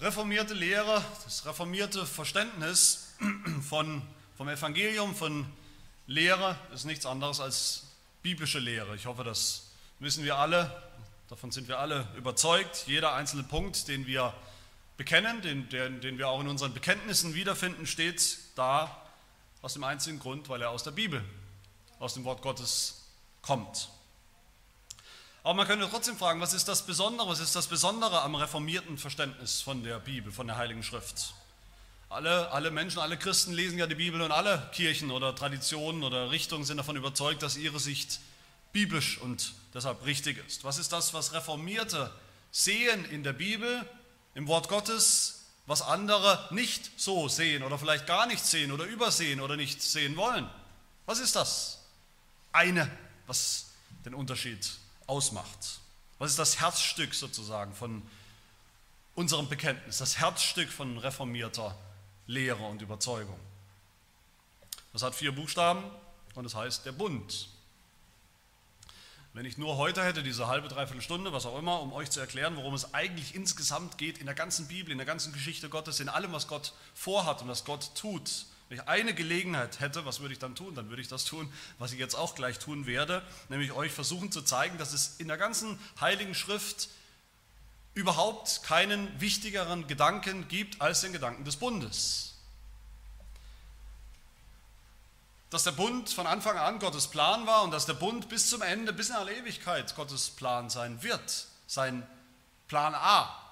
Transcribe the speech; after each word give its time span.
reformierte 0.00 0.54
Lehre, 0.54 1.04
das 1.24 1.44
reformierte 1.44 2.06
Verständnis 2.06 3.14
von, 3.68 4.02
vom 4.36 4.48
Evangelium, 4.48 5.14
von 5.14 5.46
Lehre 6.06 6.56
ist 6.74 6.86
nichts 6.86 7.04
anderes 7.04 7.40
als 7.40 7.86
biblische 8.22 8.58
Lehre. 8.58 8.96
Ich 8.96 9.06
hoffe, 9.06 9.24
das 9.24 9.70
wissen 9.98 10.24
wir 10.24 10.36
alle, 10.36 10.82
davon 11.28 11.50
sind 11.50 11.68
wir 11.68 11.78
alle 11.78 12.08
überzeugt. 12.16 12.84
Jeder 12.86 13.14
einzelne 13.14 13.42
Punkt, 13.42 13.88
den 13.88 14.06
wir 14.06 14.34
bekennen, 14.96 15.42
den, 15.42 15.68
den, 15.68 16.00
den 16.00 16.18
wir 16.18 16.28
auch 16.28 16.40
in 16.40 16.48
unseren 16.48 16.72
Bekenntnissen 16.72 17.34
wiederfinden, 17.34 17.86
steht 17.86 18.38
da 18.56 19.04
aus 19.60 19.74
dem 19.74 19.84
einzigen 19.84 20.18
Grund, 20.18 20.48
weil 20.48 20.62
er 20.62 20.70
aus 20.70 20.82
der 20.82 20.92
Bibel, 20.92 21.22
aus 21.98 22.14
dem 22.14 22.24
Wort 22.24 22.40
Gottes 22.40 23.04
kommt. 23.42 23.90
Aber 25.42 25.54
man 25.54 25.66
könnte 25.66 25.88
trotzdem 25.88 26.16
fragen, 26.16 26.40
was 26.40 26.52
ist 26.52 26.68
das 26.68 26.82
Besondere, 26.82 27.28
was 27.28 27.40
ist 27.40 27.56
das 27.56 27.66
Besondere 27.66 28.20
am 28.22 28.34
reformierten 28.34 28.98
Verständnis 28.98 29.62
von 29.62 29.82
der 29.82 29.98
Bibel, 29.98 30.32
von 30.32 30.46
der 30.46 30.56
Heiligen 30.56 30.82
Schrift? 30.82 31.34
Alle, 32.10 32.50
alle 32.50 32.70
Menschen, 32.70 32.98
alle 32.98 33.16
Christen 33.16 33.52
lesen 33.52 33.78
ja 33.78 33.86
die 33.86 33.94
Bibel 33.94 34.20
und 34.20 34.32
alle 34.32 34.68
Kirchen 34.72 35.10
oder 35.10 35.34
Traditionen 35.34 36.02
oder 36.02 36.30
Richtungen 36.30 36.64
sind 36.64 36.76
davon 36.76 36.96
überzeugt, 36.96 37.42
dass 37.42 37.56
ihre 37.56 37.80
Sicht 37.80 38.20
biblisch 38.72 39.18
und 39.18 39.54
deshalb 39.72 40.04
richtig 40.04 40.44
ist. 40.46 40.64
Was 40.64 40.76
ist 40.76 40.92
das, 40.92 41.14
was 41.14 41.32
Reformierte 41.32 42.10
sehen 42.50 43.04
in 43.06 43.22
der 43.22 43.32
Bibel, 43.32 43.88
im 44.34 44.46
Wort 44.46 44.68
Gottes, 44.68 45.46
was 45.66 45.82
andere 45.82 46.48
nicht 46.50 46.90
so 47.00 47.28
sehen 47.28 47.62
oder 47.62 47.78
vielleicht 47.78 48.06
gar 48.06 48.26
nicht 48.26 48.44
sehen 48.44 48.72
oder 48.72 48.84
übersehen 48.84 49.40
oder 49.40 49.56
nicht 49.56 49.80
sehen 49.80 50.16
wollen? 50.16 50.50
Was 51.06 51.20
ist 51.20 51.36
das? 51.36 51.78
Eine, 52.52 52.90
was 53.26 53.66
den 54.04 54.14
Unterschied 54.14 54.68
ausmacht. 55.10 55.80
Was 56.18 56.30
ist 56.30 56.38
das 56.38 56.60
Herzstück 56.60 57.14
sozusagen 57.14 57.74
von 57.74 58.02
unserem 59.16 59.48
Bekenntnis, 59.48 59.98
das 59.98 60.18
Herzstück 60.18 60.70
von 60.70 60.96
reformierter 60.98 61.76
Lehre 62.26 62.62
und 62.62 62.80
Überzeugung? 62.80 63.38
Das 64.92 65.02
hat 65.02 65.14
vier 65.14 65.32
Buchstaben 65.32 65.84
und 66.34 66.44
es 66.44 66.54
heißt 66.54 66.86
der 66.86 66.92
Bund. 66.92 67.48
Wenn 69.32 69.46
ich 69.46 69.58
nur 69.58 69.76
heute 69.76 70.04
hätte, 70.04 70.22
diese 70.22 70.46
halbe, 70.46 70.68
dreiviertel 70.68 71.02
Stunde, 71.02 71.32
was 71.32 71.46
auch 71.46 71.58
immer, 71.58 71.80
um 71.80 71.92
euch 71.92 72.10
zu 72.10 72.20
erklären, 72.20 72.56
worum 72.56 72.74
es 72.74 72.94
eigentlich 72.94 73.34
insgesamt 73.34 73.98
geht 73.98 74.18
in 74.18 74.26
der 74.26 74.34
ganzen 74.34 74.68
Bibel, 74.68 74.90
in 74.90 74.98
der 74.98 75.06
ganzen 75.06 75.32
Geschichte 75.32 75.68
Gottes, 75.68 76.00
in 76.00 76.08
allem, 76.08 76.32
was 76.32 76.48
Gott 76.48 76.72
vorhat 76.94 77.42
und 77.42 77.48
was 77.48 77.64
Gott 77.64 77.94
tut, 77.94 78.46
wenn 78.70 78.78
ich 78.78 78.88
eine 78.88 79.12
Gelegenheit 79.12 79.80
hätte, 79.80 80.06
was 80.06 80.20
würde 80.20 80.32
ich 80.32 80.38
dann 80.38 80.54
tun? 80.54 80.76
Dann 80.76 80.90
würde 80.90 81.02
ich 81.02 81.08
das 81.08 81.24
tun, 81.24 81.52
was 81.80 81.92
ich 81.92 81.98
jetzt 81.98 82.14
auch 82.14 82.36
gleich 82.36 82.60
tun 82.60 82.86
werde, 82.86 83.20
nämlich 83.48 83.72
euch 83.72 83.90
versuchen 83.90 84.30
zu 84.30 84.42
zeigen, 84.42 84.78
dass 84.78 84.92
es 84.92 85.16
in 85.18 85.26
der 85.26 85.38
ganzen 85.38 85.76
Heiligen 86.00 86.36
Schrift 86.36 86.88
überhaupt 87.94 88.62
keinen 88.62 89.20
wichtigeren 89.20 89.88
Gedanken 89.88 90.46
gibt 90.46 90.80
als 90.80 91.00
den 91.00 91.12
Gedanken 91.12 91.44
des 91.44 91.56
Bundes. 91.56 92.36
Dass 95.50 95.64
der 95.64 95.72
Bund 95.72 96.08
von 96.08 96.28
Anfang 96.28 96.56
an 96.56 96.78
Gottes 96.78 97.08
Plan 97.08 97.48
war 97.48 97.64
und 97.64 97.72
dass 97.72 97.86
der 97.86 97.94
Bund 97.94 98.28
bis 98.28 98.48
zum 98.48 98.62
Ende, 98.62 98.92
bis 98.92 99.08
in 99.08 99.16
alle 99.16 99.34
Ewigkeit 99.34 99.96
Gottes 99.96 100.30
Plan 100.30 100.70
sein 100.70 101.02
wird, 101.02 101.48
sein 101.66 102.06
Plan 102.68 102.94
A. 102.94 103.49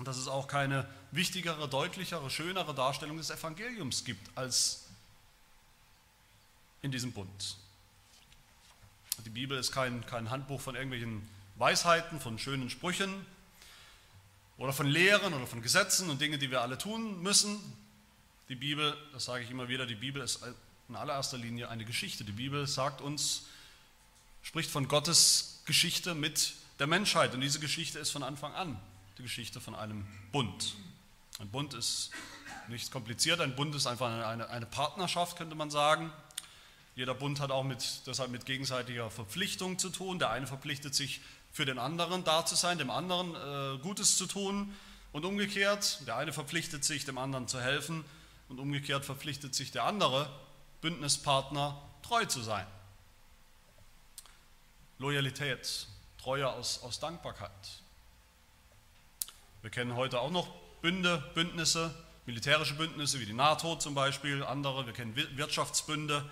Und 0.00 0.08
dass 0.08 0.16
es 0.16 0.28
auch 0.28 0.48
keine 0.48 0.88
wichtigere, 1.10 1.68
deutlichere, 1.68 2.30
schönere 2.30 2.74
Darstellung 2.74 3.18
des 3.18 3.28
Evangeliums 3.28 4.02
gibt 4.02 4.34
als 4.34 4.86
in 6.80 6.90
diesem 6.90 7.12
Bund. 7.12 7.58
Die 9.26 9.28
Bibel 9.28 9.58
ist 9.58 9.72
kein, 9.72 10.06
kein 10.06 10.30
Handbuch 10.30 10.58
von 10.58 10.74
irgendwelchen 10.74 11.20
Weisheiten, 11.56 12.18
von 12.18 12.38
schönen 12.38 12.70
Sprüchen 12.70 13.26
oder 14.56 14.72
von 14.72 14.86
Lehren 14.86 15.34
oder 15.34 15.46
von 15.46 15.60
Gesetzen 15.60 16.08
und 16.08 16.18
Dingen, 16.18 16.40
die 16.40 16.50
wir 16.50 16.62
alle 16.62 16.78
tun 16.78 17.22
müssen. 17.22 17.60
Die 18.48 18.54
Bibel, 18.54 18.96
das 19.12 19.26
sage 19.26 19.44
ich 19.44 19.50
immer 19.50 19.68
wieder, 19.68 19.84
die 19.84 19.96
Bibel 19.96 20.22
ist 20.22 20.40
in 20.88 20.96
allererster 20.96 21.36
Linie 21.36 21.68
eine 21.68 21.84
Geschichte. 21.84 22.24
Die 22.24 22.32
Bibel 22.32 22.66
sagt 22.66 23.02
uns, 23.02 23.42
spricht 24.42 24.70
von 24.70 24.88
Gottes 24.88 25.60
Geschichte 25.66 26.14
mit 26.14 26.54
der 26.78 26.86
Menschheit 26.86 27.34
und 27.34 27.42
diese 27.42 27.60
Geschichte 27.60 27.98
ist 27.98 28.12
von 28.12 28.22
Anfang 28.22 28.54
an 28.54 28.80
die 29.20 29.24
Geschichte 29.24 29.60
von 29.60 29.74
einem 29.74 30.06
Bund. 30.32 30.76
Ein 31.40 31.50
Bund 31.50 31.74
ist 31.74 32.10
nichts 32.68 32.90
kompliziert, 32.90 33.42
ein 33.42 33.54
Bund 33.54 33.74
ist 33.74 33.86
einfach 33.86 34.10
eine, 34.26 34.48
eine 34.48 34.64
Partnerschaft, 34.64 35.36
könnte 35.36 35.54
man 35.54 35.70
sagen. 35.70 36.10
Jeder 36.94 37.12
Bund 37.12 37.38
hat 37.38 37.50
auch 37.50 37.62
mit, 37.62 38.06
deshalb 38.06 38.30
mit 38.30 38.46
gegenseitiger 38.46 39.10
Verpflichtung 39.10 39.78
zu 39.78 39.90
tun. 39.90 40.18
Der 40.18 40.30
eine 40.30 40.46
verpflichtet 40.46 40.94
sich 40.94 41.20
für 41.52 41.66
den 41.66 41.78
anderen 41.78 42.24
da 42.24 42.46
zu 42.46 42.54
sein, 42.54 42.78
dem 42.78 42.88
anderen 42.88 43.34
äh, 43.34 43.78
Gutes 43.82 44.16
zu 44.16 44.26
tun 44.26 44.74
und 45.12 45.26
umgekehrt. 45.26 46.00
Der 46.06 46.16
eine 46.16 46.32
verpflichtet 46.32 46.82
sich, 46.82 47.04
dem 47.04 47.18
anderen 47.18 47.46
zu 47.46 47.60
helfen 47.60 48.06
und 48.48 48.58
umgekehrt 48.58 49.04
verpflichtet 49.04 49.54
sich 49.54 49.70
der 49.70 49.84
andere 49.84 50.30
Bündnispartner 50.80 51.76
treu 52.02 52.24
zu 52.24 52.40
sein. 52.40 52.66
Loyalität, 54.98 55.88
Treue 56.16 56.48
aus, 56.48 56.82
aus 56.82 57.00
Dankbarkeit. 57.00 57.79
Wir 59.62 59.70
kennen 59.70 59.94
heute 59.94 60.20
auch 60.20 60.30
noch 60.30 60.48
Bünde, 60.80 61.22
Bündnisse, 61.34 61.94
militärische 62.24 62.74
Bündnisse 62.74 63.20
wie 63.20 63.26
die 63.26 63.34
NATO 63.34 63.76
zum 63.76 63.94
Beispiel, 63.94 64.42
andere. 64.42 64.86
Wir 64.86 64.94
kennen 64.94 65.14
Wirtschaftsbünde, 65.14 66.24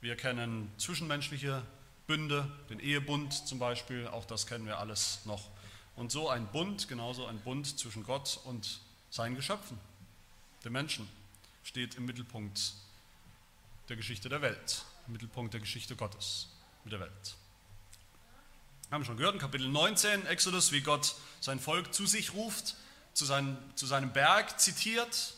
wir 0.00 0.16
kennen 0.16 0.70
zwischenmenschliche 0.78 1.62
Bünde, 2.06 2.48
den 2.68 2.78
Ehebund 2.78 3.32
zum 3.48 3.58
Beispiel, 3.58 4.06
auch 4.06 4.24
das 4.24 4.46
kennen 4.46 4.64
wir 4.64 4.78
alles 4.78 5.20
noch. 5.24 5.48
Und 5.96 6.12
so 6.12 6.28
ein 6.28 6.46
Bund, 6.46 6.86
genauso 6.86 7.26
ein 7.26 7.40
Bund 7.40 7.78
zwischen 7.78 8.04
Gott 8.04 8.38
und 8.44 8.78
seinen 9.10 9.34
Geschöpfen, 9.34 9.78
den 10.64 10.72
Menschen, 10.72 11.08
steht 11.64 11.96
im 11.96 12.06
Mittelpunkt 12.06 12.74
der 13.88 13.96
Geschichte 13.96 14.28
der 14.28 14.40
Welt, 14.40 14.84
im 15.08 15.14
Mittelpunkt 15.14 15.52
der 15.52 15.60
Geschichte 15.60 15.96
Gottes 15.96 16.48
mit 16.84 16.92
der 16.92 17.00
Welt. 17.00 17.36
Wir 18.90 18.96
haben 18.96 19.04
schon 19.04 19.18
gehört 19.18 19.34
in 19.34 19.40
Kapitel 19.40 19.68
19 19.68 20.26
Exodus, 20.26 20.72
wie 20.72 20.80
Gott 20.80 21.14
sein 21.38 21.60
Volk 21.60 21.94
zu 21.94 22.06
sich 22.06 22.34
ruft 22.34 22.74
zu, 23.14 23.24
seinen, 23.24 23.56
zu 23.76 23.86
seinem 23.86 24.12
Berg 24.12 24.58
zitiert, 24.58 25.34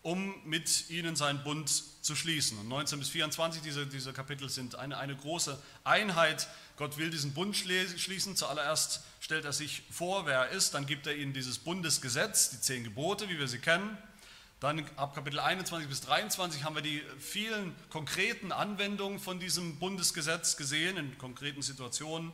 um 0.00 0.34
mit 0.46 0.88
ihnen 0.88 1.14
seinen 1.14 1.44
Bund 1.44 1.70
zu 2.00 2.16
schließen. 2.16 2.56
Und 2.58 2.68
19 2.68 2.98
bis 2.98 3.10
24, 3.10 3.60
diese, 3.60 3.86
diese 3.86 4.14
Kapitel 4.14 4.48
sind 4.48 4.76
eine, 4.76 4.96
eine 4.96 5.14
große 5.14 5.60
Einheit. 5.84 6.48
Gott 6.78 6.96
will 6.96 7.10
diesen 7.10 7.34
Bund 7.34 7.54
schließen. 7.54 8.34
Zuallererst 8.34 9.02
stellt 9.20 9.44
er 9.44 9.52
sich 9.52 9.82
vor, 9.90 10.24
wer 10.24 10.46
er 10.46 10.48
ist. 10.48 10.72
Dann 10.72 10.86
gibt 10.86 11.06
er 11.06 11.14
ihnen 11.14 11.34
dieses 11.34 11.58
Bundesgesetz, 11.58 12.48
die 12.48 12.62
zehn 12.62 12.82
Gebote, 12.82 13.28
wie 13.28 13.38
wir 13.38 13.48
sie 13.48 13.58
kennen. 13.58 13.98
Dann 14.58 14.86
ab 14.96 15.14
Kapitel 15.14 15.38
21 15.38 15.86
bis 15.86 16.00
23 16.00 16.64
haben 16.64 16.76
wir 16.76 16.82
die 16.82 17.02
vielen 17.18 17.74
konkreten 17.90 18.52
Anwendungen 18.52 19.18
von 19.18 19.38
diesem 19.38 19.78
Bundesgesetz 19.78 20.56
gesehen, 20.56 20.96
in 20.96 21.18
konkreten 21.18 21.60
Situationen. 21.60 22.32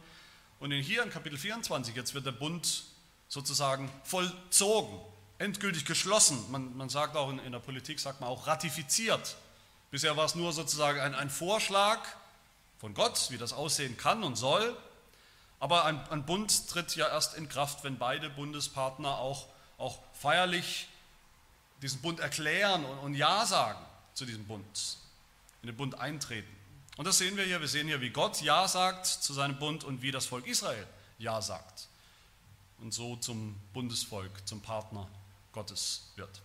Und 0.59 0.73
hier 0.73 1.03
in 1.03 1.11
Kapitel 1.11 1.39
24, 1.39 1.95
jetzt 1.95 2.15
wird 2.15 2.25
der 2.25 2.33
Bund 2.33 2.85
sozusagen 3.29 3.91
vollzogen, 4.05 4.99
endgültig 5.39 5.85
geschlossen. 5.85 6.51
Man, 6.51 6.75
man 6.77 6.89
sagt 6.89 7.15
auch 7.17 7.31
in, 7.31 7.39
in, 7.41 7.53
der 7.53 7.59
Politik, 7.59 8.01
sagt 8.01 8.21
man 8.21 8.31
auch 8.31 8.47
ratifiziert. 8.47 9.37
Bisher 9.91 10.17
war 10.17 10.25
es 10.25 10.35
nur 10.35 10.53
sozusagen 10.53 10.99
ein, 11.01 11.15
ein 11.15 11.29
Vorschlag 11.29 12.01
von 12.79 12.95
Gott, 12.95 13.27
wie 13.31 13.39
das 13.39 13.53
aussehen 13.53 13.97
kann 13.99 14.23
und 14.23 14.37
soll. 14.37 14.77
Aber 15.61 15.85
ein, 15.85 16.01
ein 16.09 16.25
Bund 16.25 16.69
tritt 16.69 16.97
ja 16.97 17.09
erst 17.09 17.35
in 17.35 17.49
Kraft, 17.49 17.85
wenn 17.85 17.99
beide 17.99 18.31
Bundespartner 18.31 19.19
auch, 19.19 19.47
auch 19.77 19.99
feierlich 20.15 20.89
diesen 21.83 22.01
Bund 22.01 22.21
erklären 22.21 22.85
und, 22.85 22.99
und 23.01 23.15
Ja 23.15 23.45
sagen 23.45 23.85
zu 24.15 24.25
diesem 24.25 24.47
Bund, 24.47 24.97
in 25.61 25.67
den 25.67 25.77
Bund 25.77 25.99
eintreten. 25.99 26.49
Und 26.97 27.07
das 27.07 27.19
sehen 27.19 27.37
wir 27.37 27.45
hier. 27.45 27.61
Wir 27.61 27.69
sehen 27.69 27.87
hier, 27.87 28.01
wie 28.01 28.11
Gott 28.11 28.41
Ja 28.41 28.67
sagt 28.67 29.07
zu 29.07 29.33
seinem 29.33 29.59
Bund 29.59 29.85
und 29.85 30.03
wie 30.03 30.11
das 30.11 30.27
Volk 30.27 30.47
Israel 30.47 30.87
Ja 31.19 31.41
sagt 31.43 31.89
und 32.79 32.93
so 32.93 33.17
zum 33.17 33.57
Bundesvolk, 33.73 34.47
zum 34.47 34.61
Partner 34.61 35.09
Gottes 35.53 36.13
wird. 36.17 36.43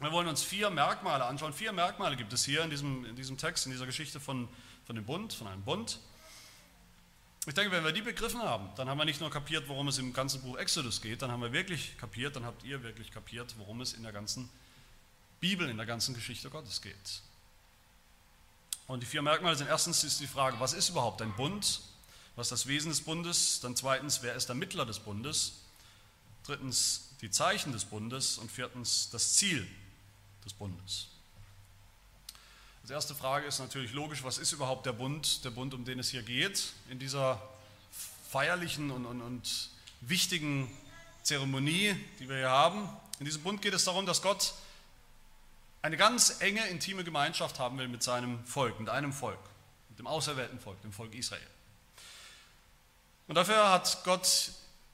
Wir 0.00 0.12
wollen 0.12 0.28
uns 0.28 0.42
vier 0.42 0.70
Merkmale 0.70 1.24
anschauen. 1.24 1.52
Vier 1.52 1.72
Merkmale 1.72 2.16
gibt 2.16 2.32
es 2.32 2.44
hier 2.44 2.62
in 2.62 2.70
diesem, 2.70 3.04
in 3.04 3.16
diesem 3.16 3.38
Text, 3.38 3.66
in 3.66 3.72
dieser 3.72 3.86
Geschichte 3.86 4.20
von, 4.20 4.48
von 4.86 4.96
dem 4.96 5.04
Bund, 5.04 5.32
von 5.32 5.46
einem 5.46 5.62
Bund. 5.62 5.98
Ich 7.46 7.54
denke, 7.54 7.72
wenn 7.72 7.84
wir 7.84 7.92
die 7.92 8.02
begriffen 8.02 8.42
haben, 8.42 8.70
dann 8.76 8.88
haben 8.88 8.98
wir 8.98 9.04
nicht 9.04 9.20
nur 9.20 9.30
kapiert, 9.30 9.68
worum 9.68 9.88
es 9.88 9.98
im 9.98 10.12
ganzen 10.14 10.42
Buch 10.42 10.56
Exodus 10.56 11.02
geht, 11.02 11.20
dann 11.20 11.30
haben 11.30 11.42
wir 11.42 11.52
wirklich 11.52 11.96
kapiert, 11.98 12.36
dann 12.36 12.44
habt 12.46 12.64
ihr 12.64 12.82
wirklich 12.82 13.10
kapiert, 13.10 13.54
worum 13.58 13.82
es 13.82 13.92
in 13.92 14.02
der 14.02 14.12
ganzen 14.12 14.48
Bibel, 15.40 15.68
in 15.68 15.76
der 15.76 15.84
ganzen 15.84 16.14
Geschichte 16.14 16.48
Gottes 16.48 16.80
geht. 16.80 17.22
Und 18.86 19.02
die 19.02 19.06
vier 19.06 19.22
Merkmale 19.22 19.56
sind 19.56 19.68
erstens 19.68 20.04
ist 20.04 20.20
die 20.20 20.26
Frage, 20.26 20.60
was 20.60 20.72
ist 20.72 20.90
überhaupt 20.90 21.22
ein 21.22 21.34
Bund? 21.34 21.80
Was 22.36 22.46
ist 22.46 22.52
das 22.52 22.66
Wesen 22.66 22.90
des 22.90 23.00
Bundes? 23.00 23.60
Dann 23.60 23.76
zweitens, 23.76 24.22
wer 24.22 24.34
ist 24.34 24.48
der 24.48 24.54
Mittler 24.54 24.84
des 24.84 24.98
Bundes? 24.98 25.52
Drittens, 26.44 27.08
die 27.20 27.30
Zeichen 27.30 27.72
des 27.72 27.84
Bundes. 27.84 28.38
Und 28.38 28.50
viertens, 28.50 29.08
das 29.10 29.34
Ziel 29.34 29.66
des 30.44 30.52
Bundes. 30.52 31.08
Die 32.86 32.92
erste 32.92 33.14
Frage 33.14 33.46
ist 33.46 33.60
natürlich 33.60 33.94
logisch, 33.94 34.24
was 34.24 34.36
ist 34.36 34.52
überhaupt 34.52 34.84
der 34.84 34.92
Bund, 34.92 35.42
der 35.44 35.50
Bund, 35.50 35.72
um 35.72 35.86
den 35.86 35.98
es 35.98 36.10
hier 36.10 36.22
geht, 36.22 36.74
in 36.90 36.98
dieser 36.98 37.40
feierlichen 38.30 38.90
und, 38.90 39.06
und, 39.06 39.22
und 39.22 39.70
wichtigen 40.02 40.70
Zeremonie, 41.22 41.96
die 42.20 42.28
wir 42.28 42.36
hier 42.36 42.50
haben. 42.50 42.86
In 43.20 43.24
diesem 43.24 43.42
Bund 43.42 43.62
geht 43.62 43.72
es 43.72 43.84
darum, 43.84 44.04
dass 44.04 44.20
Gott 44.20 44.52
eine 45.84 45.98
ganz 45.98 46.40
enge, 46.40 46.66
intime 46.68 47.04
Gemeinschaft 47.04 47.58
haben 47.58 47.76
will 47.76 47.88
mit 47.88 48.02
seinem 48.02 48.42
Volk, 48.46 48.80
mit 48.80 48.88
einem 48.88 49.12
Volk, 49.12 49.38
mit 49.90 49.98
dem 49.98 50.06
auserwählten 50.06 50.58
Volk, 50.58 50.80
dem 50.80 50.94
Volk 50.94 51.14
Israel. 51.14 51.46
Und 53.28 53.34
dafür 53.34 53.70
hat 53.70 54.02
Gott, 54.02 54.52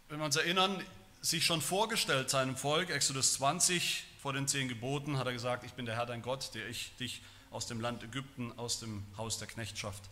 wenn 0.09 0.19
wir 0.19 0.25
uns 0.25 0.35
erinnern, 0.35 0.85
sich 1.21 1.45
schon 1.45 1.63
vorgestellt 1.63 2.29
seinem 2.29 2.57
Volk, 2.57 2.91
Exodus 2.91 3.35
20, 3.35 4.03
vor 4.21 4.33
den 4.33 4.49
zehn 4.49 4.67
Geboten, 4.67 5.17
hat 5.17 5.29
er 5.29 5.33
gesagt, 5.33 5.63
ich 5.63 5.75
bin 5.75 5.87
der 5.87 5.95
Herr 5.95 6.07
dein 6.07 6.23
Gott, 6.23 6.57
der 6.57 6.67
ich 6.69 6.91
dich 6.97 7.23
aus 7.53 7.69
dem 7.69 7.81
Land 7.81 8.03
Ägypten, 8.03 8.53
aus 8.59 8.81
dem 8.81 9.05
Haus 9.17 9.39
der 9.39 9.47
Knechtschaft 9.47 10.03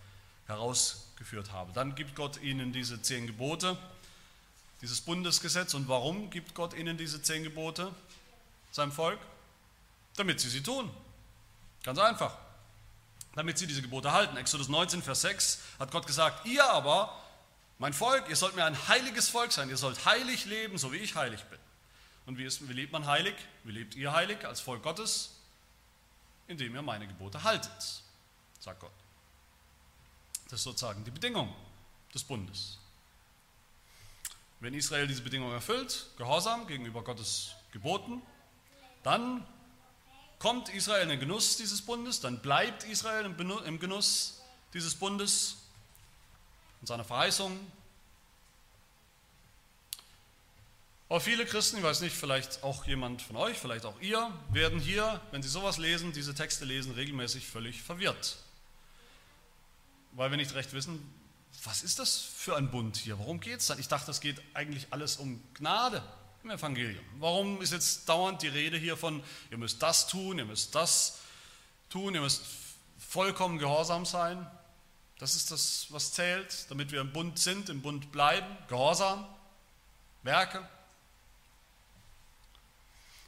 herausgeführt 0.46 1.50
habe. 1.50 1.72
Dann 1.72 1.96
gibt 1.96 2.14
Gott 2.14 2.40
ihnen 2.40 2.72
diese 2.72 3.02
zehn 3.02 3.26
Gebote, 3.26 3.76
dieses 4.80 5.00
Bundesgesetz. 5.00 5.74
Und 5.74 5.88
warum 5.88 6.30
gibt 6.30 6.54
Gott 6.54 6.72
ihnen 6.72 6.96
diese 6.96 7.20
zehn 7.20 7.42
Gebote, 7.42 7.92
seinem 8.70 8.92
Volk? 8.92 9.18
Damit 10.18 10.40
sie 10.40 10.48
sie 10.48 10.62
tun. 10.62 10.90
Ganz 11.84 11.98
einfach. 12.00 12.36
Damit 13.36 13.56
sie 13.56 13.68
diese 13.68 13.82
Gebote 13.82 14.12
halten. 14.12 14.36
Exodus 14.36 14.68
19, 14.68 15.00
Vers 15.00 15.20
6 15.20 15.60
hat 15.78 15.92
Gott 15.92 16.08
gesagt, 16.08 16.44
ihr 16.44 16.68
aber, 16.68 17.16
mein 17.78 17.92
Volk, 17.92 18.28
ihr 18.28 18.34
sollt 18.34 18.56
mir 18.56 18.64
ein 18.64 18.88
heiliges 18.88 19.28
Volk 19.28 19.52
sein, 19.52 19.68
ihr 19.68 19.76
sollt 19.76 20.04
heilig 20.04 20.44
leben, 20.44 20.76
so 20.76 20.92
wie 20.92 20.96
ich 20.96 21.14
heilig 21.14 21.44
bin. 21.44 21.58
Und 22.26 22.36
wie, 22.36 22.44
ist, 22.44 22.68
wie 22.68 22.72
lebt 22.72 22.92
man 22.92 23.06
heilig? 23.06 23.34
Wie 23.62 23.70
lebt 23.70 23.94
ihr 23.94 24.12
heilig 24.12 24.44
als 24.44 24.60
Volk 24.60 24.82
Gottes? 24.82 25.36
Indem 26.48 26.74
ihr 26.74 26.82
meine 26.82 27.06
Gebote 27.06 27.44
haltet, 27.44 28.02
sagt 28.58 28.80
Gott. 28.80 28.90
Das 30.50 30.54
ist 30.54 30.64
sozusagen 30.64 31.04
die 31.04 31.12
Bedingung 31.12 31.54
des 32.12 32.24
Bundes. 32.24 32.78
Wenn 34.58 34.74
Israel 34.74 35.06
diese 35.06 35.22
Bedingung 35.22 35.52
erfüllt, 35.52 36.06
Gehorsam 36.16 36.66
gegenüber 36.66 37.04
Gottes 37.04 37.54
Geboten, 37.70 38.20
dann 39.04 39.46
kommt 40.38 40.68
Israel 40.68 41.02
in 41.02 41.08
den 41.08 41.20
Genuss 41.20 41.56
dieses 41.56 41.82
Bundes, 41.82 42.20
dann 42.20 42.40
bleibt 42.40 42.84
Israel 42.84 43.24
im 43.24 43.78
Genuss 43.78 44.40
dieses 44.72 44.94
Bundes 44.94 45.56
und 46.80 46.86
seiner 46.86 47.04
Verheißung. 47.04 47.58
Aber 51.08 51.20
viele 51.20 51.46
Christen, 51.46 51.78
ich 51.78 51.82
weiß 51.82 52.02
nicht, 52.02 52.14
vielleicht 52.14 52.62
auch 52.62 52.86
jemand 52.86 53.22
von 53.22 53.36
euch, 53.36 53.56
vielleicht 53.56 53.86
auch 53.86 53.98
ihr, 54.00 54.30
werden 54.50 54.78
hier, 54.78 55.20
wenn 55.30 55.42
sie 55.42 55.48
sowas 55.48 55.78
lesen, 55.78 56.12
diese 56.12 56.34
Texte 56.34 56.66
lesen, 56.66 56.92
regelmäßig 56.92 57.46
völlig 57.46 57.82
verwirrt. 57.82 58.36
Weil 60.12 60.30
wir 60.30 60.36
nicht 60.36 60.54
recht 60.54 60.74
wissen, 60.74 61.02
was 61.64 61.82
ist 61.82 61.98
das 61.98 62.18
für 62.18 62.56
ein 62.56 62.70
Bund 62.70 62.98
hier? 62.98 63.18
Worum 63.18 63.40
geht 63.40 63.60
es 63.60 63.66
dann? 63.66 63.78
Ich 63.78 63.88
dachte, 63.88 64.10
es 64.10 64.20
geht 64.20 64.40
eigentlich 64.52 64.88
alles 64.90 65.16
um 65.16 65.42
Gnade 65.54 66.02
im 66.42 66.50
Evangelium. 66.50 67.04
Warum 67.18 67.60
ist 67.60 67.72
jetzt 67.72 68.08
dauernd 68.08 68.42
die 68.42 68.48
Rede 68.48 68.76
hier 68.76 68.96
von, 68.96 69.22
ihr 69.50 69.58
müsst 69.58 69.82
das 69.82 70.06
tun, 70.06 70.38
ihr 70.38 70.44
müsst 70.44 70.74
das 70.74 71.18
tun, 71.90 72.14
ihr 72.14 72.20
müsst 72.20 72.42
vollkommen 72.98 73.58
gehorsam 73.58 74.06
sein? 74.06 74.46
Das 75.18 75.34
ist 75.34 75.50
das, 75.50 75.86
was 75.90 76.12
zählt, 76.12 76.70
damit 76.70 76.92
wir 76.92 77.00
im 77.00 77.12
Bund 77.12 77.38
sind, 77.38 77.68
im 77.68 77.82
Bund 77.82 78.12
bleiben. 78.12 78.46
Gehorsam, 78.68 79.26
Werke. 80.22 80.66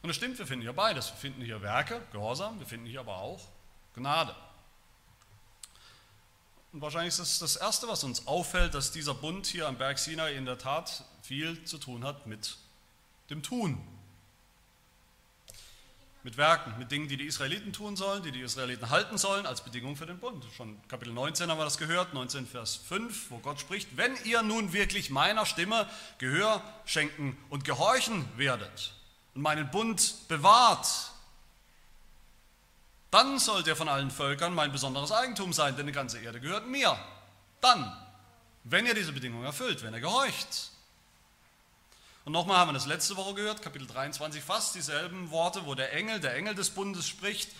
Und 0.03 0.11
es 0.11 0.17
stimmt, 0.17 0.39
wir 0.39 0.47
finden 0.47 0.63
hier 0.63 0.73
beides. 0.73 1.11
Wir 1.11 1.17
finden 1.17 1.43
hier 1.43 1.61
Werke, 1.63 2.01
Gehorsam, 2.13 2.59
wir 2.59 2.67
finden 2.67 2.87
hier 2.87 3.01
aber 3.01 3.17
auch 3.17 3.49
Gnade. 3.95 4.35
Und 6.73 6.81
wahrscheinlich 6.81 7.15
ist 7.15 7.19
es 7.19 7.39
das 7.41 7.57
Erste, 7.57 7.89
was 7.89 8.05
uns 8.05 8.29
auffällt, 8.29 8.75
dass 8.75 8.93
dieser 8.93 9.15
Bund 9.15 9.47
hier 9.47 9.67
am 9.67 9.77
Berg 9.77 9.99
Sinai 9.99 10.35
in 10.35 10.47
der 10.47 10.57
Tat 10.57 11.05
viel 11.23 11.65
zu 11.65 11.79
tun 11.79 12.05
hat 12.05 12.27
mit 12.27 12.57
dem 13.31 13.43
Tun. 13.43 13.81
Mit 16.23 16.37
Werken, 16.37 16.77
mit 16.79 16.91
Dingen, 16.91 17.09
die 17.09 17.17
die 17.17 17.25
Israeliten 17.25 17.73
tun 17.73 17.97
sollen, 17.97 18.23
die 18.23 18.31
die 18.31 18.43
Israeliten 18.43 18.91
halten 18.91 19.17
sollen, 19.17 19.47
als 19.47 19.65
Bedingung 19.65 19.97
für 19.97 20.05
den 20.05 20.19
Bund. 20.19 20.45
Schon 20.55 20.77
Kapitel 20.89 21.15
19 21.15 21.51
haben 21.51 21.59
wir 21.59 21.65
das 21.65 21.79
gehört, 21.79 22.13
19 22.13 22.47
Vers 22.47 22.77
5, 22.77 23.31
wo 23.31 23.39
Gott 23.39 23.59
spricht, 23.59 23.97
wenn 23.97 24.15
ihr 24.25 24.43
nun 24.43 24.75
wirklich 24.75 25.09
meiner 25.09 25.47
Stimme 25.47 25.89
Gehör 26.19 26.63
schenken 26.85 27.39
und 27.49 27.65
gehorchen 27.65 28.29
werdet 28.37 28.93
und 29.35 29.41
meinen 29.41 29.71
Bund 29.71 30.29
bewahrt, 30.29 30.87
dann 33.11 33.39
sollt 33.39 33.67
ihr 33.67 33.75
von 33.75 33.89
allen 33.89 34.11
Völkern 34.11 34.55
mein 34.55 34.73
besonderes 34.73 35.13
Eigentum 35.13 35.55
sein, 35.55 35.75
denn 35.77 35.87
die 35.87 35.93
ganze 35.93 36.19
Erde 36.19 36.39
gehört 36.41 36.67
mir. 36.67 36.99
Dann, 37.63 37.97
wenn 38.65 38.85
ihr 38.85 38.95
diese 38.95 39.13
Bedingung 39.13 39.43
erfüllt, 39.43 39.83
wenn 39.83 39.95
ihr 39.95 40.01
gehorcht. 40.01 40.71
Und 42.25 42.33
nochmal 42.33 42.59
haben 42.59 42.69
wir 42.69 42.75
das 42.75 42.87
letzte 42.87 43.17
Woche 43.17 43.35
gehört, 43.35 43.63
Kapitel 43.63 43.87
23, 43.87 44.43
fast 44.43 44.75
dieselben 44.75 45.31
Worte, 45.31 45.65
wo 45.67 45.75
der 45.75 45.93
Engel, 45.93 46.21
der 46.21 46.35
Engel 46.35 46.55
des 46.55 46.71
Bundes 46.71 47.07
spricht, 47.07 47.51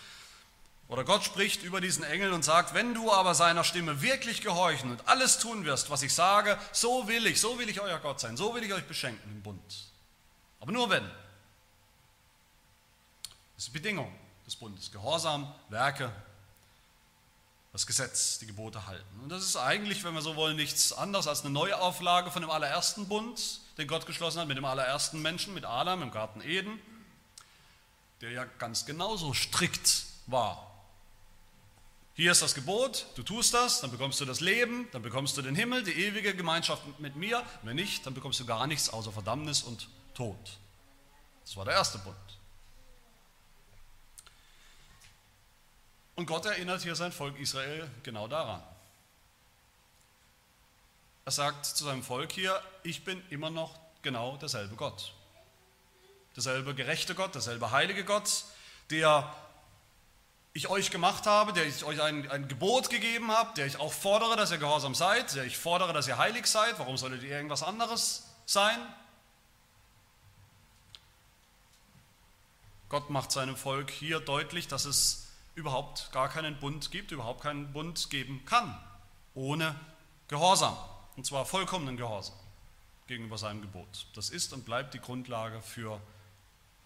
oder 0.87 1.05
Gott 1.05 1.23
spricht 1.23 1.63
über 1.63 1.79
diesen 1.79 2.03
Engel 2.03 2.33
und 2.33 2.43
sagt, 2.43 2.73
wenn 2.73 2.93
du 2.93 3.13
aber 3.13 3.33
seiner 3.33 3.63
Stimme 3.63 4.01
wirklich 4.01 4.41
gehorchen 4.41 4.91
und 4.91 5.07
alles 5.07 5.39
tun 5.39 5.63
wirst, 5.63 5.89
was 5.89 6.03
ich 6.03 6.13
sage, 6.13 6.59
so 6.73 7.07
will 7.07 7.25
ich, 7.27 7.39
so 7.39 7.57
will 7.57 7.69
ich 7.69 7.79
euer 7.79 7.97
Gott 7.99 8.19
sein, 8.19 8.35
so 8.35 8.53
will 8.53 8.63
ich 8.63 8.73
euch 8.73 8.83
beschenken 8.83 9.31
im 9.31 9.41
Bund. 9.41 9.85
Aber 10.59 10.73
nur 10.73 10.89
wenn. 10.89 11.09
Das 13.55 13.65
ist 13.65 13.67
die 13.69 13.71
Bedingung 13.71 14.13
des 14.45 14.57
Bundes. 14.57 14.91
Gehorsam, 14.91 15.55
Werke, 15.69 16.11
das 17.71 17.87
Gesetz, 17.87 18.39
die 18.39 18.47
Gebote 18.47 18.85
halten. 18.85 19.19
Und 19.21 19.29
das 19.29 19.43
ist 19.43 19.55
eigentlich, 19.55 20.03
wenn 20.03 20.13
wir 20.13 20.21
so 20.21 20.35
wollen, 20.35 20.57
nichts 20.57 20.91
anderes 20.91 21.27
als 21.27 21.41
eine 21.41 21.51
Neuauflage 21.51 22.29
von 22.29 22.41
dem 22.41 22.51
allerersten 22.51 23.07
Bund, 23.07 23.61
den 23.77 23.87
Gott 23.87 24.05
geschlossen 24.05 24.41
hat 24.41 24.47
mit 24.47 24.57
dem 24.57 24.65
allerersten 24.65 25.21
Menschen, 25.21 25.53
mit 25.53 25.63
Adam 25.63 26.01
im 26.01 26.11
Garten 26.11 26.41
Eden, 26.41 26.81
der 28.19 28.31
ja 28.31 28.45
ganz 28.59 28.85
genauso 28.85 29.33
strikt 29.33 30.03
war. 30.27 30.67
Hier 32.13 32.33
ist 32.33 32.41
das 32.41 32.53
Gebot, 32.53 33.07
du 33.15 33.23
tust 33.23 33.53
das, 33.53 33.79
dann 33.79 33.89
bekommst 33.89 34.19
du 34.19 34.25
das 34.25 34.41
Leben, 34.41 34.87
dann 34.91 35.01
bekommst 35.01 35.37
du 35.37 35.41
den 35.41 35.55
Himmel, 35.55 35.83
die 35.83 35.93
ewige 35.93 36.35
Gemeinschaft 36.35 36.83
mit 36.99 37.15
mir. 37.15 37.41
Wenn 37.63 37.77
nicht, 37.77 38.05
dann 38.05 38.13
bekommst 38.13 38.39
du 38.41 38.45
gar 38.45 38.67
nichts 38.67 38.89
außer 38.89 39.13
Verdammnis 39.13 39.63
und 39.63 39.87
Tod. 40.13 40.37
Das 41.45 41.55
war 41.55 41.63
der 41.63 41.75
erste 41.75 41.99
Bund. 41.99 42.17
Und 46.21 46.27
Gott 46.27 46.45
erinnert 46.45 46.83
hier 46.83 46.95
sein 46.95 47.11
Volk 47.11 47.39
Israel 47.39 47.89
genau 48.03 48.27
daran. 48.27 48.61
Er 51.25 51.31
sagt 51.31 51.65
zu 51.65 51.83
seinem 51.83 52.03
Volk 52.03 52.31
hier, 52.31 52.61
ich 52.83 53.03
bin 53.03 53.23
immer 53.31 53.49
noch 53.49 53.73
genau 54.03 54.37
derselbe 54.37 54.75
Gott. 54.75 55.13
Derselbe 56.35 56.75
gerechte 56.75 57.15
Gott, 57.15 57.33
derselbe 57.33 57.71
heilige 57.71 58.05
Gott, 58.05 58.43
der 58.91 59.35
ich 60.53 60.67
euch 60.67 60.91
gemacht 60.91 61.25
habe, 61.25 61.53
der 61.53 61.65
ich 61.65 61.83
euch 61.85 61.99
ein, 61.99 62.29
ein 62.29 62.47
Gebot 62.47 62.91
gegeben 62.91 63.31
habe, 63.31 63.55
der 63.55 63.65
ich 63.65 63.79
auch 63.79 63.91
fordere, 63.91 64.35
dass 64.35 64.51
ihr 64.51 64.59
gehorsam 64.59 64.93
seid, 64.93 65.33
der 65.33 65.45
ich 65.45 65.57
fordere, 65.57 65.91
dass 65.91 66.07
ihr 66.07 66.19
heilig 66.19 66.45
seid. 66.45 66.77
Warum 66.77 66.97
solltet 66.97 67.23
ihr 67.23 67.31
irgendwas 67.31 67.63
anderes 67.63 68.27
sein? 68.45 68.77
Gott 72.89 73.09
macht 73.09 73.31
seinem 73.31 73.57
Volk 73.57 73.89
hier 73.89 74.19
deutlich, 74.19 74.67
dass 74.67 74.85
es 74.85 75.20
überhaupt 75.55 76.11
gar 76.11 76.29
keinen 76.29 76.59
Bund 76.59 76.91
gibt, 76.91 77.11
überhaupt 77.11 77.41
keinen 77.41 77.71
Bund 77.73 78.09
geben 78.09 78.43
kann, 78.45 78.77
ohne 79.33 79.75
Gehorsam. 80.27 80.77
Und 81.15 81.25
zwar 81.25 81.45
vollkommenen 81.45 81.97
Gehorsam 81.97 82.35
gegenüber 83.07 83.37
seinem 83.37 83.61
Gebot. 83.61 84.07
Das 84.15 84.29
ist 84.29 84.53
und 84.53 84.63
bleibt 84.63 84.93
die 84.93 84.99
Grundlage 84.99 85.61
für 85.61 85.99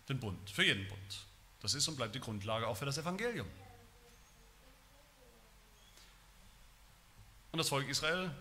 den 0.10 0.20
Bund, 0.20 0.50
für 0.50 0.64
jeden 0.64 0.88
Bund. 0.88 1.26
Das 1.62 1.74
ist 1.74 1.88
und 1.88 1.96
bleibt 1.96 2.16
die 2.16 2.20
Grundlage 2.20 2.68
auch 2.68 2.78
für 2.78 2.86
das 2.86 2.98
Evangelium. 2.98 3.48
Und 7.52 7.60
das 7.60 7.70
Volk 7.70 7.88
Israel 7.88 8.32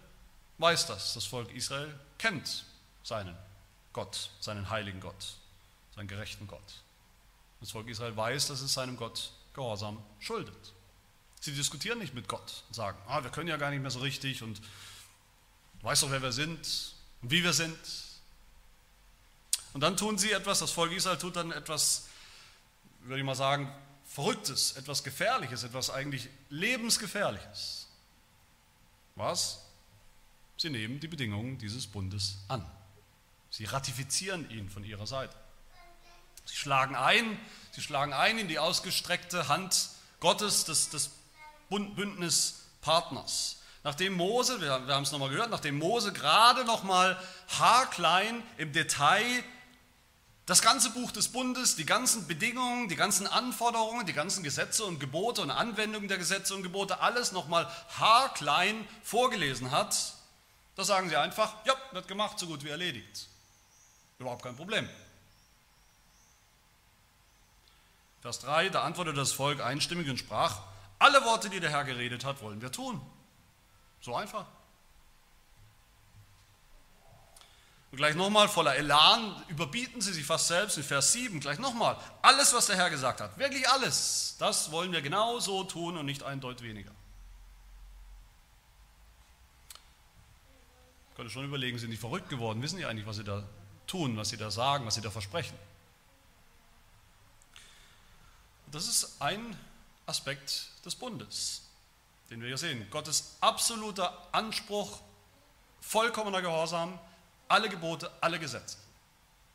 weiß 0.58 0.86
das. 0.86 1.14
Das 1.14 1.24
Volk 1.24 1.52
Israel 1.54 1.98
kennt 2.18 2.64
seinen 3.02 3.36
Gott, 3.92 4.30
seinen 4.40 4.68
heiligen 4.70 5.00
Gott, 5.00 5.36
seinen 5.94 6.08
gerechten 6.08 6.46
Gott. 6.46 6.82
Das 7.60 7.70
Volk 7.70 7.88
Israel 7.88 8.16
weiß, 8.16 8.48
dass 8.48 8.60
es 8.60 8.74
seinem 8.74 8.96
Gott 8.96 9.30
Gehorsam 9.54 10.02
schuldet. 10.18 10.74
Sie 11.40 11.52
diskutieren 11.52 11.98
nicht 11.98 12.14
mit 12.14 12.28
Gott 12.28 12.64
und 12.68 12.74
sagen, 12.74 12.98
ah, 13.06 13.22
wir 13.22 13.30
können 13.30 13.48
ja 13.48 13.56
gar 13.56 13.70
nicht 13.70 13.80
mehr 13.80 13.90
so 13.90 14.00
richtig 14.00 14.42
und 14.42 14.60
du 14.60 15.86
weißt 15.86 16.02
doch, 16.02 16.10
wer 16.10 16.22
wir 16.22 16.32
sind 16.32 16.94
und 17.22 17.30
wie 17.30 17.42
wir 17.42 17.52
sind. 17.52 17.78
Und 19.72 19.80
dann 19.80 19.96
tun 19.96 20.18
sie 20.18 20.32
etwas, 20.32 20.60
das 20.60 20.70
Volk 20.70 20.92
Israel 20.92 21.18
tut 21.18 21.36
dann 21.36 21.50
etwas, 21.50 22.06
würde 23.00 23.18
ich 23.18 23.26
mal 23.26 23.34
sagen, 23.34 23.72
Verrücktes, 24.06 24.72
etwas 24.72 25.02
Gefährliches, 25.02 25.64
etwas 25.64 25.90
eigentlich 25.90 26.28
Lebensgefährliches. 26.48 27.88
Was? 29.16 29.64
Sie 30.56 30.70
nehmen 30.70 31.00
die 31.00 31.08
Bedingungen 31.08 31.58
dieses 31.58 31.86
Bundes 31.86 32.38
an. 32.48 32.64
Sie 33.50 33.64
ratifizieren 33.64 34.48
ihn 34.50 34.70
von 34.70 34.84
ihrer 34.84 35.06
Seite. 35.06 35.36
Sie 36.44 36.56
schlagen 36.56 36.94
ein, 36.94 37.38
sie 37.74 37.82
schlagen 37.82 38.12
ein 38.12 38.38
in 38.38 38.48
die 38.48 38.58
ausgestreckte 38.58 39.48
Hand 39.48 39.88
Gottes, 40.20 40.64
des, 40.64 40.90
des 40.90 41.10
Bündnispartners. 41.68 43.56
Nachdem 43.82 44.14
Mose, 44.14 44.60
wir, 44.60 44.86
wir 44.86 44.94
haben 44.94 45.02
es 45.02 45.12
nochmal 45.12 45.28
gehört, 45.28 45.50
nachdem 45.50 45.78
Mose 45.78 46.12
gerade 46.12 46.64
nochmal 46.64 47.20
haarklein 47.58 48.42
im 48.56 48.72
Detail 48.72 49.44
Das 50.46 50.60
ganze 50.60 50.90
Buch 50.90 51.10
des 51.10 51.28
Bundes, 51.28 51.74
die 51.74 51.86
ganzen 51.86 52.26
Bedingungen, 52.26 52.88
die 52.88 52.96
ganzen 52.96 53.26
Anforderungen, 53.26 54.04
die 54.04 54.12
ganzen 54.12 54.44
Gesetze 54.44 54.84
und 54.84 55.00
Gebote 55.00 55.40
und 55.40 55.50
Anwendungen 55.50 56.06
der 56.06 56.18
Gesetze 56.18 56.54
und 56.54 56.62
Gebote, 56.62 57.00
alles 57.00 57.32
nochmal 57.32 57.66
haarklein 57.98 58.86
vorgelesen 59.02 59.70
hat, 59.70 59.96
da 60.76 60.84
sagen 60.84 61.08
sie 61.08 61.16
einfach, 61.16 61.54
ja, 61.64 61.74
wird 61.92 62.08
gemacht, 62.08 62.38
so 62.38 62.46
gut 62.46 62.62
wie 62.62 62.68
erledigt. 62.68 63.28
Überhaupt 64.18 64.42
kein 64.42 64.56
Problem. 64.56 64.88
Vers 68.24 68.38
3, 68.38 68.70
da 68.70 68.84
antwortete 68.84 69.18
das 69.18 69.32
Volk 69.32 69.60
einstimmig 69.60 70.08
und 70.08 70.16
sprach, 70.16 70.62
alle 70.98 71.22
Worte, 71.26 71.50
die 71.50 71.60
der 71.60 71.68
Herr 71.68 71.84
geredet 71.84 72.24
hat, 72.24 72.40
wollen 72.40 72.62
wir 72.62 72.72
tun. 72.72 72.98
So 74.00 74.16
einfach. 74.16 74.46
Und 77.90 77.98
gleich 77.98 78.14
nochmal 78.14 78.48
voller 78.48 78.76
Elan 78.76 79.44
überbieten 79.48 80.00
sie 80.00 80.14
sich 80.14 80.24
fast 80.24 80.48
selbst 80.48 80.78
in 80.78 80.84
Vers 80.84 81.12
7, 81.12 81.38
gleich 81.38 81.58
nochmal. 81.58 81.98
Alles, 82.22 82.54
was 82.54 82.64
der 82.64 82.76
Herr 82.76 82.88
gesagt 82.88 83.20
hat, 83.20 83.36
wirklich 83.36 83.68
alles, 83.68 84.36
das 84.38 84.70
wollen 84.70 84.92
wir 84.92 85.02
genau 85.02 85.38
so 85.38 85.62
tun 85.62 85.98
und 85.98 86.06
nicht 86.06 86.22
ein 86.22 86.40
Deut 86.40 86.62
weniger. 86.62 86.92
Ich 91.10 91.16
könnte 91.16 91.30
schon 91.30 91.44
überlegen, 91.44 91.78
sind 91.78 91.90
die 91.90 91.98
verrückt 91.98 92.30
geworden? 92.30 92.62
Wissen 92.62 92.78
die 92.78 92.86
eigentlich, 92.86 93.06
was 93.06 93.16
sie 93.16 93.24
da 93.24 93.46
tun, 93.86 94.16
was 94.16 94.30
sie 94.30 94.38
da 94.38 94.50
sagen, 94.50 94.86
was 94.86 94.94
sie 94.94 95.02
da 95.02 95.10
versprechen? 95.10 95.58
Das 98.74 98.88
ist 98.88 99.22
ein 99.22 99.56
Aspekt 100.04 100.66
des 100.84 100.96
Bundes, 100.96 101.62
den 102.28 102.40
wir 102.40 102.48
hier 102.48 102.58
sehen. 102.58 102.90
Gottes 102.90 103.36
absoluter 103.40 104.34
Anspruch, 104.34 105.00
vollkommener 105.80 106.42
Gehorsam, 106.42 106.98
alle 107.46 107.68
Gebote, 107.68 108.10
alle 108.20 108.40
Gesetze 108.40 108.78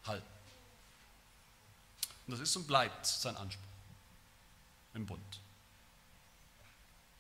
halten. 0.06 0.26
Und 2.28 2.32
das 2.32 2.40
ist 2.40 2.56
und 2.56 2.66
bleibt 2.66 3.06
sein 3.06 3.36
Anspruch 3.36 3.62
im 4.94 5.06
Bund. 5.06 5.42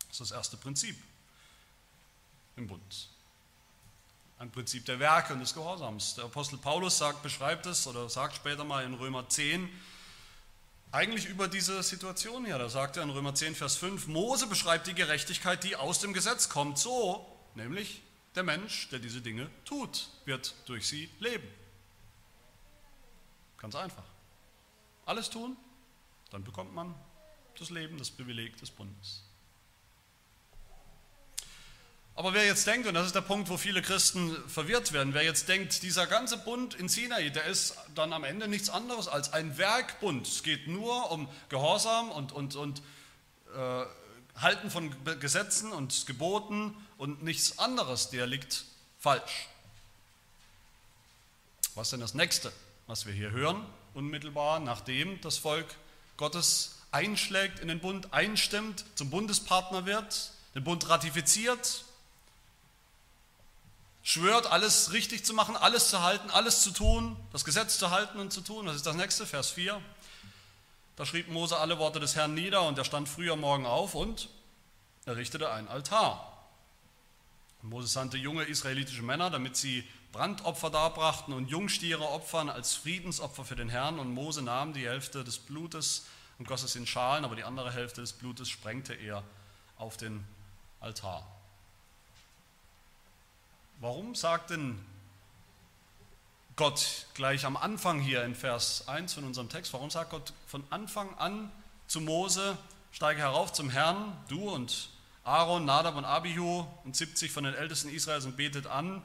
Das 0.08 0.22
ist 0.22 0.22
das 0.22 0.32
erste 0.32 0.56
Prinzip 0.56 0.96
im 2.56 2.66
Bund. 2.66 3.10
Ein 4.38 4.50
Prinzip 4.52 4.86
der 4.86 5.00
Werke 5.00 5.34
und 5.34 5.42
des 5.42 5.54
Gehorsams. 5.54 6.16
Der 6.16 6.24
Apostel 6.24 6.60
Paulus 6.60 6.98
sagt, 6.98 7.24
beschreibt 7.24 7.66
es 7.66 7.86
oder 7.88 8.10
sagt 8.10 8.38
später 8.38 8.64
mal 8.64 8.86
in 8.86 8.94
Römer 8.94 9.28
10, 9.28 9.70
eigentlich 10.92 11.28
über 11.28 11.48
diese 11.48 11.84
Situation 11.84 12.46
hier. 12.46 12.58
Da 12.58 12.70
sagt 12.70 12.98
er 12.98 13.04
in 13.04 13.10
Römer 13.10 13.36
10, 13.36 13.56
Vers 13.56 13.76
5, 13.78 14.08
Mose 14.08 14.48
beschreibt 14.48 14.88
die 14.88 14.96
Gerechtigkeit, 14.96 15.64
die 15.64 15.76
aus 15.76 16.00
dem 16.00 16.14
Gesetz 16.14 16.50
kommt, 16.50 16.78
so, 16.78 17.26
nämlich 17.56 18.02
der 18.36 18.44
Mensch, 18.44 18.90
der 18.90 19.00
diese 19.00 19.22
Dinge 19.22 19.50
tut, 19.66 20.10
wird 20.26 20.56
durch 20.66 20.88
sie 20.88 21.10
leben. 21.20 21.48
Ganz 23.58 23.76
einfach. 23.76 24.04
Alles 25.06 25.30
tun, 25.30 25.58
dann 26.32 26.44
bekommt 26.44 26.74
man 26.74 26.96
das 27.58 27.70
Leben, 27.70 27.98
das 27.98 28.10
Privileg 28.10 28.58
des 28.58 28.72
Bundes. 28.72 29.24
Aber 32.20 32.34
wer 32.34 32.46
jetzt 32.46 32.68
denkt, 32.68 32.86
und 32.86 32.96
das 32.96 33.06
ist 33.06 33.16
der 33.16 33.22
Punkt, 33.22 33.48
wo 33.48 33.56
viele 33.56 33.82
Christen 33.82 34.36
verwirrt 34.50 34.92
werden, 34.92 35.14
wer 35.14 35.24
jetzt 35.24 35.48
denkt, 35.48 35.84
dieser 35.84 36.06
ganze 36.06 36.38
Bund 36.38 36.74
in 36.74 36.90
Sinai, 36.90 37.30
der 37.30 37.46
ist 37.46 37.78
dann 37.96 38.12
am 38.12 38.26
Ende 38.26 38.50
nichts 38.50 38.70
anderes 38.70 39.08
als 39.08 39.32
ein 39.32 39.58
Werkbund. 39.58 40.28
Es 40.28 40.44
geht 40.44 40.68
nur 40.68 41.12
um 41.12 41.30
Gehorsam 41.48 42.12
und, 42.12 42.34
und, 42.34 42.58
und 42.58 42.82
äh, 43.56 43.86
Halten 44.36 44.70
von 44.70 44.94
Gesetzen 45.22 45.72
und 45.72 46.08
Geboten 46.08 46.76
und 46.98 47.24
nichts 47.24 47.58
anderes, 47.58 48.10
der 48.10 48.28
liegt 48.28 48.66
falsch. 49.00 49.48
Was 51.76 51.88
ist 51.88 51.92
denn 51.92 52.02
das 52.02 52.16
nächste, 52.16 52.52
was 52.86 53.06
wir 53.06 53.14
hier 53.14 53.32
hören, 53.32 53.66
unmittelbar 53.94 54.60
nachdem 54.60 55.22
das 55.22 55.38
Volk 55.38 55.74
Gottes 56.18 56.80
einschlägt 56.92 57.60
in 57.60 57.70
den 57.70 57.80
Bund, 57.80 58.12
einstimmt, 58.12 58.84
zum 58.96 59.10
Bundespartner 59.10 59.86
wird, 59.86 60.34
den 60.54 60.66
Bund 60.66 60.90
ratifiziert, 60.90 61.86
schwört, 64.10 64.48
alles 64.48 64.92
richtig 64.92 65.24
zu 65.24 65.36
machen, 65.36 65.56
alles 65.56 65.90
zu 65.90 66.02
halten, 66.02 66.32
alles 66.32 66.64
zu 66.64 66.72
tun, 66.72 67.16
das 67.32 67.46
Gesetz 67.46 67.78
zu 67.78 67.92
halten 67.92 68.20
und 68.20 68.34
zu 68.34 68.42
tun. 68.42 68.66
Das 68.66 68.76
ist 68.76 68.88
das 68.88 68.96
nächste, 68.96 69.28
Vers 69.28 69.52
4. 69.52 69.80
Da 70.96 71.06
schrieb 71.06 71.30
Mose 71.30 71.58
alle 71.58 71.78
Worte 71.78 72.00
des 72.00 72.16
Herrn 72.16 72.34
nieder 72.34 72.64
und 72.64 72.76
er 72.80 72.86
stand 72.86 73.08
früher 73.08 73.36
Morgen 73.36 73.68
auf 73.68 73.94
und 73.94 74.30
errichtete 75.06 75.52
ein 75.52 75.68
Altar. 75.68 76.26
Mose 77.62 77.88
sandte 77.88 78.18
junge 78.18 78.46
israelitische 78.46 79.04
Männer, 79.04 79.30
damit 79.30 79.56
sie 79.58 79.88
Brandopfer 80.12 80.72
darbrachten 80.72 81.32
und 81.32 81.48
Jungstiere 81.48 82.10
opfern 82.10 82.50
als 82.50 82.74
Friedensopfer 82.74 83.46
für 83.46 83.56
den 83.56 83.70
Herrn. 83.70 84.00
Und 84.00 84.12
Mose 84.12 84.42
nahm 84.42 84.74
die 84.74 84.88
Hälfte 84.88 85.24
des 85.24 85.38
Blutes 85.38 86.08
und 86.40 86.48
goss 86.48 86.64
es 86.64 86.76
in 86.76 86.88
Schalen, 86.88 87.26
aber 87.26 87.36
die 87.36 87.44
andere 87.44 87.72
Hälfte 87.72 88.02
des 88.02 88.14
Blutes 88.14 88.50
sprengte 88.50 88.96
er 88.96 89.24
auf 89.78 89.98
den 89.98 90.26
Altar. 90.80 91.28
Warum 93.82 94.14
sagt 94.14 94.50
denn 94.50 94.78
Gott 96.58 97.06
gleich 97.14 97.46
am 97.46 97.56
Anfang 97.56 98.02
hier 98.02 98.26
in 98.26 98.36
Vers 98.36 98.90
1 98.90 99.14
von 99.14 99.24
unserem 99.24 99.48
Text, 99.48 99.72
warum 99.72 99.90
sagt 99.90 100.12
Gott 100.12 100.34
von 100.48 100.66
Anfang 100.70 101.18
an 101.18 101.50
zu 101.88 102.02
Mose, 102.02 102.58
steige 102.92 103.22
herauf 103.22 103.54
zum 103.54 103.70
Herrn, 103.70 104.18
du 104.28 104.50
und 104.50 104.90
Aaron, 105.24 105.64
Nadab 105.64 105.96
und 105.96 106.04
Abihu 106.04 106.66
und 106.84 106.98
70 106.98 107.32
von 107.32 107.46
den 107.46 107.54
Ältesten 107.54 107.88
Israels 107.88 108.26
und 108.26 108.36
betet 108.36 108.68
an 108.68 109.02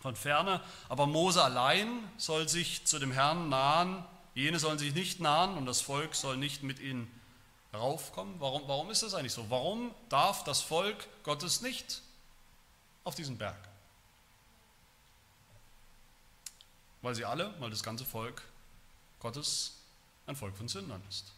von 0.00 0.14
ferne. 0.14 0.60
Aber 0.90 1.06
Mose 1.06 1.42
allein 1.42 1.88
soll 2.18 2.46
sich 2.46 2.84
zu 2.84 2.98
dem 2.98 3.10
Herrn 3.10 3.48
nahen. 3.48 4.04
Jene 4.34 4.58
sollen 4.58 4.78
sich 4.78 4.92
nicht 4.92 5.20
nahen 5.20 5.56
und 5.56 5.64
das 5.64 5.80
Volk 5.80 6.14
soll 6.14 6.36
nicht 6.36 6.62
mit 6.62 6.78
ihnen 6.78 7.10
raufkommen. 7.72 8.34
Warum, 8.38 8.64
warum 8.66 8.90
ist 8.90 9.02
das 9.02 9.14
eigentlich 9.14 9.32
so? 9.32 9.48
Warum 9.48 9.94
darf 10.10 10.44
das 10.44 10.60
Volk 10.60 11.08
Gottes 11.22 11.62
nicht 11.62 12.02
auf 13.04 13.14
diesen 13.14 13.38
Berg? 13.38 13.67
Weil 17.02 17.14
sie 17.14 17.24
alle, 17.24 17.54
weil 17.60 17.70
das 17.70 17.82
ganze 17.82 18.04
Volk 18.04 18.42
Gottes 19.20 19.78
ein 20.26 20.36
Volk 20.36 20.56
von 20.56 20.68
Sündern 20.68 21.02
ist. 21.08 21.32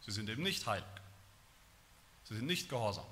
Sie 0.00 0.12
sind 0.12 0.28
eben 0.28 0.42
nicht 0.42 0.66
heilig. 0.66 0.84
Sie 2.24 2.36
sind 2.36 2.46
nicht 2.46 2.68
gehorsam. 2.68 3.06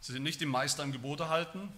Sie 0.00 0.12
sind 0.12 0.22
nicht 0.22 0.40
dem 0.40 0.48
Meister 0.48 0.82
im 0.84 0.92
Gebote 0.92 1.28
halten, 1.28 1.72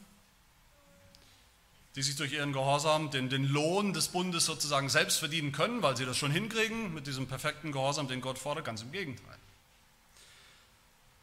die 1.97 2.03
sich 2.03 2.17
durch 2.17 2.33
ihren 2.33 2.53
Gehorsam 2.53 3.11
den, 3.11 3.29
den 3.29 3.45
Lohn 3.45 3.93
des 3.93 4.09
Bundes 4.09 4.45
sozusagen 4.45 4.89
selbst 4.89 5.19
verdienen 5.19 5.53
können, 5.53 5.83
weil 5.83 5.97
sie 5.97 6.07
das 6.07 6.17
schon 6.17 6.31
hinkriegen 6.31 6.95
mit 6.95 7.07
diesem 7.07 7.27
perfekten 7.27 7.73
Gehorsam, 7.73 8.09
den 8.09 8.21
Gott 8.21 8.39
fordert, 8.39 8.65
ganz 8.65 8.83
im 8.83 8.93
Gegenteil. 8.93 9.39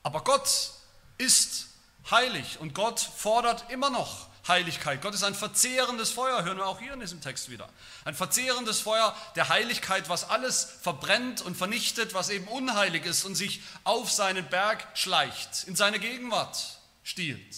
Aber 0.03 0.23
Gott 0.23 0.71
ist 1.17 1.67
heilig 2.09 2.59
und 2.59 2.73
Gott 2.73 2.99
fordert 2.99 3.69
immer 3.71 3.89
noch 3.89 4.27
Heiligkeit. 4.47 5.01
Gott 5.01 5.13
ist 5.13 5.23
ein 5.23 5.35
verzehrendes 5.35 6.11
Feuer, 6.11 6.43
hören 6.43 6.57
wir 6.57 6.67
auch 6.67 6.79
hier 6.79 6.93
in 6.93 6.99
diesem 6.99 7.21
Text 7.21 7.49
wieder. 7.49 7.69
Ein 8.05 8.15
verzehrendes 8.15 8.79
Feuer 8.79 9.15
der 9.35 9.49
Heiligkeit, 9.49 10.09
was 10.09 10.29
alles 10.29 10.63
verbrennt 10.81 11.41
und 11.41 11.55
vernichtet, 11.55 12.13
was 12.13 12.29
eben 12.29 12.47
unheilig 12.47 13.05
ist 13.05 13.25
und 13.25 13.35
sich 13.35 13.61
auf 13.83 14.11
seinen 14.11 14.47
Berg 14.49 14.85
schleicht, 14.95 15.65
in 15.65 15.75
seine 15.75 15.99
Gegenwart 15.99 16.79
stiehlt. 17.03 17.55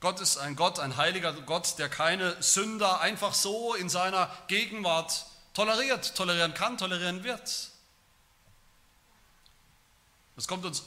Gott 0.00 0.20
ist 0.20 0.36
ein 0.36 0.56
Gott, 0.56 0.78
ein 0.78 0.96
heiliger 0.96 1.32
Gott, 1.32 1.78
der 1.78 1.88
keine 1.88 2.40
Sünder 2.42 3.00
einfach 3.00 3.34
so 3.34 3.74
in 3.74 3.88
seiner 3.88 4.30
Gegenwart 4.46 5.26
toleriert, 5.54 6.14
tolerieren 6.14 6.54
kann, 6.54 6.76
tolerieren 6.76 7.24
wird. 7.24 7.70
Das 10.36 10.46
kommt 10.46 10.66
uns 10.66 10.84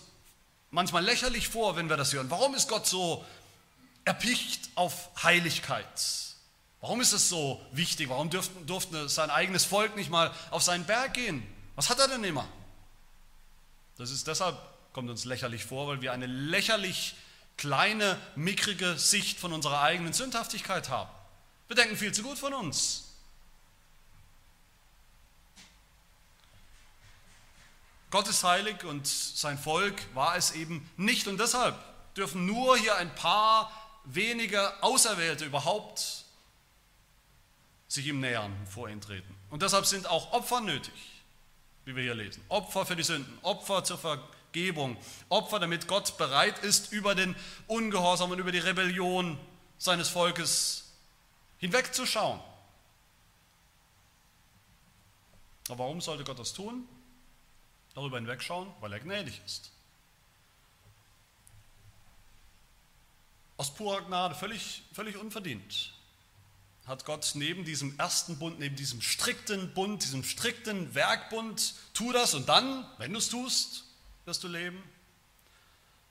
manchmal 0.72 1.04
lächerlich 1.04 1.48
vor, 1.48 1.76
wenn 1.76 1.90
wir 1.90 1.98
das 1.98 2.14
hören. 2.14 2.30
Warum 2.30 2.56
ist 2.56 2.68
Gott 2.70 2.88
so 2.88 3.26
erpicht 4.06 4.70
auf 4.76 5.10
Heiligkeit? 5.24 5.86
Warum 6.82 7.02
ist 7.02 7.12
es 7.12 7.30
so 7.30 7.62
wichtig? 7.72 8.10
Warum 8.10 8.30
durfte, 8.30 8.60
durfte 8.66 9.10
sein 9.10 9.30
eigenes 9.30 9.66
Volk 9.66 9.96
nicht 9.96 10.10
mal 10.10 10.32
auf 10.50 10.64
seinen 10.64 10.86
Berg 10.86 11.14
gehen? 11.14 11.46
Was 11.76 11.90
hat 11.90 12.00
er 12.00 12.08
denn 12.08 12.24
immer? 12.24 12.48
Das 13.98 14.12
ist 14.12 14.28
deshalb, 14.28 14.58
kommt 14.94 15.10
uns 15.10 15.26
lächerlich 15.26 15.66
vor, 15.66 15.88
weil 15.88 16.02
wir 16.02 16.14
eine 16.14 16.26
lächerlich 16.26 17.16
kleine, 17.58 18.18
mickrige 18.36 18.98
Sicht 18.98 19.38
von 19.40 19.52
unserer 19.52 19.82
eigenen 19.82 20.14
Sündhaftigkeit 20.14 20.90
haben. 20.90 21.10
Wir 21.68 21.76
denken 21.76 21.98
viel 21.98 22.14
zu 22.14 22.24
gut 22.24 22.40
von 22.40 22.54
uns. 22.54 23.09
Gott 28.12 28.28
ist 28.28 28.44
heilig 28.44 28.84
und 28.84 29.08
sein 29.08 29.58
Volk 29.58 29.96
war 30.16 30.36
es 30.36 30.52
eben 30.52 30.90
nicht. 30.98 31.28
Und 31.28 31.40
deshalb 31.40 31.76
dürfen 32.16 32.46
nur 32.46 32.78
hier 32.78 32.96
ein 32.98 33.14
paar 33.16 33.72
wenige 34.06 34.82
Auserwählte 34.84 35.46
überhaupt 35.46 36.26
sich 37.88 38.08
ihm 38.08 38.20
nähern, 38.20 38.56
vor 38.68 38.90
ihn 38.90 39.02
treten. 39.02 39.36
Und 39.50 39.62
deshalb 39.62 39.86
sind 39.86 40.08
auch 40.08 40.32
Opfer 40.32 40.62
nötig, 40.62 40.94
wie 41.86 41.96
wir 41.96 42.04
hier 42.04 42.16
lesen. 42.16 42.44
Opfer 42.50 42.86
für 42.86 42.96
die 42.96 43.04
Sünden, 43.04 43.38
Opfer 43.42 43.84
zur 43.84 43.98
Vergebung, 43.98 44.98
Opfer, 45.28 45.60
damit 45.60 45.88
Gott 45.88 46.18
bereit 46.18 46.60
ist, 46.60 46.92
über 46.92 47.16
den 47.16 47.36
Ungehorsam 47.68 48.32
und 48.32 48.40
über 48.40 48.52
die 48.52 48.60
Rebellion 48.60 49.40
seines 49.78 50.10
Volkes 50.10 50.92
hinwegzuschauen. 51.58 52.40
Aber 55.70 55.80
warum 55.80 56.02
sollte 56.02 56.24
Gott 56.24 56.40
das 56.40 56.54
tun? 56.54 56.88
Darüber 57.96 58.18
hinwegschauen, 58.18 58.72
weil 58.80 58.94
er 58.94 59.00
gnädig 59.00 59.42
ist. 59.46 59.72
Aus 63.58 63.74
purer 63.74 64.02
Gnade, 64.04 64.36
völlig, 64.36 64.84
völlig 64.94 65.18
unverdient, 65.18 65.94
hat 66.86 67.04
Gott 67.06 67.32
neben 67.36 67.66
diesem 67.66 68.00
ersten 68.00 68.40
Bund, 68.40 68.58
neben 68.58 68.76
diesem 68.76 69.02
strikten 69.02 69.74
Bund, 69.74 70.04
diesem 70.04 70.24
strikten 70.24 70.96
Werkbund, 70.96 71.76
tu 71.94 72.12
das 72.14 72.34
und 72.34 72.48
dann, 72.48 72.86
wenn 72.98 73.12
du 73.12 73.20
es 73.20 73.30
tust, 73.30 73.84
wirst 74.26 74.44
du 74.44 74.48
leben, 74.48 74.82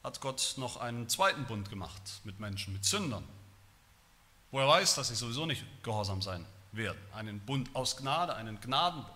hat 0.04 0.20
Gott 0.20 0.54
noch 0.56 0.76
einen 0.76 1.08
zweiten 1.08 1.46
Bund 1.46 1.70
gemacht 1.70 2.20
mit 2.24 2.38
Menschen, 2.38 2.74
mit 2.74 2.84
Sündern, 2.84 3.26
wo 4.50 4.60
er 4.60 4.68
weiß, 4.68 4.94
dass 4.94 5.08
sie 5.08 5.16
sowieso 5.16 5.46
nicht 5.46 5.64
gehorsam 5.82 6.22
sein 6.22 6.44
werden. 6.72 7.00
Einen 7.14 7.40
Bund 7.40 7.74
aus 7.74 7.96
Gnade, 7.96 8.34
einen 8.34 8.60
Gnadenbund. 8.60 9.08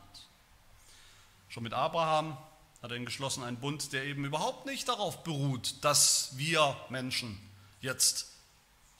Schon 1.48 1.62
mit 1.62 1.74
Abraham 1.74 2.36
hat 2.82 2.90
er 2.90 2.96
ihn 2.96 3.04
geschlossen, 3.04 3.44
einen 3.44 3.58
Bund, 3.58 3.92
der 3.92 4.04
eben 4.04 4.24
überhaupt 4.24 4.66
nicht 4.66 4.88
darauf 4.88 5.22
beruht, 5.22 5.84
dass 5.84 6.36
wir 6.36 6.76
Menschen 6.88 7.38
jetzt 7.80 8.32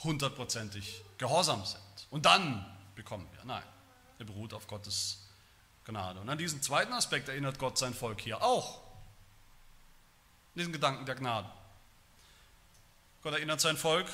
hundertprozentig 0.05 1.03
gehorsam 1.19 1.65
sind. 1.65 1.81
Und 2.11 2.27
dann 2.27 2.65
bekommen 2.95 3.27
wir. 3.33 3.45
Nein, 3.45 3.63
er 4.19 4.25
beruht 4.25 4.55
auf 4.55 4.67
Gottes 4.67 5.27
Gnade. 5.85 6.21
Und 6.21 6.29
an 6.29 6.39
diesen 6.39 6.63
zweiten 6.63 6.93
Aspekt 6.93 7.29
erinnert 7.29 7.59
Gott 7.59 7.77
sein 7.77 7.95
Volk 7.95 8.21
hier 8.21 8.43
auch. 8.43 8.81
Diesen 10.55 10.73
Gedanken 10.73 11.07
der 11.07 11.15
Gnade. 11.17 11.51
Gott 13.23 13.35
erinnert 13.35 13.61
sein 13.61 13.77
Volk 13.77 14.07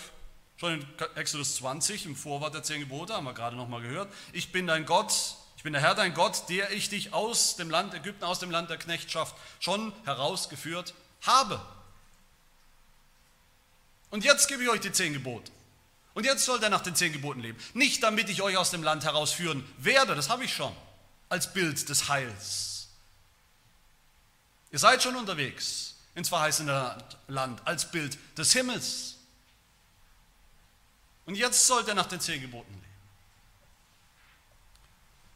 schon 0.57 0.81
in 0.81 0.87
Exodus 1.15 1.57
20 1.57 2.07
im 2.07 2.17
Vorwort 2.17 2.55
der 2.55 2.63
zehn 2.63 2.81
Gebote, 2.81 3.15
haben 3.15 3.25
wir 3.25 3.35
gerade 3.35 3.57
nochmal 3.57 3.81
gehört. 3.81 4.13
Ich 4.33 4.51
bin 4.51 4.67
dein 4.67 4.87
Gott, 4.87 5.37
ich 5.59 5.65
bin 5.65 5.73
der 5.73 5.83
Herr 5.83 5.97
dein 5.97 6.15
Gott, 6.15 6.49
der 6.49 6.71
ich 6.71 6.89
dich 6.89 7.13
aus 7.13 7.57
dem 7.57 7.69
Land 7.69 7.93
Ägypten, 7.93 8.23
aus 8.23 8.39
dem 8.39 8.49
Land 8.49 8.71
der 8.71 8.77
Knechtschaft 8.77 9.35
schon 9.59 9.93
herausgeführt 10.05 10.95
habe. 11.23 11.61
Und 14.11 14.23
jetzt 14.23 14.47
gebe 14.47 14.63
ich 14.63 14.69
euch 14.69 14.79
die 14.81 14.93
zehn 14.93 15.13
Gebote. 15.13 15.51
Und 16.15 16.23
jetzt 16.25 16.45
sollt 16.45 16.63
ihr 16.63 16.71
nach 16.71 16.83
den 16.83 16.95
zehn 16.95 17.13
Geboten 17.13 17.41
leben. 17.41 17.59
Nicht 17.75 18.05
damit 18.05 18.29
ich 18.29 18.41
euch 18.41 18.57
aus 18.57 18.71
dem 18.71 18.85
Land 18.85 19.03
herausführen 19.03 19.69
werde, 19.79 20.15
das 20.15 20.29
habe 20.29 20.45
ich 20.45 20.55
schon, 20.55 20.73
als 21.29 21.53
Bild 21.53 21.89
des 21.89 22.09
Heils. 22.09 22.91
Ihr 24.71 24.79
seid 24.79 25.03
schon 25.03 25.17
unterwegs 25.17 25.97
ins 26.15 26.29
verheißene 26.29 27.05
Land, 27.27 27.67
als 27.67 27.91
Bild 27.91 28.17
des 28.39 28.53
Himmels. 28.53 29.17
Und 31.27 31.35
jetzt 31.35 31.67
sollt 31.67 31.89
ihr 31.89 31.95
nach 31.95 32.07
den 32.07 32.21
zehn 32.21 32.41
Geboten 32.41 32.73
leben. 32.75 32.88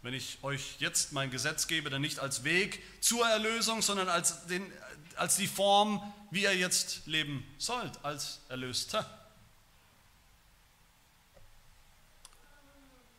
Wenn 0.03 0.15
ich 0.15 0.39
euch 0.43 0.77
jetzt 0.81 1.13
mein 1.13 1.31
Gesetz 1.31 1.69
gebe, 1.69 1.89
dann 1.89 2.03
nicht 2.03 2.19
als 2.19 2.43
Weg 2.43 2.83
zur 3.01 3.27
Erlösung, 3.29 3.83
sondern 3.83 4.09
als, 4.09 4.47
den, 4.47 4.71
als 5.17 5.37
die 5.37 5.47
Form, 5.47 6.13
wie 6.33 6.43
ihr 6.43 6.57
jetzt 6.57 7.07
leben 7.07 7.47
sollt, 7.59 8.05
als 8.05 8.41
Erlöster. 8.49 9.09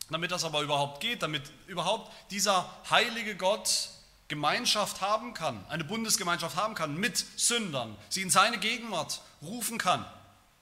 Damit 0.10 0.32
das 0.32 0.44
aber 0.44 0.62
überhaupt 0.62 1.00
geht, 1.00 1.24
damit 1.24 1.44
überhaupt 1.68 2.12
dieser 2.32 2.70
heilige 2.90 3.38
Gott 3.38 3.90
Gemeinschaft 4.28 5.00
haben 5.00 5.34
kann, 5.34 5.66
eine 5.70 5.86
Bundesgemeinschaft 5.86 6.58
haben 6.58 6.76
kann 6.76 6.98
mit 6.98 7.18
Sündern, 7.38 7.96
sie 8.10 8.22
in 8.22 8.30
seine 8.30 8.58
Gegenwart 8.58 9.22
rufen 9.42 9.78
kann, 9.78 10.06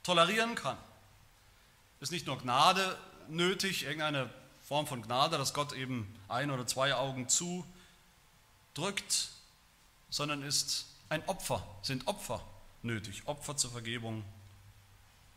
tolerieren 0.04 0.56
kann, 0.56 0.78
ist 2.00 2.12
nicht 2.12 2.28
nur 2.28 2.38
Gnade 2.38 2.98
nötig, 3.28 3.84
irgendeine 3.84 4.29
Form 4.72 4.88
von 4.88 5.01
Gnade, 5.01 5.38
dass 5.38 5.53
Gott 5.53 5.74
eben 5.74 6.18
ein 6.29 6.50
oder 6.50 6.66
zwei 6.66 6.96
Augen 6.96 7.27
zudrückt, 7.27 7.68
sondern 10.10 10.44
ist 10.44 10.86
ein 11.10 11.27
Opfer, 11.27 11.62
sind 11.81 12.07
Opfer 12.07 12.42
nötig, 12.81 13.24
Opfer 13.25 13.57
zur 13.57 13.72
Vergebung 13.72 14.24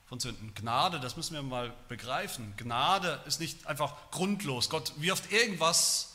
von 0.07 0.21
Sünden. 0.21 0.55
Gnade, 0.55 1.01
das 1.01 1.17
müssen 1.17 1.35
wir 1.35 1.43
mal 1.43 1.75
begreifen. 1.89 2.55
Gnade 2.57 3.25
ist 3.27 3.41
nicht 3.41 3.67
einfach 3.67 4.13
grundlos. 4.13 4.71
Gott 4.71 4.93
wirft 4.99 5.33
irgendwas 5.33 6.15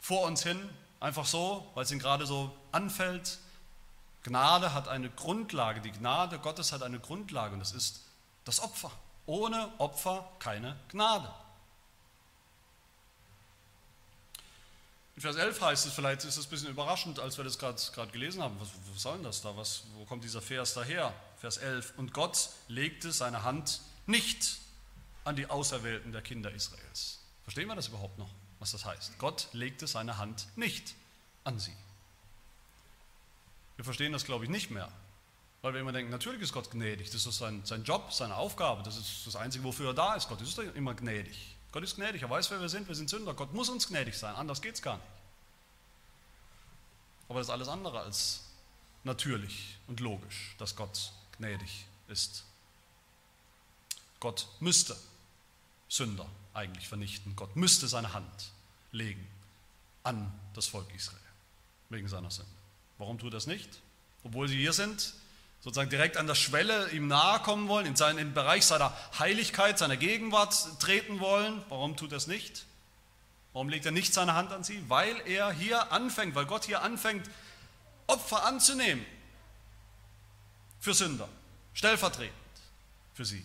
vor 0.00 0.26
uns 0.26 0.42
hin, 0.42 0.68
einfach 1.00 1.24
so, 1.24 1.66
weil 1.72 1.84
es 1.84 1.90
ihm 1.90 1.98
gerade 1.98 2.26
so 2.26 2.54
anfällt. 2.72 3.38
Gnade 4.22 4.74
hat 4.74 4.86
eine 4.88 5.08
Grundlage. 5.08 5.80
Die 5.80 5.92
Gnade 5.92 6.40
Gottes 6.40 6.72
hat 6.72 6.82
eine 6.82 7.00
Grundlage 7.00 7.54
und 7.54 7.60
das 7.60 7.72
ist 7.72 8.02
das 8.44 8.60
Opfer. 8.60 8.92
Ohne 9.24 9.72
Opfer 9.78 10.30
keine 10.40 10.76
Gnade. 10.90 11.32
In 15.20 15.22
Vers 15.22 15.36
11 15.36 15.60
heißt 15.60 15.84
es, 15.84 15.92
vielleicht 15.92 16.24
ist 16.24 16.38
es 16.38 16.46
ein 16.46 16.48
bisschen 16.48 16.70
überraschend, 16.70 17.20
als 17.20 17.36
wir 17.36 17.44
das 17.44 17.58
gerade 17.58 18.10
gelesen 18.10 18.42
haben. 18.42 18.58
Was, 18.58 18.70
was 18.90 19.02
soll 19.02 19.16
denn 19.16 19.24
das 19.24 19.42
da? 19.42 19.54
Was, 19.54 19.82
wo 19.94 20.06
kommt 20.06 20.24
dieser 20.24 20.40
Vers 20.40 20.72
daher? 20.72 21.12
Vers 21.36 21.58
11. 21.58 21.92
Und 21.98 22.14
Gott 22.14 22.48
legte 22.68 23.12
seine 23.12 23.42
Hand 23.42 23.82
nicht 24.06 24.56
an 25.24 25.36
die 25.36 25.44
Auserwählten 25.44 26.10
der 26.12 26.22
Kinder 26.22 26.50
Israels. 26.50 27.18
Verstehen 27.42 27.68
wir 27.68 27.74
das 27.74 27.88
überhaupt 27.88 28.16
noch, 28.16 28.30
was 28.60 28.72
das 28.72 28.86
heißt? 28.86 29.18
Gott 29.18 29.48
legte 29.52 29.86
seine 29.86 30.16
Hand 30.16 30.46
nicht 30.56 30.94
an 31.44 31.58
sie. 31.58 31.76
Wir 33.76 33.84
verstehen 33.84 34.14
das, 34.14 34.24
glaube 34.24 34.44
ich, 34.46 34.50
nicht 34.50 34.70
mehr. 34.70 34.90
Weil 35.60 35.74
wir 35.74 35.82
immer 35.82 35.92
denken, 35.92 36.10
natürlich 36.10 36.40
ist 36.40 36.54
Gott 36.54 36.70
gnädig. 36.70 37.10
Das 37.10 37.26
ist 37.26 37.36
sein, 37.36 37.60
sein 37.66 37.84
Job, 37.84 38.10
seine 38.10 38.36
Aufgabe. 38.36 38.82
Das 38.84 38.96
ist 38.96 39.26
das 39.26 39.36
Einzige, 39.36 39.64
wofür 39.64 39.88
er 39.88 39.94
da 39.94 40.14
ist. 40.14 40.30
Gott 40.30 40.40
ist 40.40 40.58
immer 40.58 40.94
gnädig. 40.94 41.58
Gott 41.72 41.84
ist 41.84 41.96
gnädig, 41.96 42.22
er 42.22 42.30
weiß, 42.30 42.50
wer 42.50 42.60
wir 42.60 42.68
sind, 42.68 42.88
wir 42.88 42.94
sind 42.94 43.08
Sünder. 43.08 43.34
Gott 43.34 43.52
muss 43.54 43.68
uns 43.68 43.88
gnädig 43.88 44.18
sein, 44.18 44.34
anders 44.34 44.60
geht 44.60 44.74
es 44.74 44.82
gar 44.82 44.96
nicht. 44.96 45.06
Aber 47.28 47.38
das 47.38 47.46
ist 47.46 47.52
alles 47.52 47.68
andere 47.68 48.00
als 48.00 48.44
natürlich 49.04 49.76
und 49.86 50.00
logisch, 50.00 50.56
dass 50.58 50.74
Gott 50.74 51.12
gnädig 51.38 51.86
ist. 52.08 52.44
Gott 54.18 54.48
müsste 54.58 54.96
Sünder 55.88 56.28
eigentlich 56.54 56.88
vernichten. 56.88 57.36
Gott 57.36 57.54
müsste 57.56 57.88
seine 57.88 58.12
Hand 58.12 58.50
legen 58.92 59.26
an 60.02 60.32
das 60.54 60.66
Volk 60.66 60.92
Israel 60.94 61.18
wegen 61.88 62.08
seiner 62.08 62.30
Sünde. 62.30 62.50
Warum 62.98 63.18
tut 63.18 63.28
er 63.28 63.36
das 63.36 63.46
nicht? 63.46 63.80
Obwohl 64.24 64.48
sie 64.48 64.58
hier 64.58 64.72
sind, 64.72 65.14
sozusagen 65.60 65.90
direkt 65.90 66.16
an 66.16 66.26
der 66.26 66.34
Schwelle 66.34 66.90
ihm 66.90 67.06
nahe 67.06 67.40
kommen 67.40 67.68
wollen, 67.68 67.86
in, 67.86 67.96
seinen, 67.96 68.32
Bereich 68.32 68.64
seiner 68.64 68.96
Heiligkeit, 69.18 69.78
seiner 69.78 69.96
Gegenwart 69.96 70.54
treten 70.80 71.20
wollen. 71.20 71.62
Warum 71.68 71.96
tut 71.96 72.12
er 72.12 72.16
es 72.18 72.26
nicht? 72.26 72.64
Warum 73.52 73.68
legt 73.68 73.84
er 73.84 73.92
nicht 73.92 74.14
seine 74.14 74.34
Hand 74.34 74.52
an 74.52 74.64
sie? 74.64 74.82
Weil 74.88 75.20
er 75.26 75.52
hier 75.52 75.92
anfängt, 75.92 76.34
weil 76.34 76.46
Gott 76.46 76.64
hier 76.64 76.82
anfängt, 76.82 77.28
Opfer 78.06 78.44
anzunehmen 78.44 79.04
für 80.80 80.94
Sünder, 80.94 81.28
stellvertretend 81.74 82.34
für 83.14 83.24
sie. 83.24 83.44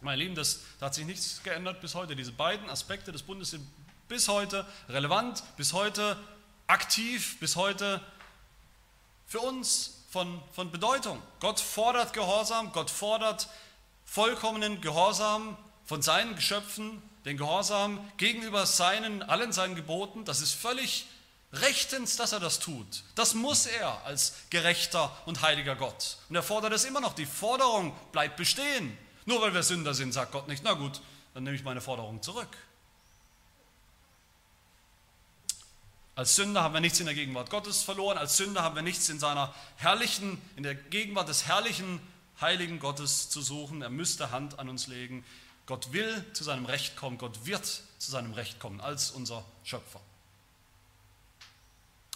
Meine 0.00 0.22
Lieben, 0.22 0.34
das, 0.34 0.60
da 0.78 0.86
hat 0.86 0.94
sich 0.94 1.06
nichts 1.06 1.42
geändert 1.42 1.80
bis 1.80 1.94
heute. 1.94 2.14
Diese 2.14 2.32
beiden 2.32 2.68
Aspekte 2.70 3.12
des 3.12 3.22
Bundes 3.22 3.50
sind 3.50 3.66
bis 4.08 4.28
heute 4.28 4.66
relevant, 4.88 5.42
bis 5.56 5.72
heute 5.72 6.16
aktiv, 6.66 7.38
bis 7.40 7.56
heute 7.56 8.00
für 9.28 9.40
uns 9.40 10.04
von, 10.10 10.42
von 10.52 10.70
Bedeutung. 10.72 11.22
Gott 11.38 11.60
fordert 11.60 12.14
Gehorsam, 12.14 12.72
Gott 12.72 12.90
fordert 12.90 13.48
vollkommenen 14.04 14.80
Gehorsam 14.80 15.56
von 15.84 16.02
seinen 16.02 16.34
Geschöpfen, 16.34 17.02
den 17.26 17.36
Gehorsam 17.36 18.00
gegenüber 18.16 18.64
seinen, 18.64 19.22
allen 19.22 19.52
seinen 19.52 19.76
Geboten. 19.76 20.24
Das 20.24 20.40
ist 20.40 20.54
völlig 20.54 21.06
rechtens, 21.52 22.16
dass 22.16 22.32
er 22.32 22.40
das 22.40 22.58
tut. 22.58 23.04
Das 23.14 23.34
muss 23.34 23.66
er 23.66 24.02
als 24.06 24.34
gerechter 24.48 25.14
und 25.26 25.42
heiliger 25.42 25.76
Gott. 25.76 26.16
Und 26.30 26.36
er 26.36 26.42
fordert 26.42 26.72
es 26.72 26.84
immer 26.84 27.00
noch. 27.00 27.12
Die 27.12 27.26
Forderung 27.26 27.94
bleibt 28.12 28.36
bestehen. 28.36 28.96
Nur 29.26 29.42
weil 29.42 29.52
wir 29.52 29.62
Sünder 29.62 29.92
sind, 29.92 30.12
sagt 30.12 30.32
Gott 30.32 30.48
nicht, 30.48 30.62
na 30.64 30.72
gut, 30.72 31.02
dann 31.34 31.44
nehme 31.44 31.54
ich 31.54 31.64
meine 31.64 31.82
Forderung 31.82 32.22
zurück. 32.22 32.56
Als 36.18 36.34
Sünder 36.34 36.64
haben 36.64 36.74
wir 36.74 36.80
nichts 36.80 36.98
in 36.98 37.06
der 37.06 37.14
Gegenwart 37.14 37.48
Gottes 37.48 37.84
verloren, 37.84 38.18
als 38.18 38.36
Sünder 38.36 38.64
haben 38.64 38.74
wir 38.74 38.82
nichts 38.82 39.08
in 39.08 39.20
seiner 39.20 39.54
herrlichen, 39.76 40.42
in 40.56 40.64
der 40.64 40.74
Gegenwart 40.74 41.28
des 41.28 41.46
herrlichen, 41.46 42.00
heiligen 42.40 42.80
Gottes 42.80 43.30
zu 43.30 43.40
suchen. 43.40 43.82
Er 43.82 43.88
müsste 43.88 44.32
Hand 44.32 44.58
an 44.58 44.68
uns 44.68 44.88
legen. 44.88 45.24
Gott 45.66 45.92
will 45.92 46.24
zu 46.32 46.42
seinem 46.42 46.66
Recht 46.66 46.96
kommen, 46.96 47.18
Gott 47.18 47.46
wird 47.46 47.64
zu 47.64 48.10
seinem 48.10 48.32
Recht 48.32 48.58
kommen 48.58 48.80
als 48.80 49.12
unser 49.12 49.44
Schöpfer. 49.62 50.00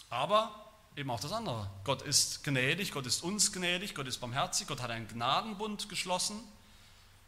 Aber 0.09 0.53
eben 0.97 1.09
auch 1.09 1.21
das 1.21 1.31
andere. 1.31 1.69
Gott 1.85 2.01
ist 2.01 2.43
gnädig, 2.43 2.91
Gott 2.91 3.05
ist 3.05 3.23
uns 3.23 3.53
gnädig, 3.53 3.95
Gott 3.95 4.07
ist 4.07 4.17
barmherzig, 4.17 4.67
Gott 4.67 4.81
hat 4.81 4.91
einen 4.91 5.07
Gnadenbund 5.07 5.87
geschlossen, 5.87 6.41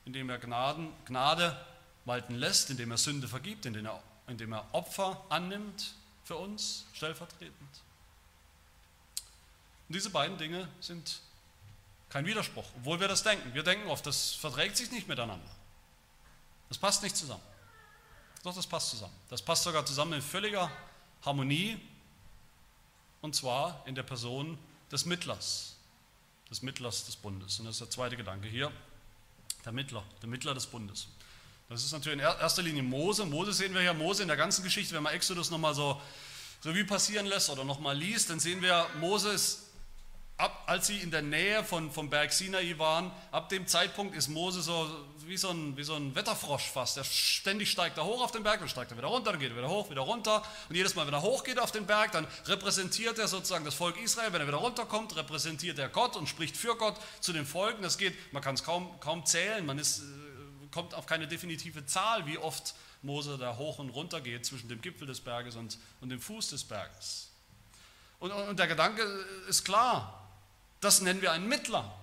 indem 0.04 0.30
er 0.30 0.40
Gnaden, 0.40 0.92
Gnade 1.06 1.58
walten 2.04 2.36
lässt, 2.36 2.70
indem 2.70 2.92
er 2.92 2.98
Sünde 2.98 3.30
vergibt, 3.30 3.66
indem 3.66 3.86
er, 3.86 4.04
indem 4.28 4.52
er 4.52 4.68
Opfer 4.74 5.24
annimmt 5.30 5.96
für 6.26 6.36
uns 6.36 6.86
stellvertretend. 6.94 7.54
Und 9.88 9.96
diese 9.96 10.10
beiden 10.10 10.38
Dinge 10.38 10.68
sind 10.82 11.22
Kein 12.10 12.26
Widerspruch, 12.26 12.66
obwohl 12.78 13.00
wir 13.00 13.08
das 13.08 13.24
denken. 13.24 13.54
Wir 13.54 13.64
denken 13.64 13.88
oft, 13.90 14.06
das 14.06 14.34
verträgt 14.34 14.78
sich 14.78 14.92
nicht 14.92 15.08
miteinander. 15.08 15.50
Das 16.70 16.78
passt 16.78 17.04
nicht 17.04 17.16
zusammen. 17.16 17.44
Doch, 18.44 18.56
das 18.56 18.68
passt 18.68 18.92
zusammen. 18.92 19.14
Das 19.30 19.42
passt 19.42 19.64
sogar 19.64 19.86
zusammen 19.86 20.14
in 20.14 20.22
völliger 20.22 20.72
Harmonie 21.24 21.80
und 23.22 23.36
zwar 23.36 23.84
in 23.88 23.96
der 23.96 24.04
Person 24.04 24.58
des 24.92 25.06
Mittlers, 25.06 25.76
des 26.50 26.62
Mittlers 26.62 27.06
des 27.06 27.16
Bundes. 27.16 27.60
Und 27.60 27.66
das 27.66 27.76
ist 27.76 27.82
der 27.82 27.90
zweite 27.90 28.16
Gedanke 28.16 28.48
hier, 28.48 28.72
der 29.66 29.72
Mittler, 29.72 30.04
der 30.22 30.30
Mittler 30.30 30.54
des 30.54 30.68
Bundes. 30.68 31.08
Das 31.70 31.84
ist 31.84 31.92
natürlich 31.92 32.20
in 32.20 32.26
erster 32.26 32.62
Linie 32.62 32.84
Mose. 32.84 33.26
Mose 33.26 33.54
sehen 33.54 33.74
wir 33.74 33.82
ja, 33.82 33.94
Mose 33.94 34.22
in 34.22 34.28
der 34.28 34.38
ganzen 34.38 34.64
Geschichte, 34.64 34.94
wenn 34.96 35.04
man 35.04 35.14
Exodus 35.14 35.50
nochmal 35.50 35.74
so 35.74 36.00
Revue 36.64 36.86
passieren 36.86 37.26
lässt 37.26 37.50
oder 37.50 37.64
nochmal 37.64 37.98
liest, 37.98 38.30
dann 38.30 38.40
sehen 38.40 38.62
wir, 38.62 38.88
Mose 39.00 39.30
ist 39.32 39.66
ab, 40.38 40.64
als 40.68 40.88
sie 40.88 40.98
in 41.00 41.12
der 41.12 41.22
Nähe 41.22 41.64
von, 41.64 41.92
vom 41.92 42.10
Berg 42.10 42.34
Sinai 42.34 42.78
waren, 42.78 43.12
ab 43.32 43.50
dem 43.50 43.68
Zeitpunkt 43.68 44.16
ist 44.16 44.28
Mose 44.28 44.62
so 44.62 44.90
wie 45.26 45.38
so, 45.38 45.50
ein, 45.50 45.76
wie 45.78 45.84
so 45.84 45.96
ein 45.96 46.14
Wetterfrosch 46.14 46.70
fast. 46.70 46.98
Der 46.98 47.04
ständig 47.04 47.72
steigt 47.72 47.98
da 47.98 48.04
hoch 48.04 48.24
auf 48.24 48.32
den 48.32 48.44
Berg, 48.44 48.60
dann 48.60 48.70
steigt 48.70 48.92
er 48.92 48.98
wieder 48.98 49.08
runter, 49.08 49.32
dann 49.32 49.40
geht 49.40 49.52
er 49.52 49.58
wieder 49.58 49.70
hoch, 49.70 49.90
wieder 49.90 50.02
runter. 50.02 50.44
Und 50.70 50.76
jedes 50.76 50.96
Mal, 50.96 51.08
wenn 51.08 51.14
er 51.14 51.22
hochgeht 51.22 51.58
auf 51.60 51.72
den 51.72 51.86
Berg, 51.86 52.12
dann 52.12 52.28
repräsentiert 52.46 53.18
er 53.18 53.28
sozusagen 53.28 53.66
das 53.66 53.74
Volk 53.74 54.00
Israel. 54.02 54.34
Wenn 54.34 54.42
er 54.42 54.48
wieder 54.48 54.58
runterkommt, 54.58 55.16
repräsentiert 55.16 55.80
er 55.80 55.90
Gott 55.90 56.16
und 56.16 56.28
spricht 56.28 56.58
für 56.58 56.76
Gott 56.76 56.96
zu 57.22 57.34
den 57.34 57.46
Volken. 57.46 57.82
Das 57.82 57.98
geht, 57.98 58.14
man 58.34 58.44
kann 58.44 58.56
es 58.56 58.64
kaum, 58.64 59.00
kaum 59.00 59.26
zählen, 59.26 59.66
man 59.66 59.80
ist, 59.80 60.00
äh, 60.00 60.04
kommt 60.76 60.94
auf 60.94 61.06
keine 61.06 61.26
definitive 61.26 61.86
Zahl, 61.86 62.26
wie 62.26 62.38
oft 62.38 62.76
Mose 63.02 63.38
da 63.38 63.56
hoch 63.56 63.80
und 63.80 63.92
runter 63.92 64.20
geht 64.20 64.46
zwischen 64.46 64.68
dem 64.68 64.82
Gipfel 64.82 65.08
des 65.08 65.22
Berges 65.22 65.56
und, 65.56 65.78
und 66.02 66.10
dem 66.10 66.20
Fuß 66.20 66.50
des 66.50 66.66
Berges. 66.66 67.30
Und, 68.20 68.34
und 68.34 68.60
der 68.60 68.68
Gedanke 68.68 69.02
ist 69.48 69.64
klar, 69.64 70.28
das 70.82 71.00
nennen 71.00 71.22
wir 71.22 71.32
einen 71.32 71.48
Mittler. 71.48 71.98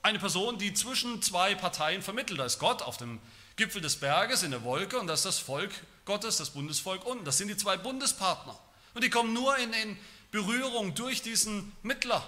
Eine 0.00 0.18
Person, 0.18 0.56
die 0.56 0.72
zwischen 0.72 1.20
zwei 1.20 1.54
Parteien 1.54 2.00
vermittelt. 2.00 2.40
Da 2.40 2.46
ist 2.46 2.58
Gott 2.58 2.80
auf 2.80 2.96
dem 2.96 3.20
Gipfel 3.56 3.82
des 3.82 4.00
Berges 4.00 4.42
in 4.42 4.50
der 4.50 4.64
Wolke 4.64 4.98
und 4.98 5.06
das 5.06 5.20
ist 5.20 5.26
das 5.26 5.38
Volk 5.40 5.72
Gottes, 6.06 6.38
das 6.38 6.50
Bundesvolk 6.50 7.04
unten. 7.04 7.26
Das 7.26 7.36
sind 7.36 7.48
die 7.48 7.56
zwei 7.58 7.76
Bundespartner. 7.76 8.58
Und 8.94 9.04
die 9.04 9.10
kommen 9.10 9.34
nur 9.34 9.58
in, 9.58 9.74
in 9.74 9.98
Berührung 10.30 10.94
durch 10.94 11.20
diesen 11.20 11.72
Mittler. 11.82 12.26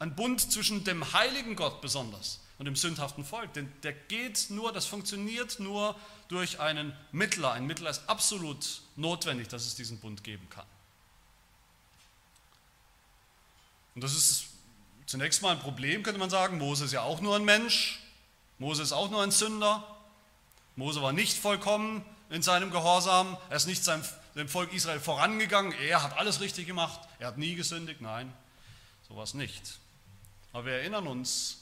Ein 0.00 0.16
Bund 0.16 0.40
zwischen 0.50 0.82
dem 0.82 1.12
heiligen 1.12 1.56
Gott 1.56 1.82
besonders 1.82 2.40
und 2.58 2.64
dem 2.64 2.74
sündhaften 2.74 3.24
Volk. 3.24 3.52
Denn 3.52 3.70
der 3.82 3.92
geht 3.92 4.46
nur, 4.48 4.72
das 4.72 4.86
funktioniert 4.86 5.60
nur 5.60 5.94
durch 6.28 6.58
einen 6.58 6.96
Mittler. 7.12 7.52
Ein 7.52 7.66
Mittler 7.66 7.90
ist 7.90 8.08
absolut 8.08 8.80
notwendig, 8.96 9.48
dass 9.48 9.66
es 9.66 9.74
diesen 9.74 9.98
Bund 10.00 10.24
geben 10.24 10.48
kann. 10.48 10.66
Und 13.94 14.02
das 14.02 14.14
ist 14.14 14.46
zunächst 15.04 15.42
mal 15.42 15.52
ein 15.52 15.60
Problem, 15.60 16.02
könnte 16.02 16.18
man 16.18 16.30
sagen. 16.30 16.56
Mose 16.56 16.86
ist 16.86 16.92
ja 16.92 17.02
auch 17.02 17.20
nur 17.20 17.36
ein 17.36 17.44
Mensch. 17.44 18.00
Mose 18.58 18.82
ist 18.82 18.92
auch 18.92 19.10
nur 19.10 19.22
ein 19.22 19.30
Sünder. 19.30 19.86
Mose 20.76 21.02
war 21.02 21.12
nicht 21.12 21.36
vollkommen 21.36 22.02
in 22.30 22.42
seinem 22.42 22.70
Gehorsam. 22.70 23.36
Er 23.50 23.56
ist 23.56 23.66
nicht 23.66 23.84
seinem, 23.84 24.02
dem 24.34 24.48
Volk 24.48 24.72
Israel 24.72 25.00
vorangegangen. 25.00 25.72
Er 25.72 26.02
hat 26.02 26.16
alles 26.16 26.40
richtig 26.40 26.66
gemacht. 26.66 27.00
Er 27.18 27.26
hat 27.26 27.36
nie 27.36 27.54
gesündigt. 27.54 28.00
Nein, 28.00 28.32
sowas 29.06 29.34
nicht. 29.34 29.78
Aber 30.52 30.66
wir 30.66 30.72
erinnern 30.74 31.06
uns 31.06 31.58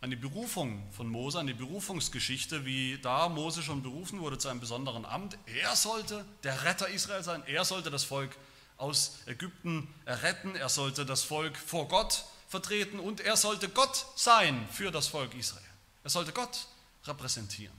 an 0.00 0.10
die 0.10 0.16
Berufung 0.16 0.82
von 0.92 1.08
Mose, 1.08 1.38
an 1.38 1.46
die 1.46 1.54
Berufungsgeschichte, 1.54 2.64
wie 2.64 2.98
da 2.98 3.28
Mose 3.28 3.62
schon 3.62 3.82
berufen 3.82 4.20
wurde 4.20 4.38
zu 4.38 4.48
einem 4.48 4.60
besonderen 4.60 5.04
Amt. 5.04 5.38
Er 5.46 5.74
sollte 5.74 6.24
der 6.42 6.64
Retter 6.64 6.88
Israel 6.88 7.22
sein. 7.22 7.42
Er 7.46 7.64
sollte 7.64 7.90
das 7.90 8.04
Volk 8.04 8.36
aus 8.78 9.18
Ägypten 9.26 9.88
erretten, 10.04 10.54
er 10.54 10.68
sollte 10.68 11.06
das 11.06 11.22
Volk 11.22 11.56
vor 11.56 11.88
Gott 11.88 12.24
vertreten 12.46 13.00
und 13.00 13.20
er 13.20 13.36
sollte 13.36 13.68
Gott 13.68 14.06
sein 14.16 14.68
für 14.70 14.90
das 14.90 15.08
Volk 15.08 15.34
Israel. 15.34 15.64
Er 16.04 16.10
sollte 16.10 16.32
Gott 16.32 16.66
repräsentieren. 17.04 17.74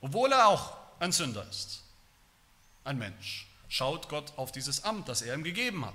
Obwohl 0.00 0.30
er 0.30 0.46
auch 0.46 0.76
ein 1.00 1.10
Sünder 1.10 1.48
ist, 1.48 1.82
ein 2.84 2.98
Mensch, 2.98 3.48
schaut 3.68 4.08
Gott 4.08 4.32
auf 4.36 4.52
dieses 4.52 4.84
Amt, 4.84 5.08
das 5.08 5.22
er 5.22 5.34
ihm 5.34 5.42
gegeben 5.42 5.84
hat. 5.84 5.94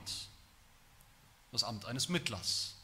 Das 1.52 1.64
Amt 1.64 1.86
eines 1.86 2.10
Mittlers. 2.10 2.76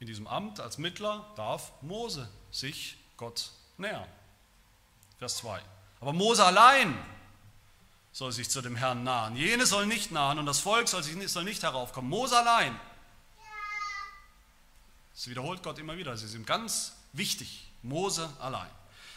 In 0.00 0.06
diesem 0.06 0.26
Amt 0.26 0.60
als 0.60 0.78
Mittler 0.78 1.30
darf 1.36 1.72
Mose 1.82 2.28
sich 2.50 2.96
Gott 3.16 3.50
nähern. 3.76 4.08
Vers 5.18 5.38
2. 5.38 5.60
Aber 6.00 6.12
Mose 6.12 6.44
allein 6.44 6.96
soll 8.12 8.32
sich 8.32 8.48
zu 8.48 8.62
dem 8.62 8.76
Herrn 8.76 9.02
nahen. 9.04 9.36
Jene 9.36 9.66
soll 9.66 9.86
nicht 9.86 10.10
nahen 10.12 10.38
und 10.38 10.46
das 10.46 10.60
Volk 10.60 10.88
soll, 10.88 11.02
sich 11.02 11.16
nicht, 11.16 11.30
soll 11.30 11.44
nicht 11.44 11.62
heraufkommen. 11.62 12.08
Mose 12.08 12.38
allein. 12.38 12.78
Das 15.14 15.26
wiederholt 15.28 15.62
Gott 15.62 15.78
immer 15.78 15.96
wieder. 15.96 16.12
Ist 16.12 16.32
ihm 16.32 16.46
ganz 16.46 16.94
wichtig. 17.12 17.68
Mose 17.82 18.32
allein. 18.38 18.70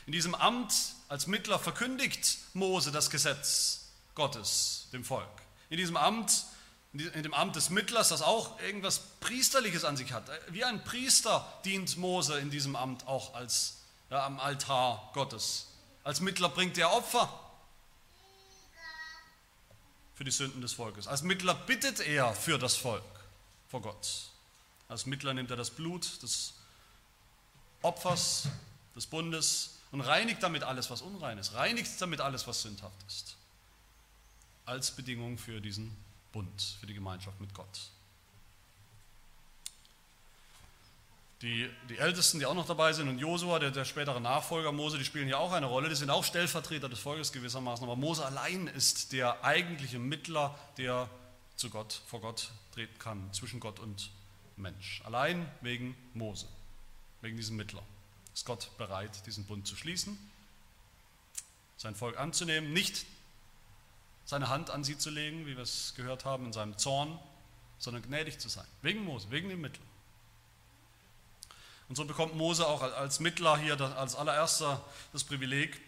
In 0.08 0.14
diesem 0.14 0.34
Amt 0.34 0.74
als 1.10 1.28
Mittler 1.28 1.60
verkündigt 1.60 2.40
Mose 2.54 2.92
das 2.92 3.12
Gesetz 3.12 3.92
Gottes 4.16 4.88
dem 4.94 5.06
Volk. 5.06 5.30
In 5.70 5.78
diesem 5.78 5.96
Amt, 5.96 6.46
in 6.94 7.24
dem 7.24 7.34
Amt 7.34 7.56
des 7.56 7.70
Mittlers, 7.70 8.10
das 8.10 8.22
auch 8.22 8.60
irgendwas 8.60 9.00
Priesterliches 9.22 9.86
an 9.86 9.96
sich 9.96 10.12
hat. 10.12 10.24
Wie 10.50 10.64
ein 10.64 10.84
Priester 10.84 11.48
dient 11.64 11.96
Mose 11.98 12.38
in 12.40 12.50
diesem 12.50 12.76
Amt 12.76 13.08
auch 13.08 13.34
als 13.34 13.78
ja, 14.10 14.26
am 14.26 14.40
Altar 14.40 15.10
Gottes. 15.14 15.68
Als 16.04 16.20
Mittler 16.20 16.50
bringt 16.50 16.78
er 16.78 16.92
Opfer 16.92 17.30
für 20.16 20.26
die 20.26 20.32
Sünden 20.32 20.62
des 20.62 20.74
Volkes. 20.74 21.08
Als 21.08 21.24
Mittler 21.24 21.56
bittet 21.56 22.02
er 22.02 22.34
für 22.34 22.60
das 22.60 22.76
Volk 22.76 23.04
vor 23.70 23.82
Gott. 23.82 24.30
Als 24.90 25.06
Mittler 25.06 25.34
nimmt 25.34 25.50
er 25.50 25.58
das 25.58 25.70
Blut 25.70 26.22
des 26.22 26.54
Opfers, 27.82 28.50
des 28.96 29.08
Bundes 29.08 29.78
und 29.92 30.02
reinigt 30.02 30.44
damit 30.44 30.64
alles, 30.64 30.90
was 30.90 31.02
unrein 31.02 31.38
ist, 31.38 31.54
reinigt 31.54 31.90
damit 32.02 32.20
alles, 32.20 32.46
was 32.48 32.62
sündhaft 32.64 33.02
ist. 33.08 33.38
Als 34.66 34.92
Bedingung 34.92 35.38
für 35.38 35.62
diesen 35.62 35.96
Bund, 36.32 36.78
für 36.80 36.86
die 36.86 36.94
Gemeinschaft 36.94 37.40
mit 37.40 37.54
Gott. 37.54 37.92
Die, 41.42 41.68
die 41.90 41.98
Ältesten, 41.98 42.38
die 42.38 42.46
auch 42.46 42.54
noch 42.54 42.68
dabei 42.68 42.94
sind, 42.94 43.10
und 43.10 43.18
Josua, 43.18 43.58
der, 43.58 43.72
der 43.72 43.84
spätere 43.84 44.20
Nachfolger 44.20 44.72
Mose, 44.72 45.00
die 45.00 45.06
spielen 45.06 45.26
hier 45.26 45.40
auch 45.40 45.52
eine 45.52 45.66
Rolle. 45.66 45.90
Die 45.90 45.96
sind 45.96 46.12
auch 46.12 46.24
Stellvertreter 46.24 46.88
des 46.88 47.00
Volkes 47.00 47.32
gewissermaßen. 47.32 47.84
Aber 47.84 47.96
Mose 47.96 48.24
allein 48.24 48.68
ist 48.68 49.12
der 49.12 49.44
eigentliche 49.44 49.98
Mittler, 49.98 50.58
der 50.78 51.10
zu 51.56 51.72
Gott, 51.72 52.02
vor 52.06 52.22
Gott 52.22 52.52
treten 52.74 52.98
kann, 53.00 53.34
zwischen 53.34 53.60
Gott 53.60 53.80
und 53.80 54.12
Mensch. 54.56 55.02
Allein 55.04 55.50
wegen 55.62 55.96
Mose, 56.14 56.48
wegen 57.22 57.38
diesem 57.38 57.58
Mittler. 57.58 57.84
Ist 58.34 58.46
Gott 58.46 58.70
bereit, 58.78 59.26
diesen 59.26 59.46
Bund 59.46 59.68
zu 59.68 59.76
schließen, 59.76 60.18
sein 61.78 61.96
Volk 61.96 62.18
anzunehmen, 62.18 62.72
nicht 62.72 63.06
seine 64.26 64.50
Hand 64.50 64.70
an 64.70 64.84
sie 64.84 64.98
zu 64.98 65.10
legen, 65.10 65.46
wie 65.46 65.56
wir 65.56 65.64
es 65.64 65.94
gehört 65.96 66.26
haben, 66.26 66.46
in 66.46 66.54
seinem 66.54 66.78
Zorn, 66.78 67.20
sondern 67.80 68.04
gnädig 68.04 68.40
zu 68.40 68.50
sein. 68.50 68.68
Wegen 68.82 69.04
Mose, 69.04 69.30
wegen 69.32 69.50
dem 69.50 69.62
Mittler. 69.62 69.86
Und 71.90 71.96
so 71.96 72.06
bekommt 72.06 72.36
Mose 72.36 72.66
auch 72.66 72.82
als 72.82 73.20
Mittler 73.20 73.58
hier 73.58 73.80
als 73.98 74.16
allererster 74.16 74.82
das 75.12 75.24
Privileg 75.24 75.82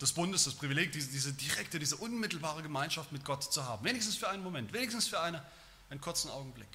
des 0.00 0.12
Bundes, 0.12 0.44
das 0.44 0.54
Privileg, 0.54 0.92
diese, 0.92 1.10
diese 1.10 1.32
direkte, 1.32 1.78
diese 1.78 1.96
unmittelbare 1.96 2.62
Gemeinschaft 2.62 3.12
mit 3.12 3.24
Gott 3.24 3.44
zu 3.44 3.64
haben. 3.64 3.84
Wenigstens 3.84 4.16
für 4.16 4.28
einen 4.28 4.42
Moment, 4.42 4.72
wenigstens 4.72 5.06
für 5.06 5.20
eine, 5.20 5.44
einen 5.90 6.00
kurzen 6.00 6.30
Augenblick. 6.30 6.68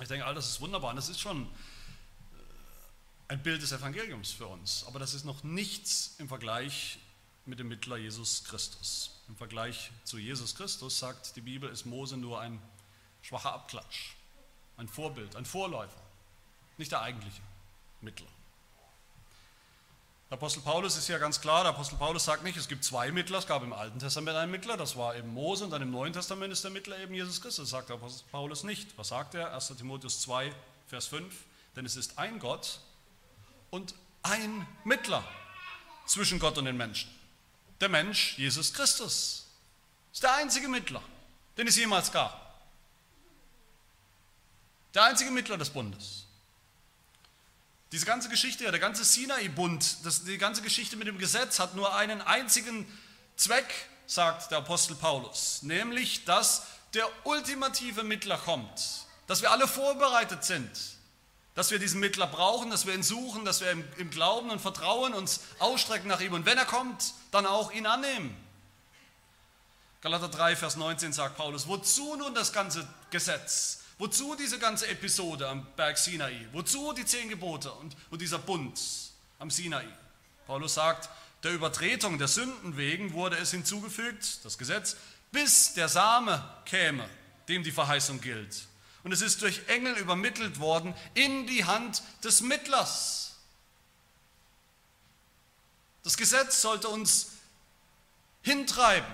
Ich 0.00 0.08
denke, 0.08 0.24
all 0.24 0.34
das 0.34 0.48
ist 0.48 0.60
wunderbar 0.60 0.90
und 0.90 0.96
das 0.96 1.08
ist 1.08 1.20
schon 1.20 1.44
äh, 1.44 1.48
ein 3.32 3.42
Bild 3.42 3.62
des 3.62 3.72
Evangeliums 3.72 4.30
für 4.30 4.46
uns. 4.46 4.84
Aber 4.86 4.98
das 4.98 5.14
ist 5.14 5.24
noch 5.24 5.42
nichts 5.42 6.14
im 6.18 6.28
Vergleich 6.28 7.00
mit 7.48 7.58
dem 7.58 7.68
Mittler 7.68 7.96
Jesus 7.96 8.44
Christus. 8.44 9.10
Im 9.28 9.36
Vergleich 9.36 9.90
zu 10.04 10.18
Jesus 10.18 10.54
Christus 10.54 10.98
sagt 10.98 11.36
die 11.36 11.40
Bibel, 11.40 11.68
ist 11.68 11.84
Mose 11.86 12.16
nur 12.16 12.40
ein 12.40 12.60
schwacher 13.22 13.52
Abklatsch 13.52 14.18
ein 14.78 14.88
Vorbild, 14.88 15.36
ein 15.36 15.44
Vorläufer, 15.44 16.00
nicht 16.78 16.92
der 16.92 17.02
eigentliche 17.02 17.42
Mittler. 18.00 18.28
Der 20.30 20.36
Apostel 20.36 20.60
Paulus 20.60 20.96
ist 20.96 21.08
ja 21.08 21.18
ganz 21.18 21.40
klar, 21.40 21.62
der 21.64 21.70
Apostel 21.70 21.96
Paulus 21.96 22.24
sagt 22.24 22.44
nicht, 22.44 22.56
es 22.56 22.68
gibt 22.68 22.84
zwei 22.84 23.10
Mittler, 23.10 23.38
es 23.38 23.46
gab 23.46 23.62
im 23.62 23.72
Alten 23.72 23.98
Testament 23.98 24.36
einen 24.36 24.52
Mittler, 24.52 24.76
das 24.76 24.96
war 24.96 25.16
eben 25.16 25.32
Mose 25.32 25.64
und 25.64 25.70
dann 25.70 25.82
im 25.82 25.90
Neuen 25.90 26.12
Testament 26.12 26.52
ist 26.52 26.62
der 26.62 26.70
Mittler 26.70 26.98
eben 26.98 27.14
Jesus 27.14 27.40
Christus, 27.40 27.64
das 27.64 27.70
sagt 27.70 27.88
der 27.88 27.96
Apostel 27.96 28.24
Paulus 28.30 28.62
nicht. 28.62 28.96
Was 28.96 29.08
sagt 29.08 29.34
er? 29.34 29.52
1 29.52 29.74
Timotheus 29.76 30.20
2, 30.20 30.52
Vers 30.86 31.06
5, 31.06 31.34
denn 31.76 31.86
es 31.86 31.96
ist 31.96 32.18
ein 32.18 32.38
Gott 32.38 32.80
und 33.70 33.94
ein 34.22 34.66
Mittler 34.84 35.24
zwischen 36.06 36.38
Gott 36.38 36.56
und 36.58 36.66
den 36.66 36.76
Menschen. 36.76 37.10
Der 37.80 37.88
Mensch, 37.88 38.36
Jesus 38.36 38.72
Christus, 38.72 39.46
ist 40.12 40.22
der 40.22 40.34
einzige 40.34 40.68
Mittler, 40.68 41.02
den 41.56 41.66
es 41.66 41.76
jemals 41.76 42.10
gab. 42.10 42.48
Der 44.94 45.04
einzige 45.04 45.30
Mittler 45.30 45.56
des 45.56 45.70
Bundes. 45.70 46.24
Diese 47.92 48.04
ganze 48.04 48.28
Geschichte, 48.28 48.70
der 48.70 48.80
ganze 48.80 49.04
Sinai-Bund, 49.04 49.98
die 50.26 50.38
ganze 50.38 50.60
Geschichte 50.62 50.96
mit 50.96 51.06
dem 51.06 51.18
Gesetz 51.18 51.58
hat 51.58 51.74
nur 51.74 51.94
einen 51.94 52.20
einzigen 52.20 52.86
Zweck, 53.36 53.72
sagt 54.06 54.50
der 54.50 54.58
Apostel 54.58 54.94
Paulus, 54.94 55.62
nämlich, 55.62 56.24
dass 56.24 56.64
der 56.94 57.08
ultimative 57.24 58.02
Mittler 58.02 58.38
kommt, 58.38 59.06
dass 59.26 59.42
wir 59.42 59.50
alle 59.50 59.68
vorbereitet 59.68 60.44
sind, 60.44 60.70
dass 61.58 61.72
wir 61.72 61.80
diesen 61.80 61.98
Mittler 61.98 62.28
brauchen, 62.28 62.70
dass 62.70 62.86
wir 62.86 62.94
ihn 62.94 63.02
suchen, 63.02 63.44
dass 63.44 63.60
wir 63.60 63.72
im, 63.72 64.10
Glauben 64.10 64.48
und 64.50 64.60
Vertrauen 64.60 65.12
uns 65.12 65.40
ausstrecken 65.58 66.06
nach 66.06 66.20
ihm 66.20 66.32
und 66.32 66.46
wenn 66.46 66.56
er 66.56 66.66
kommt, 66.66 67.14
dann 67.32 67.46
auch 67.46 67.72
ihn 67.72 67.84
annehmen. 67.84 68.32
Galater 70.00 70.28
3, 70.28 70.54
Vers 70.54 70.76
19 70.76 71.12
sagt 71.12 71.36
Paulus, 71.36 71.66
wozu 71.66 72.14
nun 72.14 72.32
das 72.32 72.52
ganze 72.52 72.86
Gesetz? 73.10 73.80
Wozu 73.98 74.36
diese 74.36 74.60
ganze 74.60 74.86
Episode 74.86 75.48
am 75.48 75.66
Berg 75.74 75.98
Sinai? 75.98 76.46
Wozu 76.52 76.92
die 76.92 77.04
zehn 77.04 77.28
Gebote 77.28 77.72
und, 77.72 77.96
und 78.10 78.22
dieser 78.22 78.38
Bund 78.38 78.80
am 79.40 79.50
Sinai? 79.50 79.84
Paulus 80.46 80.74
sagt, 80.74 81.08
der 81.42 81.54
Übertretung 81.54 82.18
der 82.18 82.28
Sünden 82.28 82.76
wegen 82.76 83.14
wurde 83.14 83.36
es 83.36 83.50
hinzugefügt, 83.50 84.44
das 84.44 84.58
Gesetz, 84.58 84.96
bis 85.32 85.74
der 85.74 85.88
Same 85.88 86.40
käme, 86.64 87.10
dem 87.48 87.64
die 87.64 87.72
Verheißung 87.72 88.20
gilt. 88.20 88.67
Und 89.08 89.12
es 89.12 89.22
ist 89.22 89.40
durch 89.40 89.66
Engel 89.68 89.96
übermittelt 89.96 90.60
worden 90.60 90.94
in 91.14 91.46
die 91.46 91.64
Hand 91.64 92.02
des 92.24 92.42
Mittlers. 92.42 93.36
Das 96.02 96.18
Gesetz 96.18 96.60
sollte 96.60 96.88
uns 96.88 97.28
hintreiben 98.42 99.10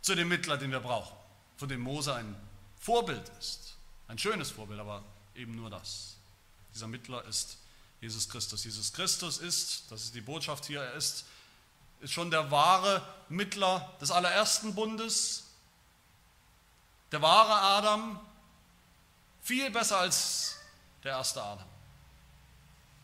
zu 0.00 0.14
dem 0.14 0.28
Mittler, 0.28 0.56
den 0.56 0.70
wir 0.70 0.80
brauchen, 0.80 1.14
von 1.58 1.68
dem 1.68 1.82
Mose 1.82 2.14
ein 2.14 2.34
Vorbild 2.80 3.30
ist. 3.38 3.76
Ein 4.06 4.16
schönes 4.16 4.52
Vorbild, 4.52 4.80
aber 4.80 5.04
eben 5.34 5.54
nur 5.54 5.68
das. 5.68 6.16
Dieser 6.74 6.88
Mittler 6.88 7.22
ist 7.26 7.58
Jesus 8.00 8.26
Christus. 8.26 8.64
Jesus 8.64 8.90
Christus 8.94 9.36
ist, 9.36 9.82
das 9.90 10.04
ist 10.04 10.14
die 10.14 10.22
Botschaft 10.22 10.64
hier, 10.64 10.80
er 10.80 10.94
ist, 10.94 11.26
ist 12.00 12.14
schon 12.14 12.30
der 12.30 12.50
wahre 12.50 13.06
Mittler 13.28 13.94
des 14.00 14.10
allerersten 14.10 14.74
Bundes, 14.74 15.44
der 17.12 17.20
wahre 17.20 17.52
Adam, 17.52 18.18
viel 19.48 19.70
besser 19.70 19.96
als 19.96 20.56
der 21.02 21.12
erste 21.12 21.42
Adam. 21.42 21.64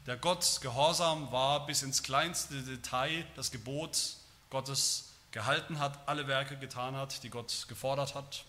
Der 0.04 0.18
Gott 0.18 0.58
gehorsam 0.60 1.32
war 1.32 1.64
bis 1.64 1.82
ins 1.82 2.02
kleinste 2.02 2.60
Detail 2.62 3.26
das 3.34 3.50
Gebot 3.50 4.16
Gottes 4.50 5.14
gehalten 5.30 5.78
hat, 5.78 6.06
alle 6.06 6.26
Werke 6.28 6.58
getan 6.58 6.96
hat, 6.96 7.22
die 7.22 7.30
Gott 7.30 7.64
gefordert 7.68 8.14
hat. 8.14 8.44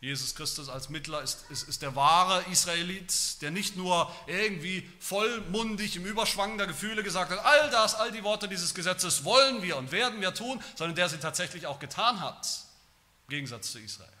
Jesus 0.00 0.34
Christus 0.34 0.70
als 0.70 0.88
Mittler 0.88 1.20
ist, 1.20 1.44
ist, 1.50 1.68
ist 1.68 1.82
der 1.82 1.94
wahre 1.96 2.42
Israelit, 2.50 3.42
der 3.42 3.50
nicht 3.50 3.76
nur 3.76 4.10
irgendwie 4.26 4.90
vollmundig 5.00 5.96
im 5.96 6.06
Überschwang 6.06 6.56
der 6.56 6.66
Gefühle 6.66 7.02
gesagt 7.02 7.30
hat, 7.30 7.44
all 7.44 7.68
das, 7.68 7.94
all 7.94 8.10
die 8.10 8.24
Worte 8.24 8.48
dieses 8.48 8.74
Gesetzes 8.74 9.24
wollen 9.24 9.60
wir 9.60 9.76
und 9.76 9.92
werden 9.92 10.22
wir 10.22 10.32
tun, 10.32 10.58
sondern 10.76 10.96
der 10.96 11.10
sie 11.10 11.18
tatsächlich 11.18 11.66
auch 11.66 11.78
getan 11.78 12.20
hat, 12.22 12.48
im 13.26 13.32
Gegensatz 13.32 13.70
zu 13.70 13.78
Israel. 13.80 14.19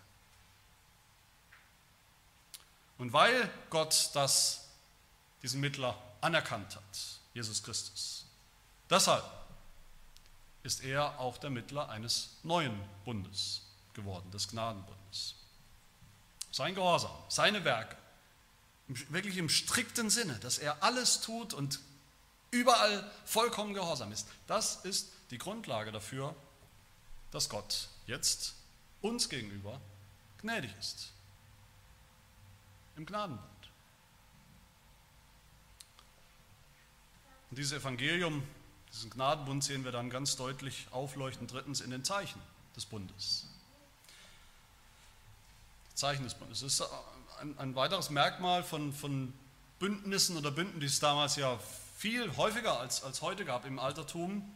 Und 3.00 3.14
weil 3.14 3.50
Gott 3.70 4.10
das, 4.12 4.68
diesen 5.42 5.58
Mittler 5.62 5.96
anerkannt 6.20 6.76
hat, 6.76 6.98
Jesus 7.32 7.62
Christus, 7.62 8.26
deshalb 8.90 9.24
ist 10.62 10.84
er 10.84 11.18
auch 11.18 11.38
der 11.38 11.48
Mittler 11.48 11.88
eines 11.88 12.28
neuen 12.42 12.78
Bundes 13.06 13.62
geworden, 13.94 14.30
des 14.32 14.48
Gnadenbundes. 14.48 15.34
Sein 16.52 16.74
Gehorsam, 16.74 17.16
seine 17.30 17.64
Werke, 17.64 17.96
wirklich 19.08 19.38
im 19.38 19.48
strikten 19.48 20.10
Sinne, 20.10 20.38
dass 20.40 20.58
er 20.58 20.82
alles 20.82 21.22
tut 21.22 21.54
und 21.54 21.80
überall 22.50 23.10
vollkommen 23.24 23.72
gehorsam 23.72 24.12
ist, 24.12 24.28
das 24.46 24.76
ist 24.84 25.08
die 25.30 25.38
Grundlage 25.38 25.90
dafür, 25.90 26.36
dass 27.30 27.48
Gott 27.48 27.88
jetzt 28.06 28.56
uns 29.00 29.30
gegenüber 29.30 29.80
gnädig 30.42 30.74
ist. 30.78 31.12
Im 33.00 33.06
Gnadenbund. 33.06 33.40
Und 37.48 37.56
dieses 37.56 37.72
Evangelium 37.72 38.42
diesen 38.92 39.08
Gnadenbund 39.08 39.64
sehen 39.64 39.84
wir 39.84 39.90
dann 39.90 40.10
ganz 40.10 40.36
deutlich 40.36 40.86
aufleuchten, 40.90 41.46
drittens 41.46 41.80
in 41.80 41.90
den 41.90 42.04
Zeichen 42.04 42.38
des 42.76 42.84
Bundes. 42.84 43.46
Zeichen 45.94 46.24
des 46.24 46.34
Bundes. 46.34 46.60
Das 46.60 46.74
ist 46.74 46.82
ein, 47.40 47.58
ein 47.58 47.74
weiteres 47.74 48.10
Merkmal 48.10 48.62
von, 48.62 48.92
von 48.92 49.32
Bündnissen 49.78 50.36
oder 50.36 50.50
Bünden, 50.50 50.80
die 50.80 50.86
es 50.86 51.00
damals 51.00 51.36
ja 51.36 51.58
viel 51.96 52.36
häufiger 52.36 52.80
als, 52.80 53.02
als 53.02 53.22
heute 53.22 53.46
gab 53.46 53.64
im 53.64 53.78
Altertum 53.78 54.46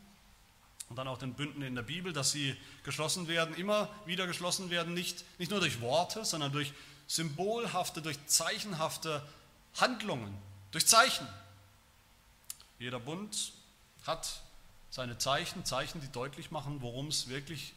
und 0.91 0.97
dann 0.97 1.09
auch 1.09 1.17
den 1.17 1.33
Bünden 1.33 1.63
in 1.63 1.75
der 1.75 1.83
Bibel, 1.83 2.13
dass 2.13 2.33
sie 2.33 2.55
geschlossen 2.83 3.27
werden, 3.27 3.55
immer 3.55 3.89
wieder 4.05 4.27
geschlossen 4.27 4.69
werden, 4.69 4.93
nicht, 4.93 5.25
nicht 5.39 5.51
nur 5.51 5.61
durch 5.61 5.81
Worte, 5.81 6.27
sondern 6.27 6.53
durch 6.53 6.75
symbolhafte, 7.07 8.03
durch 8.03 8.25
zeichenhafte 8.27 9.27
Handlungen, 9.75 10.37
durch 10.71 10.87
Zeichen. 10.87 11.27
Jeder 12.79 13.01
Bund 13.01 13.53
hat 14.07 14.43
seine 14.91 15.19
Zeichen, 15.19 15.65
Zeichen, 15.65 16.01
die 16.01 16.13
deutlich 16.13 16.51
machen, 16.51 16.81
worum 16.81 17.09
es 17.09 17.29
wirklich 17.29 17.73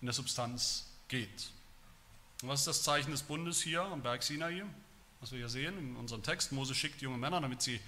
in 0.00 0.06
der 0.06 0.14
Substanz 0.14 0.86
geht. 1.08 1.50
Und 2.42 2.48
was 2.48 2.60
ist 2.60 2.66
das 2.66 2.82
Zeichen 2.82 3.10
des 3.10 3.22
Bundes 3.22 3.60
hier 3.60 3.82
am 3.82 4.02
Berg 4.02 4.22
Sinai, 4.22 4.64
was 5.20 5.30
wir 5.30 5.38
hier 5.38 5.48
sehen 5.48 5.78
in 5.78 5.96
unserem 5.96 6.22
Text? 6.22 6.52
Mose 6.52 6.74
schickt 6.74 7.00
junge 7.02 7.18
Männer, 7.18 7.40
damit 7.40 7.62
sie 7.62 7.80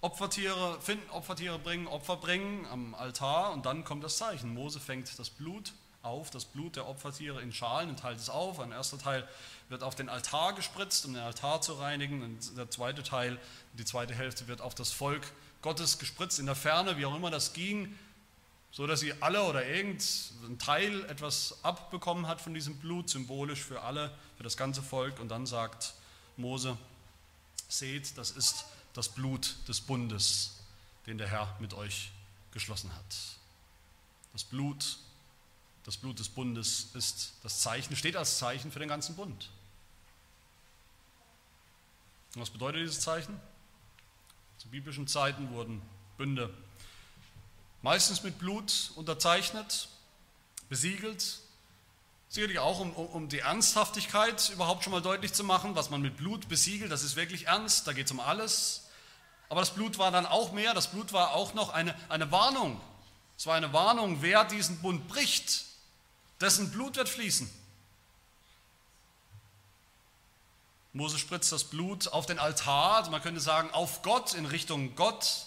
Opfertiere 0.00 0.80
finden, 0.80 1.08
Opfertiere 1.10 1.58
bringen, 1.58 1.86
Opfer 1.86 2.16
bringen 2.16 2.66
am 2.66 2.94
Altar 2.94 3.52
und 3.52 3.66
dann 3.66 3.84
kommt 3.84 4.04
das 4.04 4.18
Zeichen. 4.18 4.54
Mose 4.54 4.78
fängt 4.78 5.18
das 5.18 5.30
Blut 5.30 5.72
auf, 6.06 6.30
das 6.30 6.44
Blut 6.44 6.76
der 6.76 6.88
Opfertiere 6.88 7.42
in 7.42 7.52
Schalen 7.52 7.90
und 7.90 7.98
teilt 7.98 8.18
es 8.18 8.30
auf. 8.30 8.60
Ein 8.60 8.72
erster 8.72 8.98
Teil 8.98 9.28
wird 9.68 9.82
auf 9.82 9.94
den 9.94 10.08
Altar 10.08 10.54
gespritzt, 10.54 11.04
um 11.04 11.14
den 11.14 11.22
Altar 11.22 11.60
zu 11.60 11.74
reinigen 11.74 12.22
und 12.22 12.56
der 12.56 12.70
zweite 12.70 13.02
Teil, 13.02 13.38
die 13.74 13.84
zweite 13.84 14.14
Hälfte 14.14 14.46
wird 14.48 14.60
auf 14.60 14.74
das 14.74 14.92
Volk 14.92 15.32
Gottes 15.62 15.98
gespritzt 15.98 16.38
in 16.38 16.46
der 16.46 16.54
Ferne, 16.54 16.96
wie 16.96 17.06
auch 17.06 17.16
immer 17.16 17.30
das 17.30 17.52
ging, 17.52 17.98
so 18.70 18.86
dass 18.86 19.00
sie 19.00 19.14
alle 19.22 19.42
oder 19.42 19.66
irgendein 19.66 20.58
Teil 20.58 21.04
etwas 21.06 21.58
abbekommen 21.64 22.28
hat 22.28 22.40
von 22.40 22.54
diesem 22.54 22.76
Blut, 22.76 23.10
symbolisch 23.10 23.62
für 23.62 23.82
alle, 23.82 24.12
für 24.36 24.42
das 24.42 24.56
ganze 24.56 24.82
Volk. 24.82 25.18
Und 25.18 25.28
dann 25.28 25.46
sagt 25.46 25.94
Mose, 26.36 26.76
seht, 27.68 28.16
das 28.18 28.30
ist 28.30 28.66
das 28.92 29.08
Blut 29.08 29.56
des 29.66 29.80
Bundes, 29.80 30.56
den 31.06 31.18
der 31.18 31.28
Herr 31.28 31.56
mit 31.58 31.74
euch 31.74 32.12
geschlossen 32.52 32.94
hat. 32.94 33.16
Das 34.32 34.44
Blut, 34.44 34.98
das 35.86 35.96
Blut 35.96 36.18
des 36.18 36.28
Bundes 36.28 36.88
ist 36.94 37.34
das 37.44 37.60
Zeichen, 37.60 37.94
steht 37.94 38.16
als 38.16 38.38
Zeichen 38.38 38.72
für 38.72 38.80
den 38.80 38.88
ganzen 38.88 39.14
Bund. 39.14 39.48
Und 42.34 42.42
was 42.42 42.50
bedeutet 42.50 42.82
dieses 42.82 43.00
Zeichen? 43.00 43.40
Zu 44.58 44.68
biblischen 44.68 45.06
Zeiten 45.06 45.48
wurden 45.50 45.80
Bünde 46.18 46.52
meistens 47.82 48.24
mit 48.24 48.40
Blut 48.40 48.90
unterzeichnet, 48.96 49.88
besiegelt, 50.68 51.38
sicherlich 52.28 52.58
auch 52.58 52.80
um, 52.80 52.92
um 52.92 53.28
die 53.28 53.38
Ernsthaftigkeit 53.38 54.48
überhaupt 54.48 54.82
schon 54.82 54.92
mal 54.92 55.02
deutlich 55.02 55.34
zu 55.34 55.44
machen, 55.44 55.76
was 55.76 55.88
man 55.88 56.02
mit 56.02 56.16
Blut 56.16 56.48
besiegelt, 56.48 56.90
das 56.90 57.04
ist 57.04 57.14
wirklich 57.14 57.46
ernst, 57.46 57.86
da 57.86 57.92
geht 57.92 58.06
es 58.06 58.12
um 58.12 58.18
alles. 58.18 58.88
Aber 59.48 59.60
das 59.60 59.72
Blut 59.72 59.98
war 59.98 60.10
dann 60.10 60.26
auch 60.26 60.50
mehr, 60.50 60.74
das 60.74 60.90
Blut 60.90 61.12
war 61.12 61.34
auch 61.34 61.54
noch 61.54 61.70
eine, 61.70 61.94
eine 62.08 62.32
Warnung. 62.32 62.80
Es 63.38 63.46
war 63.46 63.54
eine 63.54 63.72
Warnung, 63.72 64.20
wer 64.20 64.42
diesen 64.42 64.80
Bund 64.80 65.06
bricht, 65.06 65.66
dessen 66.40 66.70
Blut 66.70 66.96
wird 66.96 67.08
fließen. 67.08 67.50
Mose 70.92 71.18
spritzt 71.18 71.52
das 71.52 71.64
Blut 71.64 72.08
auf 72.08 72.24
den 72.24 72.38
Altar, 72.38 72.96
also 72.96 73.10
man 73.10 73.20
könnte 73.20 73.40
sagen 73.40 73.70
auf 73.70 74.02
Gott, 74.02 74.32
in 74.34 74.46
Richtung 74.46 74.94
Gott. 74.96 75.46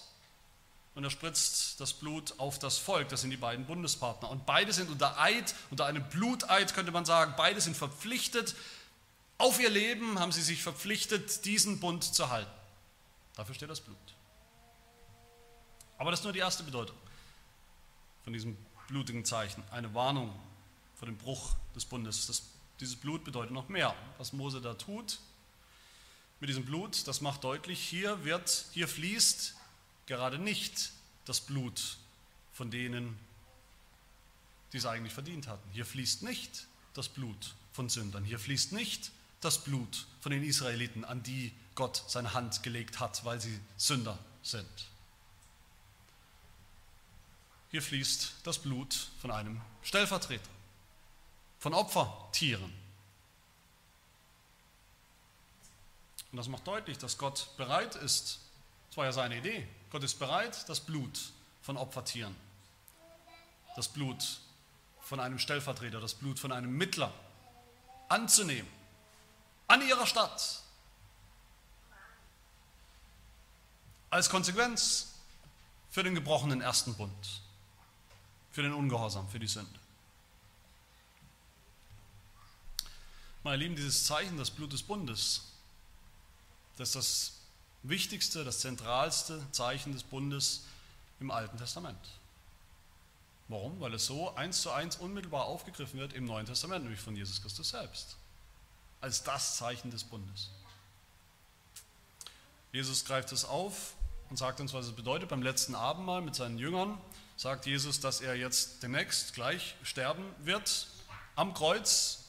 Und 0.93 1.04
er 1.04 1.10
spritzt 1.10 1.80
das 1.80 1.93
Blut 1.93 2.36
auf 2.38 2.60
das 2.60 2.78
Volk, 2.78 3.10
das 3.10 3.21
sind 3.21 3.32
die 3.32 3.38
beiden 3.38 3.65
Bundespartner. 3.65 4.30
Und 4.30 4.45
beide 4.45 4.73
sind 4.73 4.91
unter 4.91 5.19
Eid, 5.19 5.56
unter 5.71 5.86
einem 5.86 6.08
Bluteid 6.10 6.73
könnte 6.73 6.91
man 6.91 7.06
sagen, 7.06 7.34
beide 7.38 7.62
sind 7.62 7.75
verpflichtet, 7.75 8.56
auf 9.39 9.60
ihr 9.60 9.69
Leben 9.69 10.19
haben 10.19 10.34
sie 10.34 10.41
sich 10.41 10.62
verpflichtet, 10.62 11.45
diesen 11.45 11.80
Bund 11.80 12.04
zu 12.04 12.30
halten. 12.30 12.52
Dafür 13.36 13.56
steht 13.56 13.69
das 13.69 13.80
Blut. 13.80 13.97
Aber 15.97 16.12
das 16.12 16.19
ist 16.19 16.23
nur 16.25 16.34
die 16.34 16.39
erste 16.39 16.63
Bedeutung 16.63 16.97
von 18.23 18.34
diesem 18.34 18.58
blutigen 18.88 19.23
Zeichen, 19.25 19.63
eine 19.71 19.93
Warnung 19.93 20.38
vor 21.00 21.08
dem 21.08 21.18
Bruch 21.18 21.56
des 21.74 21.86
Bundes. 21.86 22.28
Das, 22.28 22.44
dieses 22.80 22.98
Blut 22.98 23.24
bedeutet 23.24 23.52
noch 23.52 23.70
mehr. 23.70 23.96
Was 24.18 24.34
Mose 24.34 24.62
da 24.62 24.74
tut, 24.74 25.20
mit 26.40 26.50
diesem 26.50 26.66
Blut, 26.66 27.08
das 27.08 27.22
macht 27.22 27.44
deutlich, 27.44 27.82
hier 27.82 28.24
wird, 28.24 28.66
hier 28.72 28.88
fließt 28.88 29.56
gerade 30.06 30.38
nicht 30.38 30.92
das 31.26 31.42
Blut 31.42 31.98
von 32.54 32.72
denen, 32.72 33.18
die 34.72 34.78
es 34.78 34.86
eigentlich 34.86 35.14
verdient 35.14 35.48
hatten. 35.48 35.70
Hier 35.72 35.86
fließt 35.86 36.24
nicht 36.24 36.68
das 36.94 37.10
Blut 37.10 37.56
von 37.72 37.90
Sündern. 37.90 38.24
Hier 38.24 38.40
fließt 38.40 38.72
nicht 38.74 39.12
das 39.42 39.64
Blut 39.64 40.08
von 40.22 40.32
den 40.32 40.44
Israeliten, 40.44 41.06
an 41.06 41.24
die 41.24 41.54
Gott 41.76 42.04
seine 42.08 42.34
Hand 42.34 42.62
gelegt 42.64 43.00
hat, 43.00 43.24
weil 43.24 43.40
sie 43.40 43.58
Sünder 43.78 44.20
sind. 44.44 44.68
Hier 47.72 47.82
fließt 47.82 48.34
das 48.44 48.60
Blut 48.60 49.10
von 49.22 49.32
einem 49.32 49.62
Stellvertreter, 49.84 50.50
von 51.60 51.74
Opfertieren. 51.74 52.74
Und 56.32 56.38
das 56.38 56.48
macht 56.48 56.65
deutlich, 56.65 56.98
dass 56.98 57.17
Gott 57.17 57.50
bereit 57.58 57.95
ist, 57.95 58.39
das 58.89 58.98
war 58.98 59.06
ja 59.06 59.12
seine 59.12 59.38
Idee, 59.38 59.67
Gott 59.91 60.04
ist 60.04 60.19
bereit, 60.19 60.67
das 60.69 60.80
Blut 60.80 61.32
von 61.62 61.78
Opfertieren, 61.78 62.36
das 63.76 63.88
Blut 63.88 64.39
von 65.02 65.19
einem 65.19 65.39
Stellvertreter, 65.39 66.00
das 66.00 66.13
Blut 66.13 66.39
von 66.39 66.52
einem 66.52 66.76
Mittler 66.76 67.12
anzunehmen, 68.08 68.69
an 69.67 69.88
ihrer 69.88 70.06
Stadt. 70.06 70.62
Als 74.12 74.30
Konsequenz 74.30 75.13
für 75.91 76.04
den 76.04 76.15
gebrochenen 76.15 76.62
ersten 76.62 76.95
Bund, 76.95 77.41
für 78.52 78.63
den 78.63 78.74
Ungehorsam, 78.74 79.28
für 79.30 79.39
die 79.39 79.48
Sünde. 79.48 79.80
Meine 83.43 83.58
Lieben, 83.58 83.75
dieses 83.75 84.04
Zeichen, 84.04 84.38
das 84.38 84.49
Blut 84.49 84.73
des 84.73 84.84
Bundes, 84.84 85.43
das 86.78 86.89
ist 86.89 86.95
das 86.95 87.34
wichtigste, 87.84 88.43
das 88.43 88.60
zentralste 88.60 89.41
Zeichen 89.52 89.93
des 89.93 90.04
Bundes 90.04 90.65
im 91.19 91.32
Alten 91.32 91.58
Testament. 91.58 91.99
Warum? 93.47 93.80
Weil 93.80 93.93
es 93.93 94.06
so 94.06 94.36
eins 94.36 94.62
zu 94.62 94.71
eins 94.71 94.97
unmittelbar 94.97 95.45
aufgegriffen 95.45 95.99
wird 95.99 96.13
im 96.13 96.25
Neuen 96.25 96.45
Testament, 96.45 96.84
nämlich 96.84 97.02
von 97.02 97.15
Jesus 97.15 97.41
Christus 97.41 97.69
selbst, 97.69 98.17
als 99.02 99.23
das 99.23 99.58
Zeichen 99.58 99.89
des 99.89 100.04
Bundes. 100.04 100.49
Jesus 102.71 103.06
greift 103.06 103.32
es 103.32 103.45
auf 103.45 103.95
und 104.30 104.38
sagt 104.38 104.60
uns, 104.60 104.73
was 104.73 104.86
es 104.86 104.91
bedeutet. 104.91 105.30
Beim 105.30 105.41
letzten 105.41 105.75
Abendmahl 105.75 106.21
mit 106.21 106.36
seinen 106.36 106.60
Jüngern 106.60 106.99
sagt 107.38 107.65
Jesus, 107.65 107.99
dass 108.02 108.21
er 108.21 108.36
jetzt 108.36 108.84
demnächst 108.84 109.34
gleich 109.34 109.75
sterben 109.82 110.23
wird 110.39 110.88
am 111.36 111.54
Kreuz 111.54 112.19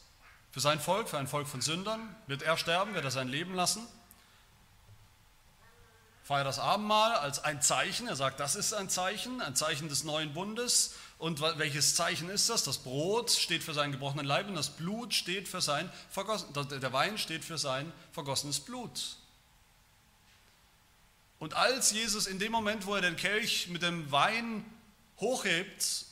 für 0.51 0.61
sein 0.61 0.81
Volk, 0.81 1.09
für 1.09 1.19
ein 1.19 1.29
Volk 1.29 1.47
von 1.47 1.61
Sündern. 1.61 2.15
Wird 2.27 2.43
er 2.43 2.57
sterben, 2.57 2.95
wird 2.95 3.05
er 3.05 3.11
sein 3.11 3.29
Leben 3.29 3.55
lassen 3.55 3.87
feiert 6.31 6.47
das 6.47 6.61
Abendmahl 6.61 7.15
als 7.15 7.43
ein 7.43 7.61
Zeichen. 7.61 8.07
Er 8.07 8.15
sagt, 8.15 8.39
das 8.39 8.55
ist 8.55 8.73
ein 8.73 8.89
Zeichen, 8.89 9.41
ein 9.41 9.57
Zeichen 9.57 9.89
des 9.89 10.05
neuen 10.05 10.33
Bundes. 10.33 10.95
Und 11.19 11.41
welches 11.41 11.97
Zeichen 11.97 12.31
ist 12.31 12.49
das? 12.49 12.63
Das 12.63 12.79
Brot 12.79 13.33
steht 13.33 13.65
für 13.65 13.75
seinen 13.75 13.91
gebrochenen 13.91 14.25
Leib 14.25 14.47
und 14.47 14.55
das 14.55 14.71
Blut 14.71 15.13
steht 15.13 15.49
für 15.49 15.61
sein 15.61 15.91
vergossen, 16.09 16.53
der 16.55 16.93
Wein 16.93 17.19
steht 17.19 17.45
für 17.45 17.59
sein 17.59 17.93
vergossenes 18.13 18.61
Blut. 18.61 19.17
Und 21.41 21.55
als 21.55 21.91
Jesus 21.91 22.29
in 22.29 22.39
dem 22.39 22.53
Moment, 22.53 22.87
wo 22.87 22.95
er 22.95 23.01
den 23.01 23.17
Kelch 23.17 23.67
mit 23.67 23.83
dem 23.83 24.13
Wein 24.13 24.65
hochhebt, 25.19 26.07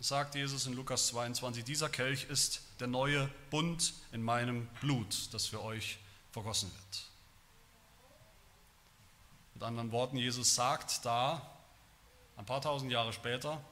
sagt 0.00 0.34
Jesus 0.34 0.66
in 0.66 0.74
Lukas 0.74 1.08
22, 1.08 1.64
dieser 1.64 1.88
Kelch 1.88 2.24
ist 2.24 2.62
der 2.80 2.86
neue 2.86 3.28
Bund 3.50 3.94
in 4.12 4.22
meinem 4.22 4.66
Blut, 4.80 5.32
das 5.32 5.46
für 5.46 5.62
euch 5.62 5.98
vergossen 6.32 6.70
wird. 6.70 7.04
Mit 9.54 9.62
anderen 9.62 9.90
Worten, 9.92 10.18
Jesus 10.18 10.54
sagt 10.54 11.04
da, 11.04 11.40
ein 12.36 12.44
paar 12.44 12.60
tausend 12.60 12.92
Jahre 12.92 13.12
später, 13.12 13.62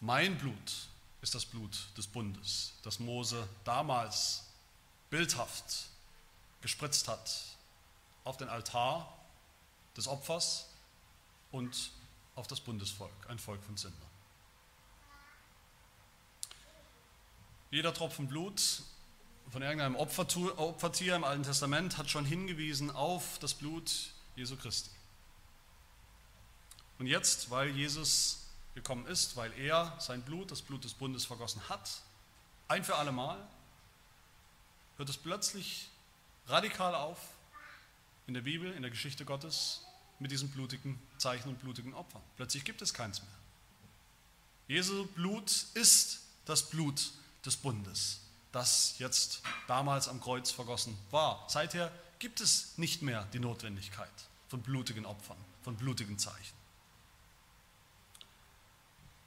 mein 0.00 0.38
Blut 0.38 0.88
ist 1.20 1.34
das 1.34 1.44
Blut 1.44 1.88
des 1.96 2.06
Bundes, 2.06 2.74
das 2.84 3.00
Mose 3.00 3.48
damals 3.64 4.44
bildhaft 5.10 5.88
gespritzt 6.60 7.08
hat 7.08 7.56
auf 8.24 8.36
den 8.36 8.48
Altar 8.48 9.12
des 9.96 10.06
Opfers 10.06 10.68
und 11.50 11.90
auf 12.38 12.46
das 12.46 12.60
Bundesvolk, 12.60 13.12
ein 13.28 13.38
Volk 13.38 13.62
von 13.64 13.76
Sündern. 13.76 14.00
Jeder 17.72 17.92
Tropfen 17.92 18.28
Blut 18.28 18.82
von 19.50 19.60
irgendeinem 19.60 19.96
Opfertier 19.96 21.16
im 21.16 21.24
Alten 21.24 21.42
Testament 21.42 21.98
hat 21.98 22.08
schon 22.08 22.24
hingewiesen 22.24 22.92
auf 22.92 23.40
das 23.40 23.54
Blut 23.54 23.90
Jesu 24.36 24.56
Christi. 24.56 24.90
Und 27.00 27.08
jetzt, 27.08 27.50
weil 27.50 27.70
Jesus 27.70 28.46
gekommen 28.74 29.06
ist, 29.06 29.36
weil 29.36 29.52
er 29.58 29.96
sein 29.98 30.22
Blut, 30.22 30.52
das 30.52 30.62
Blut 30.62 30.84
des 30.84 30.94
Bundes 30.94 31.24
vergossen 31.24 31.68
hat, 31.68 31.90
ein 32.68 32.84
für 32.84 32.94
alle 32.94 33.10
Mal, 33.10 33.38
hört 34.96 35.08
es 35.08 35.16
plötzlich 35.16 35.88
radikal 36.46 36.94
auf 36.94 37.18
in 38.28 38.34
der 38.34 38.42
Bibel, 38.42 38.72
in 38.72 38.82
der 38.82 38.92
Geschichte 38.92 39.24
Gottes, 39.24 39.87
mit 40.20 40.30
diesen 40.30 40.50
blutigen 40.50 40.98
Zeichen 41.18 41.48
und 41.48 41.60
blutigen 41.60 41.94
Opfern. 41.94 42.22
Plötzlich 42.36 42.64
gibt 42.64 42.82
es 42.82 42.92
keins 42.92 43.20
mehr. 43.20 43.30
Jesu 44.66 45.06
Blut 45.06 45.66
ist 45.74 46.20
das 46.44 46.68
Blut 46.68 47.12
des 47.44 47.56
Bundes 47.56 48.20
das 48.52 48.98
jetzt 48.98 49.42
damals 49.66 50.08
am 50.08 50.20
Kreuz 50.20 50.50
vergossen 50.50 50.96
war. 51.10 51.44
Seither 51.48 51.92
gibt 52.18 52.40
es 52.40 52.76
nicht 52.78 53.02
mehr 53.02 53.26
die 53.32 53.38
Notwendigkeit 53.38 54.10
von 54.48 54.62
blutigen 54.62 55.06
Opfern, 55.06 55.36
von 55.62 55.76
blutigen 55.76 56.18
Zeichen. 56.18 56.56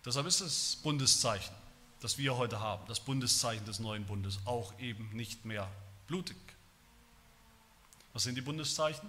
Deshalb 0.03 0.25
ist 0.25 0.41
das 0.41 0.77
Bundeszeichen, 0.77 1.55
das 1.99 2.17
wir 2.17 2.35
heute 2.35 2.59
haben, 2.59 2.83
das 2.87 2.99
Bundeszeichen 2.99 3.65
des 3.65 3.79
neuen 3.79 4.05
Bundes, 4.05 4.39
auch 4.45 4.77
eben 4.79 5.09
nicht 5.13 5.45
mehr 5.45 5.71
blutig. 6.07 6.37
Was 8.13 8.23
sind 8.23 8.35
die 8.35 8.41
Bundeszeichen 8.41 9.07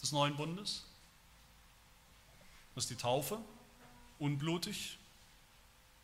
des 0.00 0.12
neuen 0.12 0.36
Bundes? 0.36 0.84
Das 2.74 2.84
ist 2.84 2.90
die 2.90 2.96
Taufe, 2.96 3.38
unblutig. 4.18 4.98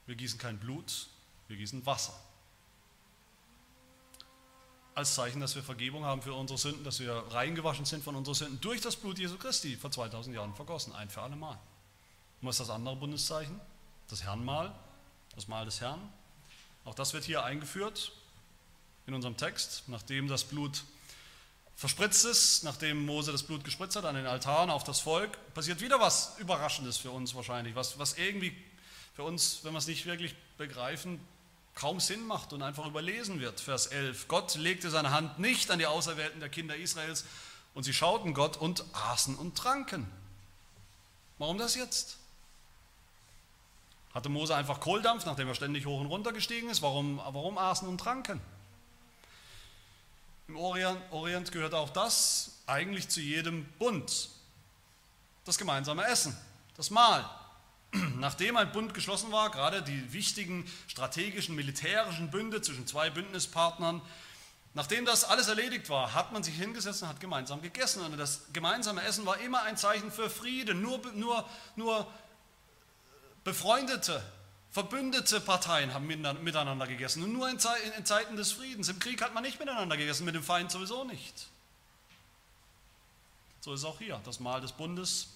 Wir 0.06 0.16
gießen 0.16 0.38
kein 0.38 0.58
Blut, 0.58 1.08
wir 1.48 1.56
gießen 1.56 1.84
Wasser 1.86 2.18
als 4.94 5.14
Zeichen, 5.14 5.40
dass 5.40 5.54
wir 5.54 5.62
Vergebung 5.62 6.04
haben 6.04 6.22
für 6.22 6.34
unsere 6.34 6.58
Sünden, 6.58 6.84
dass 6.84 7.00
wir 7.00 7.12
reingewaschen 7.30 7.84
sind 7.84 8.04
von 8.04 8.14
unseren 8.14 8.34
Sünden 8.34 8.60
durch 8.60 8.80
das 8.80 8.96
Blut 8.96 9.18
Jesu 9.18 9.38
Christi 9.38 9.76
vor 9.76 9.90
2000 9.90 10.36
Jahren 10.36 10.54
vergossen, 10.54 10.92
ein 10.92 11.08
für 11.08 11.22
alle 11.22 11.36
Mal. 11.36 11.58
Und 12.40 12.48
was 12.48 12.56
ist 12.56 12.68
das 12.68 12.70
andere 12.70 12.96
Bundeszeichen? 12.96 13.58
Das 14.08 14.22
Herrnmal, 14.22 14.74
das 15.34 15.48
Mahl 15.48 15.64
des 15.64 15.80
Herrn. 15.80 16.00
Auch 16.84 16.94
das 16.94 17.14
wird 17.14 17.24
hier 17.24 17.44
eingeführt 17.44 18.12
in 19.06 19.14
unserem 19.14 19.36
Text, 19.36 19.84
nachdem 19.86 20.28
das 20.28 20.44
Blut 20.44 20.84
verspritzt 21.76 22.24
ist, 22.24 22.64
nachdem 22.64 23.04
Mose 23.04 23.32
das 23.32 23.42
Blut 23.42 23.64
gespritzt 23.64 23.96
hat 23.96 24.04
an 24.04 24.14
den 24.14 24.26
Altaren 24.26 24.70
auf 24.70 24.84
das 24.84 25.00
Volk, 25.00 25.36
passiert 25.54 25.80
wieder 25.80 26.00
was 26.00 26.34
Überraschendes 26.38 26.96
für 26.96 27.10
uns 27.10 27.34
wahrscheinlich, 27.34 27.74
was, 27.74 27.98
was 27.98 28.18
irgendwie 28.18 28.56
für 29.14 29.24
uns, 29.24 29.60
wenn 29.62 29.72
wir 29.72 29.78
es 29.78 29.86
nicht 29.86 30.06
wirklich 30.06 30.34
begreifen, 30.58 31.20
kaum 31.74 32.00
Sinn 32.00 32.26
macht 32.26 32.52
und 32.52 32.62
einfach 32.62 32.86
überlesen 32.86 33.40
wird. 33.40 33.60
Vers 33.60 33.86
11. 33.86 34.28
Gott 34.28 34.54
legte 34.56 34.90
seine 34.90 35.10
Hand 35.10 35.38
nicht 35.38 35.70
an 35.70 35.78
die 35.78 35.86
Auserwählten 35.86 36.40
der 36.40 36.48
Kinder 36.48 36.76
Israels 36.76 37.24
und 37.74 37.84
sie 37.84 37.94
schauten 37.94 38.34
Gott 38.34 38.56
und 38.56 38.84
aßen 38.92 39.36
und 39.36 39.56
tranken. 39.56 40.06
Warum 41.38 41.58
das 41.58 41.74
jetzt? 41.74 42.18
Hatte 44.14 44.28
Mose 44.28 44.54
einfach 44.54 44.80
Kohldampf, 44.80 45.24
nachdem 45.24 45.48
er 45.48 45.54
ständig 45.54 45.86
hoch 45.86 46.00
und 46.00 46.06
runter 46.06 46.32
gestiegen 46.32 46.68
ist? 46.68 46.82
Warum, 46.82 47.16
warum 47.16 47.56
aßen 47.56 47.88
und 47.88 47.98
tranken? 47.98 48.40
Im 50.48 50.56
Orient, 50.56 51.52
gehört 51.52 51.74
auch 51.74 51.90
das 51.90 52.62
eigentlich 52.66 53.08
zu 53.08 53.20
jedem 53.20 53.64
Bund. 53.78 54.28
Das 55.44 55.58
gemeinsame 55.58 56.04
Essen, 56.06 56.36
das 56.76 56.90
Mahl. 56.90 57.28
Nachdem 58.16 58.56
ein 58.56 58.72
Bund 58.72 58.94
geschlossen 58.94 59.32
war, 59.32 59.50
gerade 59.50 59.82
die 59.82 60.12
wichtigen 60.12 60.70
strategischen, 60.88 61.54
militärischen 61.54 62.30
Bünde 62.30 62.60
zwischen 62.62 62.86
zwei 62.86 63.10
Bündnispartnern, 63.10 64.00
nachdem 64.74 65.04
das 65.04 65.24
alles 65.24 65.48
erledigt 65.48 65.88
war, 65.90 66.14
hat 66.14 66.32
man 66.32 66.42
sich 66.42 66.54
hingesetzt 66.54 67.02
und 67.02 67.08
hat 67.08 67.20
gemeinsam 67.20 67.62
gegessen. 67.62 68.02
Und 68.02 68.16
das 68.16 68.42
gemeinsame 68.52 69.02
Essen 69.02 69.26
war 69.26 69.38
immer 69.40 69.62
ein 69.62 69.76
Zeichen 69.76 70.10
für 70.10 70.30
Frieden. 70.30 70.82
Nur, 70.82 71.00
nur, 71.14 71.48
nur 71.76 72.06
befreundete, 73.44 74.22
verbündete 74.72 75.40
Parteien 75.40 75.94
haben 75.94 76.06
miteinander 76.06 76.86
gegessen. 76.86 77.22
Und 77.22 77.32
nur 77.32 77.48
in 77.48 77.58
Zeiten 77.60 78.36
des 78.36 78.52
Friedens. 78.52 78.88
Im 78.88 78.98
Krieg 78.98 79.22
hat 79.22 79.34
man 79.34 79.44
nicht 79.44 79.60
miteinander 79.60 79.96
gegessen, 79.96 80.24
mit 80.24 80.34
dem 80.34 80.42
Feind 80.42 80.70
sowieso 80.70 81.04
nicht. 81.04 81.48
So 83.60 83.72
ist 83.72 83.80
es 83.80 83.86
auch 83.86 83.98
hier. 83.98 84.20
Das 84.24 84.40
Mahl 84.40 84.60
des 84.60 84.72
Bundes 84.72 85.28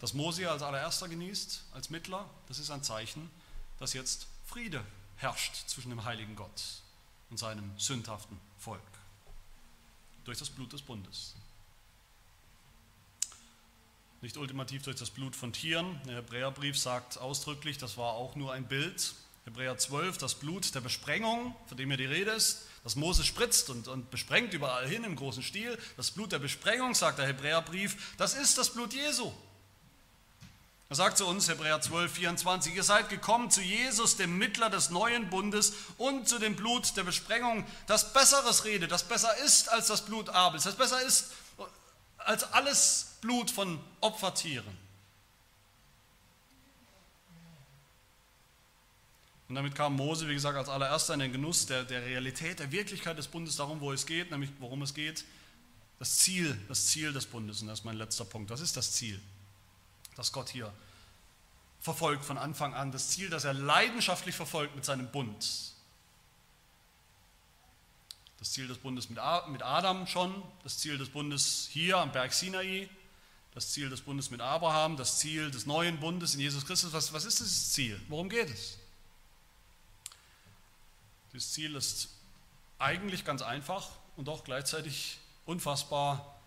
das 0.00 0.14
Mose 0.14 0.48
als 0.48 0.62
allererster 0.62 1.08
genießt, 1.08 1.64
als 1.74 1.90
Mittler, 1.90 2.28
das 2.46 2.58
ist 2.58 2.70
ein 2.70 2.82
Zeichen, 2.82 3.30
dass 3.78 3.92
jetzt 3.92 4.26
Friede 4.46 4.84
herrscht 5.16 5.68
zwischen 5.68 5.90
dem 5.90 6.04
heiligen 6.04 6.36
Gott 6.36 6.62
und 7.30 7.38
seinem 7.38 7.70
sündhaften 7.78 8.38
Volk. 8.58 8.80
Durch 10.24 10.38
das 10.38 10.50
Blut 10.50 10.72
des 10.72 10.82
Bundes. 10.82 11.34
Nicht 14.20 14.36
ultimativ 14.36 14.82
durch 14.82 14.96
das 14.96 15.10
Blut 15.10 15.36
von 15.36 15.52
Tieren. 15.52 16.00
Der 16.04 16.16
Hebräerbrief 16.16 16.76
sagt 16.76 17.18
ausdrücklich, 17.18 17.78
das 17.78 17.96
war 17.96 18.14
auch 18.14 18.34
nur 18.34 18.52
ein 18.52 18.66
Bild. 18.66 19.14
Hebräer 19.44 19.78
12, 19.78 20.18
das 20.18 20.34
Blut 20.34 20.74
der 20.74 20.80
Besprengung, 20.80 21.54
von 21.68 21.76
dem 21.76 21.88
hier 21.88 21.98
die 21.98 22.04
Rede 22.04 22.32
ist, 22.32 22.66
das 22.82 22.96
Mose 22.96 23.22
spritzt 23.22 23.70
und, 23.70 23.86
und 23.86 24.10
besprengt 24.10 24.54
überall 24.54 24.88
hin 24.88 25.04
im 25.04 25.14
großen 25.14 25.44
Stil. 25.44 25.78
Das 25.96 26.10
Blut 26.10 26.32
der 26.32 26.40
Besprengung, 26.40 26.96
sagt 26.96 27.20
der 27.20 27.28
Hebräerbrief, 27.28 28.16
das 28.16 28.34
ist 28.34 28.58
das 28.58 28.70
Blut 28.70 28.92
Jesu. 28.92 29.32
Er 30.88 30.96
sagt 30.96 31.18
zu 31.18 31.26
uns, 31.26 31.48
Hebräer 31.48 31.80
12, 31.80 32.12
24, 32.12 32.74
ihr 32.74 32.82
seid 32.82 33.10
gekommen 33.10 33.52
zu 33.52 33.60
Jesus, 33.60 34.16
dem 34.16 34.36
Mittler 34.36 34.68
des 34.68 34.90
neuen 34.90 35.30
Bundes 35.30 35.74
und 35.96 36.28
zu 36.28 36.40
dem 36.40 36.56
Blut 36.56 36.96
der 36.96 37.04
Besprengung, 37.04 37.64
das 37.86 38.12
Besseres 38.12 38.64
redet, 38.64 38.90
das 38.90 39.06
besser 39.06 39.36
ist 39.44 39.68
als 39.68 39.86
das 39.86 40.04
Blut 40.04 40.28
Abels, 40.30 40.64
das 40.64 40.74
besser 40.74 41.00
ist 41.02 41.30
als 42.28 42.44
alles 42.52 43.16
Blut 43.22 43.50
von 43.50 43.80
Opfertieren. 44.02 44.76
Und 49.48 49.54
damit 49.54 49.74
kam 49.74 49.96
Mose, 49.96 50.28
wie 50.28 50.34
gesagt, 50.34 50.58
als 50.58 50.68
allererster 50.68 51.14
in 51.14 51.20
den 51.20 51.32
Genuss 51.32 51.64
der, 51.64 51.84
der 51.84 52.04
Realität, 52.04 52.58
der 52.58 52.70
Wirklichkeit 52.70 53.16
des 53.16 53.28
Bundes, 53.28 53.56
darum, 53.56 53.80
wo 53.80 53.92
es 53.92 54.04
geht, 54.04 54.30
nämlich 54.30 54.50
worum 54.58 54.82
es 54.82 54.92
geht, 54.92 55.24
das 55.98 56.18
Ziel, 56.18 56.54
das 56.68 56.88
Ziel 56.88 57.14
des 57.14 57.24
Bundes. 57.24 57.62
Und 57.62 57.68
das 57.68 57.78
ist 57.78 57.84
mein 57.86 57.96
letzter 57.96 58.26
Punkt. 58.26 58.50
Was 58.50 58.60
ist 58.60 58.76
das 58.76 58.92
Ziel, 58.92 59.18
das 60.14 60.30
Gott 60.30 60.50
hier 60.50 60.70
verfolgt 61.80 62.26
von 62.26 62.36
Anfang 62.36 62.74
an? 62.74 62.92
Das 62.92 63.08
Ziel, 63.08 63.30
das 63.30 63.44
er 63.44 63.54
leidenschaftlich 63.54 64.34
verfolgt 64.36 64.76
mit 64.76 64.84
seinem 64.84 65.10
Bund. 65.10 65.72
Das 68.38 68.52
Ziel 68.52 68.68
des 68.68 68.78
Bundes 68.78 69.10
mit 69.10 69.18
Adam 69.18 70.06
schon, 70.06 70.42
das 70.62 70.78
Ziel 70.78 70.96
des 70.96 71.08
Bundes 71.08 71.68
hier 71.72 71.98
am 71.98 72.12
Berg 72.12 72.32
Sinai, 72.32 72.88
das 73.54 73.72
Ziel 73.72 73.90
des 73.90 74.00
Bundes 74.00 74.30
mit 74.30 74.40
Abraham, 74.40 74.96
das 74.96 75.18
Ziel 75.18 75.50
des 75.50 75.66
neuen 75.66 75.98
Bundes 75.98 76.34
in 76.34 76.40
Jesus 76.40 76.64
Christus. 76.64 76.92
Was, 76.92 77.12
was 77.12 77.24
ist 77.24 77.40
das 77.40 77.72
Ziel? 77.72 78.00
Worum 78.08 78.28
geht 78.28 78.48
es? 78.48 78.78
Das 81.32 81.52
Ziel 81.52 81.74
ist 81.74 82.08
eigentlich 82.78 83.24
ganz 83.24 83.42
einfach 83.42 83.88
und 84.16 84.26
doch 84.28 84.44
gleichzeitig 84.44 85.18
unfassbar 85.44 86.38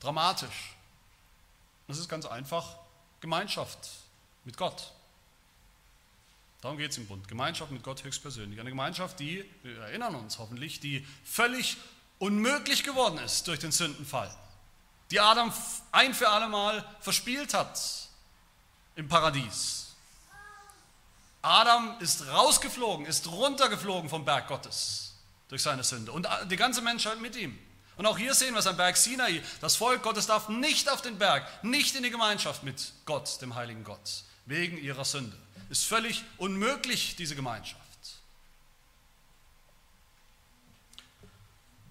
dramatisch. 0.00 0.76
Das 1.88 1.98
ist 1.98 2.08
ganz 2.08 2.26
einfach 2.26 2.76
Gemeinschaft 3.20 3.78
mit 4.44 4.56
Gott. 4.56 4.92
Darum 6.66 6.78
geht 6.78 6.90
es 6.90 6.98
im 6.98 7.06
Bund. 7.06 7.28
Gemeinschaft 7.28 7.70
mit 7.70 7.84
Gott 7.84 8.02
höchstpersönlich. 8.02 8.58
Eine 8.58 8.70
Gemeinschaft, 8.70 9.20
die, 9.20 9.48
wir 9.62 9.78
erinnern 9.82 10.16
uns 10.16 10.40
hoffentlich, 10.40 10.80
die 10.80 11.06
völlig 11.24 11.76
unmöglich 12.18 12.82
geworden 12.82 13.18
ist 13.18 13.46
durch 13.46 13.60
den 13.60 13.70
Sündenfall. 13.70 14.28
Die 15.12 15.20
Adam 15.20 15.52
ein 15.92 16.12
für 16.12 16.28
alle 16.28 16.48
Mal 16.48 16.84
verspielt 16.98 17.54
hat 17.54 17.80
im 18.96 19.06
Paradies. 19.06 19.94
Adam 21.40 22.00
ist 22.00 22.26
rausgeflogen, 22.26 23.06
ist 23.06 23.28
runtergeflogen 23.28 24.10
vom 24.10 24.24
Berg 24.24 24.48
Gottes 24.48 25.14
durch 25.46 25.62
seine 25.62 25.84
Sünde 25.84 26.10
und 26.10 26.26
die 26.50 26.56
ganze 26.56 26.82
Menschheit 26.82 27.20
mit 27.20 27.36
ihm. 27.36 27.56
Und 27.96 28.06
auch 28.06 28.18
hier 28.18 28.34
sehen 28.34 28.54
wir 28.54 28.58
es 28.58 28.66
am 28.66 28.76
Berg 28.76 28.96
Sinai. 28.96 29.40
Das 29.60 29.76
Volk 29.76 30.02
Gottes 30.02 30.26
darf 30.26 30.48
nicht 30.48 30.90
auf 30.90 31.00
den 31.00 31.16
Berg, 31.16 31.46
nicht 31.62 31.94
in 31.94 32.02
die 32.02 32.10
Gemeinschaft 32.10 32.64
mit 32.64 32.92
Gott, 33.04 33.40
dem 33.40 33.54
heiligen 33.54 33.84
Gott, 33.84 34.24
wegen 34.46 34.78
ihrer 34.78 35.04
Sünde. 35.04 35.45
Ist 35.68 35.84
völlig 35.84 36.24
unmöglich, 36.38 37.16
diese 37.16 37.34
Gemeinschaft. 37.34 37.82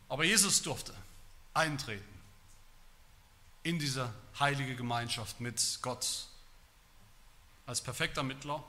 Aber 0.08 0.24
Jesus 0.24 0.62
durfte 0.62 0.94
eintreten 1.54 2.04
in 3.64 3.80
diese 3.80 4.14
heilige 4.40 4.76
Gemeinschaft 4.76 5.40
mit 5.40 5.80
Gott 5.82 6.28
als 7.66 7.82
perfekter 7.82 8.24
Mittler 8.24 8.64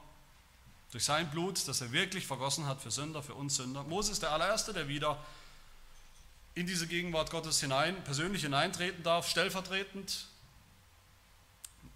durch 0.91 1.05
sein 1.05 1.31
Blut, 1.31 1.69
das 1.69 1.81
er 1.83 1.93
wirklich 1.93 2.27
vergossen 2.27 2.67
hat 2.67 2.81
für 2.81 2.91
Sünder, 2.91 3.23
für 3.23 3.35
uns 3.35 3.57
Sünder. 3.57 3.85
Moses 3.85 4.13
ist 4.13 4.23
der 4.23 4.33
allererste, 4.33 4.73
der 4.73 4.89
wieder 4.89 5.23
in 6.55 6.67
diese 6.67 6.87
Gegenwart 6.87 7.31
Gottes 7.31 7.61
hinein, 7.61 8.03
persönlich 8.05 8.43
hineintreten 8.43 9.03
darf, 9.03 9.29
stellvertretend. 9.29 10.27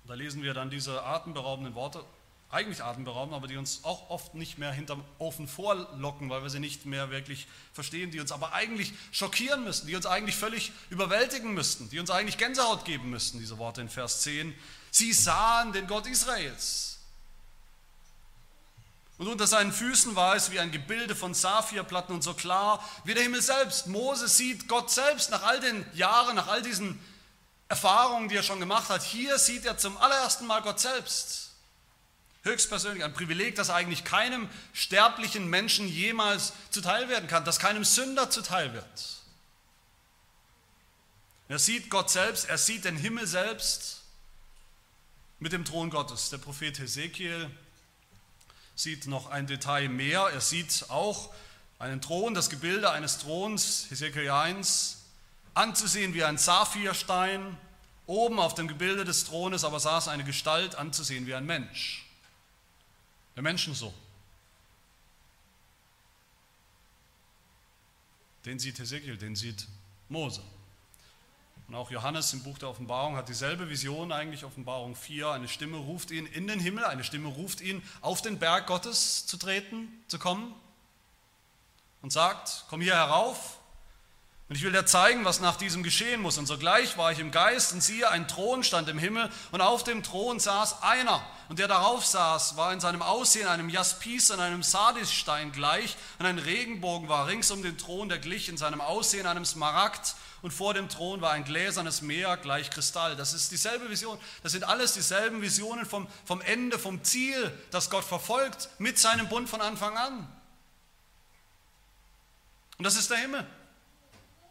Da 0.06 0.14
lesen 0.14 0.42
wir 0.42 0.52
dann 0.52 0.68
diese 0.68 1.02
atemberaubenden 1.02 1.74
Worte, 1.74 2.04
eigentlich 2.50 2.82
atemberaubend, 2.82 3.34
aber 3.34 3.46
die 3.46 3.56
uns 3.56 3.84
auch 3.84 4.10
oft 4.10 4.34
nicht 4.34 4.58
mehr 4.58 4.72
hinterm 4.72 5.04
Ofen 5.18 5.46
vorlocken, 5.46 6.30
weil 6.30 6.42
wir 6.42 6.50
sie 6.50 6.58
nicht 6.58 6.84
mehr 6.84 7.10
wirklich 7.10 7.46
verstehen, 7.72 8.10
die 8.10 8.18
uns 8.18 8.32
aber 8.32 8.52
eigentlich 8.52 8.92
schockieren 9.12 9.62
müssten, 9.62 9.86
die 9.86 9.94
uns 9.94 10.06
eigentlich 10.06 10.34
völlig 10.34 10.72
überwältigen 10.90 11.54
müssten, 11.54 11.88
die 11.90 12.00
uns 12.00 12.10
eigentlich 12.10 12.38
Gänsehaut 12.38 12.84
geben 12.84 13.10
müssten, 13.10 13.38
diese 13.38 13.58
Worte 13.58 13.80
in 13.80 13.88
Vers 13.88 14.22
10. 14.22 14.52
Sie 14.90 15.12
sahen 15.12 15.72
den 15.72 15.86
Gott 15.86 16.08
Israels. 16.08 16.98
Und 19.16 19.28
unter 19.28 19.46
seinen 19.46 19.70
Füßen 19.70 20.16
war 20.16 20.34
es 20.34 20.50
wie 20.50 20.58
ein 20.58 20.72
Gebilde 20.72 21.14
von 21.14 21.34
Saphirplatten 21.34 22.14
und 22.14 22.22
so 22.22 22.34
klar 22.34 22.82
wie 23.04 23.14
der 23.14 23.22
Himmel 23.22 23.42
selbst. 23.42 23.86
Mose 23.86 24.28
sieht 24.28 24.66
Gott 24.66 24.90
selbst 24.90 25.30
nach 25.30 25.42
all 25.42 25.60
den 25.60 25.84
Jahren, 25.92 26.36
nach 26.36 26.48
all 26.48 26.62
diesen 26.62 26.98
Erfahrungen, 27.68 28.28
die 28.28 28.36
er 28.36 28.42
schon 28.42 28.58
gemacht 28.58 28.88
hat. 28.88 29.02
Hier 29.02 29.38
sieht 29.38 29.66
er 29.66 29.78
zum 29.78 29.96
allerersten 29.98 30.46
Mal 30.46 30.62
Gott 30.62 30.80
selbst. 30.80 31.49
Höchstpersönlich 32.42 33.04
ein 33.04 33.12
Privileg, 33.12 33.54
das 33.54 33.68
eigentlich 33.68 34.04
keinem 34.04 34.48
sterblichen 34.72 35.48
Menschen 35.48 35.86
jemals 35.86 36.54
zuteil 36.70 37.08
werden 37.08 37.28
kann, 37.28 37.44
das 37.44 37.58
keinem 37.58 37.84
Sünder 37.84 38.30
zuteil 38.30 38.72
wird. 38.72 39.20
Er 41.48 41.58
sieht 41.58 41.90
Gott 41.90 42.10
selbst, 42.10 42.48
er 42.48 42.58
sieht 42.58 42.84
den 42.84 42.96
Himmel 42.96 43.26
selbst 43.26 44.02
mit 45.40 45.52
dem 45.52 45.64
Thron 45.64 45.90
Gottes. 45.90 46.30
Der 46.30 46.38
Prophet 46.38 46.78
Hesekiel 46.78 47.50
sieht 48.76 49.06
noch 49.06 49.30
ein 49.30 49.46
Detail 49.46 49.88
mehr. 49.88 50.30
Er 50.32 50.40
sieht 50.40 50.86
auch 50.88 51.34
einen 51.78 52.00
Thron, 52.00 52.34
das 52.34 52.50
Gebilde 52.50 52.90
eines 52.90 53.18
Throns, 53.18 53.86
Hesekiel 53.90 54.30
1, 54.30 54.98
anzusehen 55.54 56.14
wie 56.14 56.24
ein 56.24 56.38
Saphirstein. 56.38 57.56
Oben 58.06 58.38
auf 58.38 58.54
dem 58.54 58.68
Gebilde 58.68 59.04
des 59.04 59.24
Thrones 59.24 59.64
aber 59.64 59.80
saß 59.80 60.08
eine 60.08 60.24
Gestalt, 60.24 60.76
anzusehen 60.76 61.26
wie 61.26 61.34
ein 61.34 61.46
Mensch. 61.46 62.06
Der 63.40 63.44
Menschensohn. 63.44 63.94
Den 68.44 68.58
sieht 68.58 68.78
Hesekiel, 68.78 69.16
den 69.16 69.34
sieht 69.34 69.66
Mose. 70.10 70.42
Und 71.66 71.74
auch 71.74 71.90
Johannes 71.90 72.34
im 72.34 72.42
Buch 72.42 72.58
der 72.58 72.68
Offenbarung 72.68 73.16
hat 73.16 73.30
dieselbe 73.30 73.70
Vision, 73.70 74.12
eigentlich 74.12 74.44
Offenbarung 74.44 74.94
4. 74.94 75.30
Eine 75.30 75.48
Stimme 75.48 75.78
ruft 75.78 76.10
ihn 76.10 76.26
in 76.26 76.48
den 76.48 76.60
Himmel, 76.60 76.84
eine 76.84 77.02
Stimme 77.02 77.28
ruft 77.28 77.62
ihn, 77.62 77.82
auf 78.02 78.20
den 78.20 78.38
Berg 78.38 78.66
Gottes 78.66 79.26
zu 79.26 79.38
treten, 79.38 79.88
zu 80.06 80.18
kommen 80.18 80.54
und 82.02 82.12
sagt, 82.12 82.66
komm 82.68 82.82
hier 82.82 82.96
herauf 82.96 83.58
und 84.50 84.56
ich 84.56 84.64
will 84.64 84.72
dir 84.72 84.84
zeigen, 84.84 85.24
was 85.24 85.38
nach 85.38 85.54
diesem 85.54 85.84
geschehen 85.84 86.20
muss. 86.20 86.36
Und 86.36 86.46
sogleich 86.46 86.98
war 86.98 87.12
ich 87.12 87.20
im 87.20 87.30
Geist 87.30 87.72
und 87.72 87.84
siehe, 87.84 88.10
ein 88.10 88.26
Thron 88.26 88.64
stand 88.64 88.88
im 88.88 88.98
Himmel 88.98 89.30
und 89.52 89.60
auf 89.60 89.84
dem 89.84 90.02
Thron 90.02 90.40
saß 90.40 90.82
einer. 90.82 91.24
Und 91.48 91.60
der 91.60 91.68
darauf 91.68 92.04
saß, 92.04 92.56
war 92.56 92.72
in 92.72 92.80
seinem 92.80 93.00
Aussehen 93.00 93.46
einem 93.46 93.68
Jaspis 93.68 94.28
und 94.32 94.40
einem 94.40 94.64
Sardisstein 94.64 95.52
gleich. 95.52 95.96
Und 96.18 96.26
ein 96.26 96.40
Regenbogen 96.40 97.08
war 97.08 97.28
rings 97.28 97.52
um 97.52 97.62
den 97.62 97.78
Thron, 97.78 98.08
der 98.08 98.18
glich 98.18 98.48
in 98.48 98.56
seinem 98.56 98.80
Aussehen 98.80 99.28
einem 99.28 99.44
Smaragd. 99.44 100.16
Und 100.42 100.50
vor 100.50 100.74
dem 100.74 100.88
Thron 100.88 101.20
war 101.20 101.30
ein 101.30 101.44
gläsernes 101.44 102.02
Meer 102.02 102.36
gleich 102.36 102.70
Kristall. 102.70 103.14
Das 103.14 103.34
ist 103.34 103.52
dieselbe 103.52 103.88
Vision. 103.88 104.18
Das 104.42 104.50
sind 104.50 104.64
alles 104.64 104.94
dieselben 104.94 105.42
Visionen 105.42 105.86
vom, 105.86 106.08
vom 106.24 106.40
Ende, 106.40 106.76
vom 106.76 107.04
Ziel, 107.04 107.56
das 107.70 107.88
Gott 107.88 108.04
verfolgt 108.04 108.68
mit 108.78 108.98
seinem 108.98 109.28
Bund 109.28 109.48
von 109.48 109.60
Anfang 109.60 109.96
an. 109.96 110.28
Und 112.78 112.84
das 112.84 112.96
ist 112.96 113.10
der 113.10 113.18
Himmel. 113.18 113.46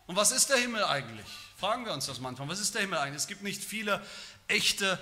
Und 0.10 0.16
was 0.16 0.32
ist 0.32 0.50
der 0.50 0.58
Himmel 0.58 0.84
eigentlich? 0.86 1.28
Fragen 1.56 1.86
wir 1.86 1.94
uns 1.94 2.08
das 2.08 2.20
manchmal. 2.20 2.48
Was 2.48 2.60
ist 2.60 2.74
der 2.74 2.82
Himmel 2.82 2.98
eigentlich? 2.98 3.22
Es 3.22 3.28
gibt 3.28 3.44
nicht 3.44 3.64
viele 3.64 4.04
echte, 4.48 4.98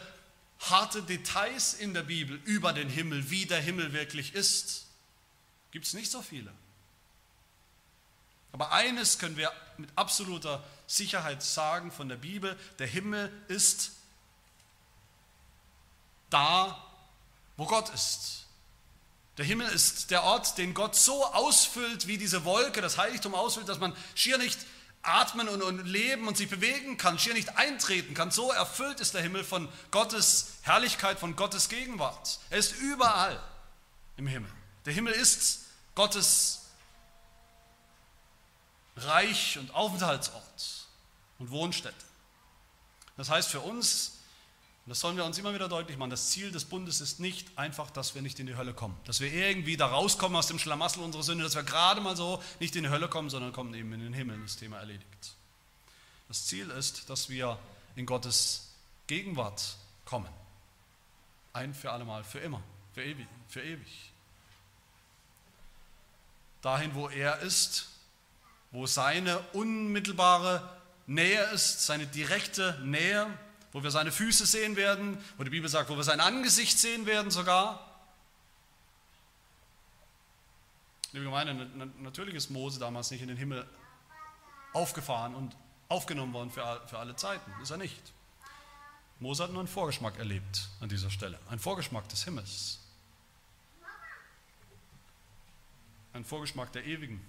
harte 0.59 1.01
Details 1.01 1.73
in 1.73 1.93
der 1.93 2.03
Bibel 2.03 2.41
über 2.43 2.73
den 2.73 2.89
Himmel, 2.89 3.29
wie 3.29 3.45
der 3.45 3.61
Himmel 3.61 3.93
wirklich 3.93 4.35
ist. 4.35 4.85
Gibt 5.71 5.85
es 5.85 5.93
nicht 5.93 6.11
so 6.11 6.21
viele. 6.21 6.51
Aber 8.51 8.73
eines 8.73 9.17
können 9.17 9.37
wir 9.37 9.49
mit 9.77 9.89
absoluter 9.95 10.61
Sicherheit 10.87 11.41
sagen 11.41 11.89
von 11.93 12.09
der 12.09 12.17
Bibel, 12.17 12.59
der 12.77 12.87
Himmel 12.87 13.31
ist 13.47 13.93
da, 16.29 16.85
wo 17.55 17.65
Gott 17.65 17.93
ist. 17.93 18.45
Der 19.37 19.45
Himmel 19.45 19.69
ist 19.69 20.11
der 20.11 20.23
Ort, 20.23 20.57
den 20.57 20.73
Gott 20.73 20.97
so 20.97 21.23
ausfüllt, 21.27 22.07
wie 22.07 22.17
diese 22.17 22.43
Wolke 22.43 22.81
das 22.81 22.97
Heiligtum 22.97 23.35
ausfüllt, 23.35 23.69
dass 23.69 23.79
man 23.79 23.95
schier 24.13 24.37
nicht 24.37 24.59
atmen 25.07 25.47
und, 25.47 25.61
und 25.61 25.85
leben 25.85 26.27
und 26.27 26.37
sich 26.37 26.49
bewegen 26.49 26.97
kann, 26.97 27.17
schier 27.17 27.33
nicht 27.33 27.57
eintreten 27.57 28.13
kann. 28.13 28.31
So 28.31 28.51
erfüllt 28.51 28.99
ist 28.99 29.13
der 29.13 29.21
Himmel 29.21 29.43
von 29.43 29.69
Gottes 29.91 30.53
Herrlichkeit, 30.63 31.19
von 31.19 31.35
Gottes 31.35 31.69
Gegenwart. 31.69 32.39
Er 32.49 32.57
ist 32.57 32.73
überall 32.79 33.41
im 34.17 34.27
Himmel. 34.27 34.51
Der 34.85 34.93
Himmel 34.93 35.13
ist 35.13 35.65
Gottes 35.95 36.63
Reich 38.97 39.57
und 39.57 39.73
Aufenthaltsort 39.73 40.87
und 41.39 41.51
Wohnstätte. 41.51 41.95
Das 43.15 43.29
heißt 43.29 43.49
für 43.49 43.61
uns 43.61 44.16
Und 44.87 44.91
das 44.91 45.01
sollen 45.01 45.17
wir 45.17 45.25
uns 45.25 45.37
immer 45.37 45.53
wieder 45.53 45.67
deutlich 45.67 45.97
machen. 45.97 46.11
Das 46.11 46.29
Ziel 46.29 46.49
des 46.49 46.63
Bundes 46.63 47.01
ist 47.01 47.19
nicht 47.19 47.57
einfach, 47.57 47.91
dass 47.91 48.15
wir 48.15 48.21
nicht 48.21 48.39
in 48.39 48.47
die 48.47 48.55
Hölle 48.55 48.73
kommen. 48.73 48.97
Dass 49.03 49.19
wir 49.19 49.33
irgendwie 49.33 49.75
da 49.75 49.87
rauskommen 49.87 50.37
aus 50.37 50.47
dem 50.47 50.59
Schlamassel 50.59 51.03
unserer 51.03 51.23
Sünde, 51.23 51.43
dass 51.43 51.55
wir 51.55 51.63
gerade 51.63 51.99
mal 51.99 52.15
so 52.15 52.41
nicht 52.61 52.73
in 52.77 52.83
die 52.83 52.89
Hölle 52.89 53.09
kommen, 53.09 53.29
sondern 53.29 53.51
kommen 53.51 53.73
eben 53.73 53.91
in 53.91 53.99
den 53.99 54.13
Himmel. 54.13 54.39
Das 54.41 54.55
Thema 54.55 54.77
erledigt. 54.77 55.35
Das 56.29 56.45
Ziel 56.45 56.69
ist, 56.69 57.09
dass 57.09 57.27
wir 57.27 57.59
in 57.97 58.05
Gottes 58.05 58.69
Gegenwart 59.07 59.75
kommen. 60.05 60.29
Ein 61.51 61.73
für 61.73 61.91
allemal, 61.91 62.23
für 62.23 62.39
immer, 62.39 62.61
für 62.93 63.03
ewig, 63.03 63.27
für 63.49 63.61
ewig. 63.61 64.11
Dahin, 66.61 66.95
wo 66.95 67.09
er 67.09 67.39
ist, 67.39 67.89
wo 68.71 68.87
seine 68.87 69.39
unmittelbare 69.51 70.77
Nähe 71.07 71.43
ist, 71.47 71.85
seine 71.85 72.07
direkte 72.07 72.79
Nähe, 72.85 73.27
wo 73.71 73.83
wir 73.83 73.91
seine 73.91 74.11
Füße 74.11 74.45
sehen 74.45 74.75
werden, 74.75 75.17
wo 75.37 75.43
die 75.43 75.49
Bibel 75.49 75.69
sagt, 75.69 75.89
wo 75.89 75.95
wir 75.95 76.03
sein 76.03 76.19
Angesicht 76.19 76.77
sehen 76.77 77.05
werden 77.05 77.31
sogar. 77.31 77.83
Liebe 81.11 81.25
Gemeinde, 81.25 81.53
natürlich 81.99 82.35
ist 82.35 82.49
Mose 82.49 82.79
damals 82.79 83.11
nicht 83.11 83.21
in 83.21 83.27
den 83.27 83.37
Himmel 83.37 83.65
aufgefahren 84.73 85.35
und 85.35 85.55
aufgenommen 85.89 86.33
worden 86.33 86.51
für, 86.51 86.63
alle 86.97 87.15
Zeiten. 87.15 87.51
Ist 87.61 87.71
er 87.71 87.77
nicht. 87.77 88.13
Mose 89.19 89.43
hat 89.43 89.51
nur 89.51 89.59
einen 89.59 89.67
Vorgeschmack 89.67 90.17
erlebt 90.19 90.69
an 90.79 90.89
dieser 90.89 91.09
Stelle. 91.09 91.39
Ein 91.49 91.59
Vorgeschmack 91.59 92.07
des 92.09 92.23
Himmels. 92.23 92.79
Ein 96.13 96.23
Vorgeschmack 96.23 96.71
der 96.73 96.85
ewigen 96.85 97.21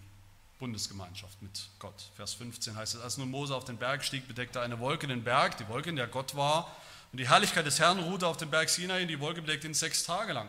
Bundesgemeinschaft 0.58 1.40
mit 1.42 1.68
Gott. 1.78 2.10
Vers 2.16 2.34
15 2.34 2.76
heißt 2.76 2.96
es, 2.96 3.00
als 3.00 3.16
nun 3.16 3.30
Mose 3.30 3.54
auf 3.54 3.64
den 3.64 3.76
Berg 3.76 4.04
stieg, 4.04 4.26
bedeckte 4.26 4.60
eine 4.60 4.78
Wolke 4.80 5.06
den 5.06 5.24
Berg, 5.24 5.56
die 5.56 5.68
Wolke, 5.68 5.90
in 5.90 5.96
der 5.96 6.08
Gott 6.08 6.34
war. 6.34 6.76
Und 7.12 7.18
die 7.18 7.28
Herrlichkeit 7.28 7.64
des 7.64 7.78
Herrn 7.78 7.98
ruhte 8.00 8.26
auf 8.26 8.36
dem 8.36 8.50
Berg 8.50 8.68
Sinai 8.68 9.02
und 9.02 9.08
die 9.08 9.20
Wolke 9.20 9.40
bedeckte 9.40 9.66
ihn 9.66 9.74
sechs 9.74 10.04
Tage 10.04 10.32
lang. 10.32 10.48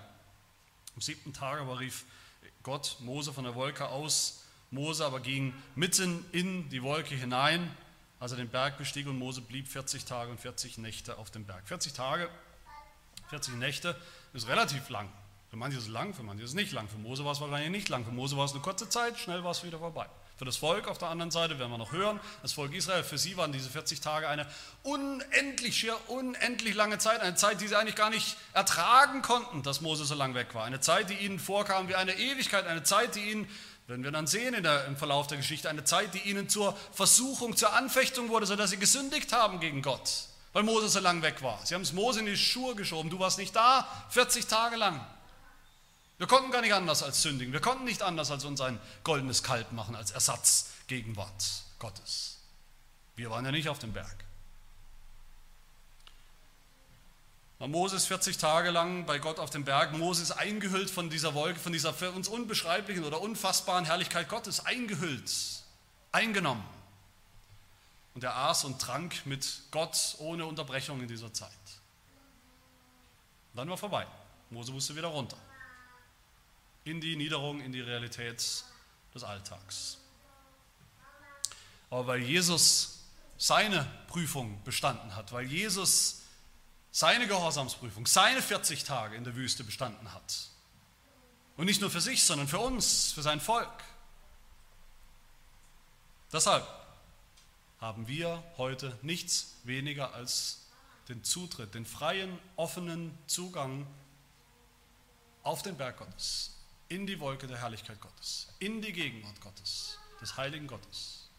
Am 0.96 1.02
siebten 1.02 1.32
Tag 1.32 1.60
aber 1.60 1.80
rief 1.80 2.06
Gott 2.64 2.98
Mose 3.00 3.32
von 3.32 3.44
der 3.44 3.56
Wolke 3.56 3.88
aus. 3.88 4.44
Mose 4.72 5.06
aber 5.06 5.20
ging 5.20 5.54
mitten 5.76 6.26
in 6.32 6.70
die 6.70 6.84
Wolke 6.84 7.16
hinein, 7.16 7.76
als 8.20 8.32
er 8.32 8.38
den 8.38 8.50
Berg 8.50 8.78
bestieg 8.78 9.08
und 9.08 9.18
Mose 9.18 9.42
blieb 9.42 9.68
40 9.68 10.06
Tage 10.06 10.32
und 10.32 10.40
40 10.40 10.78
Nächte 10.78 11.18
auf 11.18 11.32
dem 11.32 11.46
Berg. 11.46 11.68
40 11.68 11.94
Tage, 11.94 12.30
40 13.30 13.56
Nächte 13.56 13.96
ist 14.34 14.48
relativ 14.48 14.90
lang. 14.90 15.10
Für 15.50 15.58
manche 15.58 15.78
ist 15.78 15.86
es 15.86 15.90
lang, 15.90 16.14
für 16.14 16.24
manche 16.24 16.44
ist 16.44 16.52
es 16.52 16.56
nicht 16.56 16.72
lang. 16.72 16.88
Für 16.88 16.98
Mose 16.98 17.26
war 17.26 17.32
es 17.32 17.42
wahrscheinlich 17.42 17.72
nicht 17.72 17.90
lang. 17.90 18.06
Für 18.06 18.12
Mose 18.12 18.38
war 18.38 18.46
es 18.46 18.52
eine 18.52 18.62
kurze 18.62 18.88
Zeit, 18.88 19.18
schnell 19.18 19.44
war 19.44 19.52
es 19.52 19.64
wieder 19.64 19.80
vorbei. 19.80 20.06
Für 20.38 20.46
das 20.46 20.56
Volk 20.56 20.88
auf 20.88 20.98
der 20.98 21.10
anderen 21.10 21.32
Seite 21.32 21.60
werden 21.60 21.72
wir 21.72 21.78
noch 21.78 21.92
hören, 21.92 22.18
das 22.44 22.54
Volk 22.54 22.74
Israel, 22.74 23.04
für 23.04 23.18
sie 23.18 23.36
waren 23.36 23.52
diese 23.52 23.70
40 23.70 24.00
Tage 24.00 24.30
eine 24.30 24.48
unendlich, 24.84 25.76
schier 25.76 25.98
unendlich 26.08 26.76
lange 26.76 26.98
Zeit, 26.98 27.20
eine 27.20 27.36
Zeit, 27.36 27.60
die 27.60 27.68
sie 27.68 27.76
eigentlich 27.76 27.98
gar 27.98 28.10
nicht 28.10 28.38
ertragen 28.54 29.22
konnten, 29.22 29.64
dass 29.64 29.82
Mose 29.82 30.06
so 30.06 30.16
lang 30.16 30.36
weg 30.36 30.56
war. 30.56 30.64
Eine 30.64 30.80
Zeit, 30.80 31.10
die 31.10 31.16
ihnen 31.16 31.40
vorkam 31.40 31.90
wie 31.90 31.96
eine 31.96 32.14
Ewigkeit, 32.14 32.68
eine 32.68 32.84
Zeit, 32.84 33.16
die 33.16 33.32
ihnen, 33.32 33.50
werden 33.88 34.06
wir 34.06 34.12
dann 34.12 34.28
sehen 34.28 34.64
der, 34.64 34.86
im 34.86 34.96
Verlauf 34.96 35.28
der 35.28 35.36
Geschichte, 35.38 35.68
eine 35.68 35.84
Zeit, 35.84 36.14
die 36.14 36.30
ihnen 36.30 36.48
zur 36.48 36.78
Versuchung, 36.94 37.58
zur 37.58 37.74
Anfechtung 37.74 38.30
wurde, 38.30 38.46
sodass 38.46 38.70
sie 38.70 38.78
gesündigt 38.78 39.34
haben 39.34 39.60
gegen 39.60 39.82
Gott, 39.82 40.10
weil 40.54 40.64
Mose 40.64 40.88
so 40.88 41.02
lang 41.02 41.22
weg 41.22 41.42
war. 41.42 41.60
Sie 41.66 41.76
haben 41.76 41.82
es 41.82 41.92
Mose 41.92 42.22
in 42.22 42.28
die 42.28 42.38
Schuhe 42.38 42.76
geschoben, 42.76 43.10
du 43.10 43.20
warst 43.20 43.40
nicht 43.40 43.54
da, 43.54 43.86
40 44.12 44.48
Tage 44.48 44.78
lang. 44.78 45.06
Wir 46.20 46.28
konnten 46.28 46.52
gar 46.52 46.62
nicht 46.62 46.74
anders 46.74 47.02
als 47.02 47.22
sündigen. 47.22 47.54
Wir 47.54 47.62
konnten 47.62 47.86
nicht 47.86 48.02
anders 48.02 48.30
als 48.30 48.44
uns 48.44 48.60
ein 48.60 48.78
goldenes 49.06 49.42
Kalb 49.42 49.72
machen 49.72 49.96
als 49.96 50.12
Ersatz 50.12 50.70
Gegenwart 50.88 51.64
Gottes. 51.80 52.40
Wir 53.16 53.32
waren 53.32 53.46
ja 53.46 53.52
nicht 53.52 53.70
auf 53.70 53.80
dem 53.80 53.94
Berg. 53.94 54.26
Moses 57.60 58.06
40 58.06 58.38
Tage 58.38 58.70
lang 58.70 59.06
bei 59.06 59.18
Gott 59.20 59.40
auf 59.40 59.50
dem 59.50 59.64
Berg. 59.64 59.94
Moses 59.94 60.32
eingehüllt 60.32 60.90
von 60.90 61.10
dieser 61.10 61.34
Wolke, 61.34 61.60
von 61.60 61.72
dieser 61.72 61.94
für 61.94 62.12
uns 62.12 62.28
unbeschreiblichen 62.28 63.06
oder 63.06 63.22
unfassbaren 63.22 63.86
Herrlichkeit 63.86 64.28
Gottes, 64.28 64.66
eingehüllt, 64.66 65.32
eingenommen. 66.12 66.64
Und 68.14 68.24
er 68.26 68.36
aß 68.36 68.66
und 68.66 68.82
trank 68.82 69.26
mit 69.26 69.62
Gott 69.72 70.16
ohne 70.20 70.46
Unterbrechung 70.46 71.02
in 71.02 71.08
dieser 71.08 71.34
Zeit. 71.34 71.50
Und 73.54 73.58
dann 73.58 73.70
war 73.70 73.78
vorbei. 73.78 74.06
Mose 74.50 74.74
musste 74.74 74.96
wieder 74.96 75.08
runter 75.08 75.38
in 76.90 77.02
die 77.02 77.16
Niederung, 77.16 77.62
in 77.62 77.72
die 77.72 77.82
Realität 77.82 78.64
des 79.14 79.24
Alltags. 79.24 79.98
Aber 81.90 82.08
weil 82.08 82.22
Jesus 82.22 83.00
seine 83.38 83.90
Prüfung 84.08 84.62
bestanden 84.64 85.16
hat, 85.16 85.32
weil 85.32 85.46
Jesus 85.46 86.22
seine 86.92 87.28
Gehorsamsprüfung, 87.28 88.06
seine 88.06 88.42
40 88.42 88.84
Tage 88.84 89.16
in 89.16 89.24
der 89.24 89.36
Wüste 89.36 89.64
bestanden 89.64 90.14
hat, 90.14 90.50
und 91.60 91.66
nicht 91.66 91.82
nur 91.82 91.90
für 91.90 92.00
sich, 92.00 92.24
sondern 92.24 92.48
für 92.48 92.60
uns, 92.60 93.12
für 93.12 93.22
sein 93.22 93.42
Volk. 93.42 93.84
Deshalb 96.32 96.66
haben 97.82 98.08
wir 98.08 98.42
heute 98.56 98.98
nichts 99.02 99.56
weniger 99.66 100.14
als 100.14 100.68
den 101.10 101.22
Zutritt, 101.24 101.74
den 101.74 101.86
freien, 101.86 102.40
offenen 102.56 103.18
Zugang 103.28 103.86
auf 105.44 105.62
den 105.62 105.76
Berg 105.76 105.98
Gottes, 105.98 106.56
in 106.90 107.06
die 107.06 107.20
Wolke 107.20 107.48
der 107.48 107.58
Herrlichkeit 107.58 108.02
Gottes, 108.02 108.48
in 108.60 108.82
die 108.82 108.92
Gegenwart 108.92 109.40
Gottes, 109.42 109.98
des 110.20 110.36
heiligen 110.38 110.68
Gottes. 110.68 111.30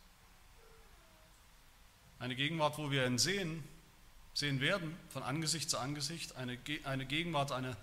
Eine 2.19 2.37
Gegenwart, 2.37 2.79
wo 2.79 2.91
wir 2.91 3.07
ihn 3.07 3.19
sehen, 3.19 3.65
sehen 4.33 4.61
werden, 4.61 4.97
von 5.09 5.23
Angesicht 5.23 5.69
zu 5.69 5.79
Angesicht, 5.79 6.37
eine, 6.37 6.59
eine 6.85 7.05
Gegenwart, 7.05 7.53
eine, 7.53 7.77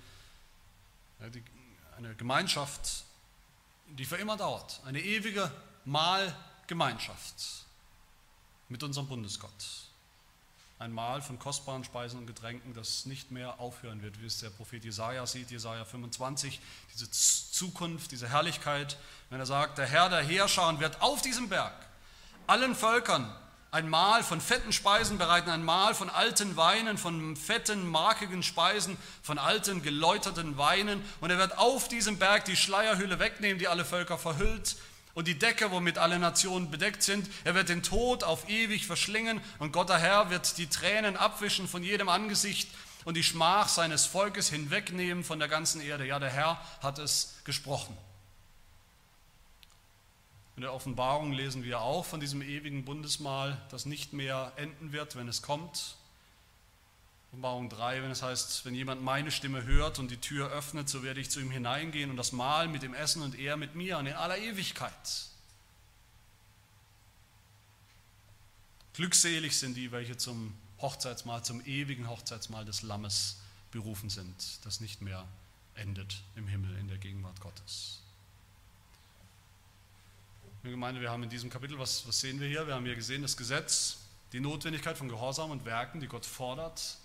eine 1.98 2.16
Gemeinschaft, 2.16 3.04
die 3.88 4.06
für 4.06 4.18
immer 4.18 4.38
dauert, 4.38 4.82
eine 4.86 5.02
ewige 5.02 5.52
Mahlgemeinschaft 5.86 7.66
mit 8.70 8.84
unserem 8.84 9.08
Bundesgott 9.08 9.87
ein 10.80 10.92
Mahl 10.92 11.22
von 11.22 11.40
kostbaren 11.40 11.84
Speisen 11.84 12.20
und 12.20 12.28
Getränken, 12.28 12.74
das 12.74 13.06
nicht 13.06 13.32
mehr 13.32 13.60
aufhören 13.60 14.02
wird, 14.04 14.22
wie 14.22 14.28
es 14.28 14.40
der 14.40 14.50
Prophet 14.50 14.84
Jesaja 14.84 15.26
sieht, 15.26 15.50
Jesaja 15.50 15.86
25, 15.86 16.60
diese 16.94 17.10
Zukunft, 17.10 18.12
diese 18.12 18.30
Herrlichkeit, 18.30 18.98
wenn 19.30 19.40
er 19.40 19.46
sagt, 19.46 19.78
der 19.78 19.88
Herr 19.88 20.10
der 20.10 20.22
Heerscharen 20.22 20.80
wird 20.80 21.02
auf 21.02 21.22
diesem 21.22 21.50
Berg 21.50 21.74
allen 22.48 22.76
Völkern 22.76 23.30
ein 23.72 23.90
Mahl 23.90 24.24
von 24.24 24.40
fetten 24.40 24.72
Speisen 24.72 25.18
bereiten, 25.18 25.50
ein 25.50 25.64
Mahl 25.64 25.94
von 25.94 26.10
alten 26.10 26.56
Weinen, 26.56 26.98
von 26.98 27.36
fetten, 27.36 27.86
markigen 27.86 28.42
Speisen, 28.42 28.98
von 29.22 29.38
alten, 29.38 29.84
geläuterten 29.84 30.58
Weinen. 30.58 31.04
Und 31.20 31.30
er 31.30 31.38
wird 31.38 31.58
auf 31.58 31.90
diesem 31.90 32.18
Berg 32.18 32.46
die 32.46 32.56
Schleierhülle 32.56 33.20
wegnehmen, 33.20 33.60
die 33.60 33.68
alle 33.68 33.84
Völker 33.84 34.18
verhüllt, 34.18 34.78
und 35.18 35.28
die 35.28 35.40
Decke, 35.40 35.72
womit 35.72 35.98
alle 35.98 36.20
Nationen 36.20 36.70
bedeckt 36.70 37.02
sind. 37.02 37.28
Er 37.44 37.56
wird 37.56 37.70
den 37.70 37.82
Tod 37.82 38.24
auf 38.24 38.48
ewig 38.50 38.86
verschlingen 38.86 39.42
und 39.58 39.72
Gott 39.72 39.90
der 39.90 39.98
Herr 39.98 40.30
wird 40.30 40.60
die 40.60 40.68
Tränen 40.68 41.18
abwischen 41.18 41.68
von 41.68 41.82
jedem 41.82 42.08
Angesicht 42.08 42.70
und 43.04 43.18
die 43.18 43.24
Schmach 43.24 43.68
seines 43.68 44.06
Volkes 44.06 44.52
hinwegnehmen 44.52 45.24
von 45.24 45.40
der 45.40 45.48
ganzen 45.48 45.82
Erde. 45.82 46.06
Ja, 46.06 46.20
der 46.20 46.30
Herr 46.30 46.62
hat 46.84 47.00
es 47.00 47.40
gesprochen. 47.46 47.98
In 50.56 50.62
der 50.62 50.72
Offenbarung 50.72 51.34
lesen 51.34 51.64
wir 51.64 51.82
auch 51.82 52.06
von 52.06 52.20
diesem 52.20 52.44
ewigen 52.44 52.86
Bundesmahl, 52.86 53.60
das 53.72 53.88
nicht 53.88 54.14
mehr 54.14 54.52
enden 54.56 54.92
wird, 54.92 55.16
wenn 55.16 55.28
es 55.28 55.42
kommt. 55.42 55.96
Offenbarung 57.32 57.70
3, 57.70 58.04
wenn 58.04 58.12
es 58.12 58.24
heißt, 58.24 58.66
wenn 58.66 58.74
jemand 58.74 59.04
meine 59.04 59.32
Stimme 59.32 59.64
hört 59.64 60.00
und 60.00 60.10
die 60.10 60.18
Tür 60.18 60.50
öffnet, 60.50 60.90
so 60.90 61.04
werde 61.04 61.20
ich 61.20 61.30
zu 61.30 61.40
ihm 61.40 61.52
hineingehen 61.52 62.10
und 62.10 62.18
das 62.18 62.32
Mahl 62.32 62.68
mit 62.68 62.84
ihm 62.84 62.94
essen 62.94 63.22
und 63.22 63.38
er 63.38 63.58
mit 63.58 63.76
mir 63.76 63.98
und 63.98 64.08
in 64.08 64.14
aller 64.14 64.38
Ewigkeit. 64.38 64.92
Glückselig 68.94 69.60
sind 69.60 69.76
die, 69.76 69.92
welche 69.92 70.18
zum 70.18 70.54
Hochzeitsmahl, 70.80 71.44
zum 71.44 71.64
ewigen 71.66 72.10
Hochzeitsmahl 72.10 72.66
des 72.66 72.82
Lammes 72.82 73.38
berufen 73.72 74.10
sind, 74.10 74.66
das 74.66 74.80
nicht 74.80 75.02
mehr 75.02 75.28
endet 75.76 76.24
im 76.36 76.48
Himmel 76.48 76.76
in 76.78 76.88
der 76.88 76.98
Gegenwart 76.98 77.40
Gottes. 77.42 78.02
Liebe 80.64 80.72
Gemeinde, 80.72 81.02
wir 81.02 81.12
haben 81.12 81.24
in 81.24 81.30
diesem 81.30 81.50
Kapitel, 81.50 81.78
was, 81.78 82.08
was 82.08 82.20
sehen 82.20 82.40
wir 82.40 82.48
hier? 82.48 82.66
Wir 82.66 82.74
haben 82.74 82.86
hier 82.86 82.96
gesehen, 82.96 83.22
das 83.22 83.38
Gesetz, 83.38 83.98
die 84.34 84.40
Notwendigkeit 84.40 84.98
von 84.98 85.08
Gehorsam 85.08 85.52
und 85.52 85.66
Werken, 85.66 86.00
die 86.00 86.08
Gott 86.08 86.26
fordert, 86.26 86.98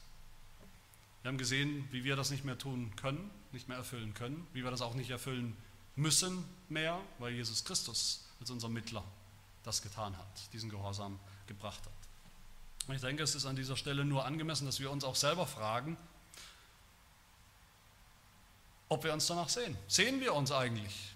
wir 1.23 1.29
haben 1.29 1.39
gesehen, 1.39 1.89
wie 1.93 2.05
wir 2.05 2.17
das 2.17 2.31
nicht 2.31 2.45
mehr 2.45 2.59
tun 2.59 2.95
können, 2.97 3.31
nicht 3.53 3.69
mehr 3.69 3.77
erfüllen 3.77 4.13
können, 4.15 4.47
wie 4.53 4.65
wir 4.65 4.71
das 4.71 4.81
auch 4.81 4.95
nicht 4.95 5.11
erfüllen 5.11 5.57
müssen 5.95 6.45
mehr, 6.69 7.01
weil 7.19 7.33
Jesus 7.33 7.65
Christus 7.65 8.29
als 8.41 8.51
unser 8.51 8.69
Mittler 8.69 9.05
das 9.63 9.83
getan 9.83 10.17
hat, 10.17 10.53
diesen 10.53 10.69
Gehorsam 10.69 11.19
gebracht 11.47 11.81
hat. 11.85 11.93
Und 12.89 12.97
ich 12.97 13.01
denke, 13.01 13.23
es 13.23 13.37
ist 13.37 13.47
an 13.47 13.55
dieser 13.55 13.77
Stelle 13.77 14.05
nur 14.05 14.25
angemessen, 14.25 14.67
dass 14.67 14.81
wir 14.81 14.91
uns 14.91 15.05
auch 15.05 15.15
selber 15.15 15.47
fragen, 15.47 15.97
ob 18.89 19.05
wir 19.05 19.13
uns 19.13 19.27
danach 19.27 19.49
sehen. 19.49 19.77
Sehen 19.87 20.21
wir 20.21 20.35
uns 20.35 20.51
eigentlich 20.51 21.15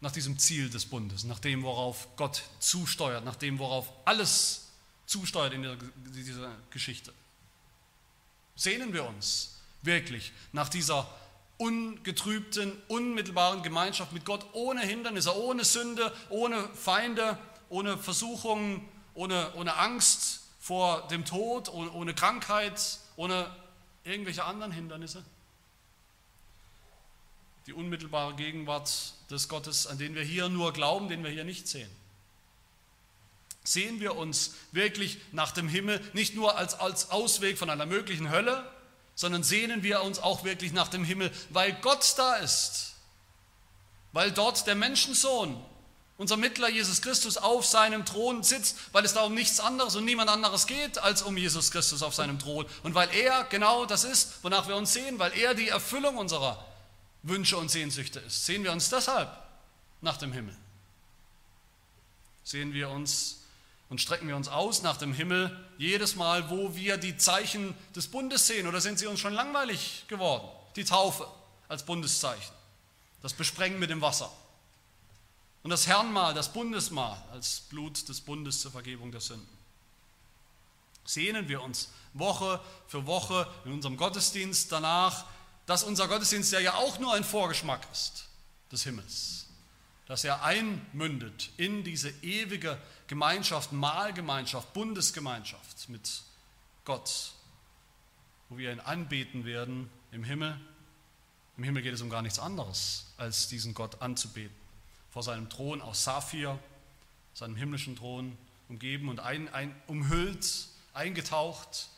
nach 0.00 0.12
diesem 0.12 0.38
Ziel 0.38 0.70
des 0.70 0.86
Bundes, 0.86 1.24
nach 1.24 1.40
dem, 1.40 1.62
worauf 1.64 2.08
Gott 2.16 2.42
zusteuert, 2.60 3.24
nach 3.24 3.36
dem, 3.36 3.58
worauf 3.58 3.92
alles 4.04 4.68
zusteuert 5.06 5.52
in 5.52 5.62
dieser 6.14 6.56
Geschichte? 6.70 7.12
Sehnen 8.60 8.92
wir 8.92 9.06
uns 9.06 9.54
wirklich 9.80 10.32
nach 10.52 10.68
dieser 10.68 11.08
ungetrübten, 11.56 12.76
unmittelbaren 12.88 13.62
Gemeinschaft 13.62 14.12
mit 14.12 14.26
Gott 14.26 14.44
ohne 14.52 14.82
Hindernisse, 14.82 15.34
ohne 15.34 15.64
Sünde, 15.64 16.14
ohne 16.28 16.68
Feinde, 16.74 17.38
ohne 17.70 17.96
Versuchungen, 17.96 18.86
ohne, 19.14 19.50
ohne 19.54 19.76
Angst 19.76 20.40
vor 20.60 21.08
dem 21.08 21.24
Tod, 21.24 21.70
ohne, 21.70 21.90
ohne 21.92 22.12
Krankheit, 22.12 22.98
ohne 23.16 23.50
irgendwelche 24.04 24.44
anderen 24.44 24.72
Hindernisse? 24.72 25.24
Die 27.66 27.72
unmittelbare 27.72 28.34
Gegenwart 28.34 29.14
des 29.30 29.48
Gottes, 29.48 29.86
an 29.86 29.96
den 29.96 30.14
wir 30.14 30.22
hier 30.22 30.50
nur 30.50 30.74
glauben, 30.74 31.08
den 31.08 31.24
wir 31.24 31.30
hier 31.30 31.44
nicht 31.44 31.66
sehen. 31.66 31.90
Sehen 33.70 34.00
wir 34.00 34.16
uns 34.16 34.54
wirklich 34.72 35.18
nach 35.30 35.52
dem 35.52 35.68
Himmel 35.68 36.00
nicht 36.12 36.34
nur 36.34 36.58
als, 36.58 36.74
als 36.74 37.12
Ausweg 37.12 37.56
von 37.56 37.70
einer 37.70 37.86
möglichen 37.86 38.28
Hölle, 38.28 38.68
sondern 39.14 39.44
sehnen 39.44 39.84
wir 39.84 40.02
uns 40.02 40.18
auch 40.18 40.42
wirklich 40.42 40.72
nach 40.72 40.88
dem 40.88 41.04
Himmel, 41.04 41.30
weil 41.50 41.74
Gott 41.74 42.14
da 42.16 42.34
ist, 42.38 42.94
weil 44.10 44.32
dort 44.32 44.66
der 44.66 44.74
Menschensohn, 44.74 45.56
unser 46.18 46.36
Mittler 46.36 46.68
Jesus 46.68 47.00
Christus, 47.00 47.36
auf 47.36 47.64
seinem 47.64 48.04
Thron 48.04 48.42
sitzt, 48.42 48.76
weil 48.90 49.04
es 49.04 49.14
da 49.14 49.22
um 49.22 49.34
nichts 49.34 49.60
anderes 49.60 49.94
und 49.94 50.04
niemand 50.04 50.30
anderes 50.30 50.66
geht 50.66 50.98
als 50.98 51.22
um 51.22 51.36
Jesus 51.36 51.70
Christus 51.70 52.02
auf 52.02 52.12
seinem 52.12 52.40
Thron 52.40 52.66
und 52.82 52.96
weil 52.96 53.08
er 53.14 53.44
genau 53.44 53.86
das 53.86 54.02
ist, 54.02 54.42
wonach 54.42 54.66
wir 54.66 54.74
uns 54.74 54.92
sehen, 54.92 55.20
weil 55.20 55.32
er 55.38 55.54
die 55.54 55.68
Erfüllung 55.68 56.16
unserer 56.16 56.66
Wünsche 57.22 57.56
und 57.56 57.70
Sehnsüchte 57.70 58.18
ist. 58.18 58.46
Sehen 58.46 58.64
wir 58.64 58.72
uns 58.72 58.88
deshalb 58.88 59.30
nach 60.00 60.16
dem 60.16 60.32
Himmel. 60.32 60.56
Sehen 62.42 62.74
wir 62.74 62.90
uns 62.90 63.39
und 63.90 64.00
strecken 64.00 64.26
wir 64.28 64.36
uns 64.36 64.48
aus 64.48 64.82
nach 64.82 64.96
dem 64.96 65.12
Himmel 65.12 65.54
jedes 65.76 66.16
Mal, 66.16 66.48
wo 66.48 66.74
wir 66.74 66.96
die 66.96 67.16
Zeichen 67.18 67.74
des 67.94 68.08
Bundes 68.08 68.46
sehen? 68.46 68.66
Oder 68.66 68.80
sind 68.80 68.98
sie 68.98 69.06
uns 69.06 69.20
schon 69.20 69.34
langweilig 69.34 70.04
geworden? 70.08 70.48
Die 70.76 70.84
Taufe 70.84 71.26
als 71.68 71.84
Bundeszeichen, 71.84 72.54
das 73.20 73.34
Besprengen 73.34 73.78
mit 73.78 73.90
dem 73.90 74.00
Wasser 74.00 74.32
und 75.62 75.70
das 75.70 75.86
Herrnmal, 75.86 76.34
das 76.34 76.52
Bundesmahl 76.52 77.22
als 77.32 77.60
Blut 77.68 78.08
des 78.08 78.20
Bundes 78.20 78.60
zur 78.60 78.70
Vergebung 78.70 79.12
der 79.12 79.20
Sünden. 79.20 79.58
Sehnen 81.04 81.48
wir 81.48 81.62
uns 81.62 81.90
Woche 82.14 82.60
für 82.86 83.06
Woche 83.06 83.46
in 83.64 83.72
unserem 83.72 83.96
Gottesdienst 83.96 84.70
danach, 84.70 85.26
dass 85.66 85.82
unser 85.82 86.08
Gottesdienst 86.08 86.52
ja 86.52 86.74
auch 86.74 86.98
nur 86.98 87.14
ein 87.14 87.24
Vorgeschmack 87.24 87.86
ist 87.92 88.26
des 88.70 88.84
Himmels, 88.84 89.46
dass 90.06 90.24
er 90.24 90.44
einmündet 90.44 91.50
in 91.56 91.84
diese 91.84 92.10
ewige 92.22 92.78
Gemeinschaft, 93.10 93.72
Mahlgemeinschaft, 93.72 94.72
Bundesgemeinschaft 94.72 95.88
mit 95.88 96.22
Gott, 96.84 97.32
wo 98.48 98.56
wir 98.56 98.70
ihn 98.70 98.78
anbeten 98.78 99.44
werden 99.44 99.90
im 100.12 100.22
Himmel. 100.22 100.56
Im 101.56 101.64
Himmel 101.64 101.82
geht 101.82 101.92
es 101.92 102.02
um 102.02 102.08
gar 102.08 102.22
nichts 102.22 102.38
anderes, 102.38 103.06
als 103.16 103.48
diesen 103.48 103.74
Gott 103.74 104.00
anzubeten. 104.00 104.54
Vor 105.10 105.24
seinem 105.24 105.50
Thron 105.50 105.82
aus 105.82 106.04
Saphir, 106.04 106.56
seinem 107.34 107.56
himmlischen 107.56 107.96
Thron, 107.96 108.38
umgeben 108.68 109.08
und 109.08 109.18
ein, 109.18 109.52
ein, 109.52 109.74
umhüllt, 109.88 110.68
eingetaucht 110.94 111.88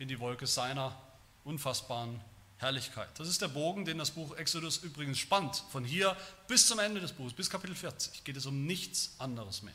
in 0.00 0.08
die 0.08 0.18
Wolke 0.18 0.48
seiner 0.48 1.00
unfassbaren 1.44 2.20
Herrlichkeit. 2.56 3.10
Das 3.20 3.28
ist 3.28 3.40
der 3.40 3.46
Bogen, 3.46 3.84
den 3.84 3.98
das 3.98 4.10
Buch 4.10 4.34
Exodus 4.34 4.78
übrigens 4.78 5.20
spannt. 5.20 5.62
Von 5.70 5.84
hier 5.84 6.16
bis 6.48 6.66
zum 6.66 6.80
Ende 6.80 7.00
des 7.00 7.12
Buches, 7.12 7.32
bis 7.32 7.48
Kapitel 7.48 7.76
40, 7.76 8.24
geht 8.24 8.36
es 8.36 8.44
um 8.44 8.66
nichts 8.66 9.14
anderes 9.20 9.62
mehr. 9.62 9.74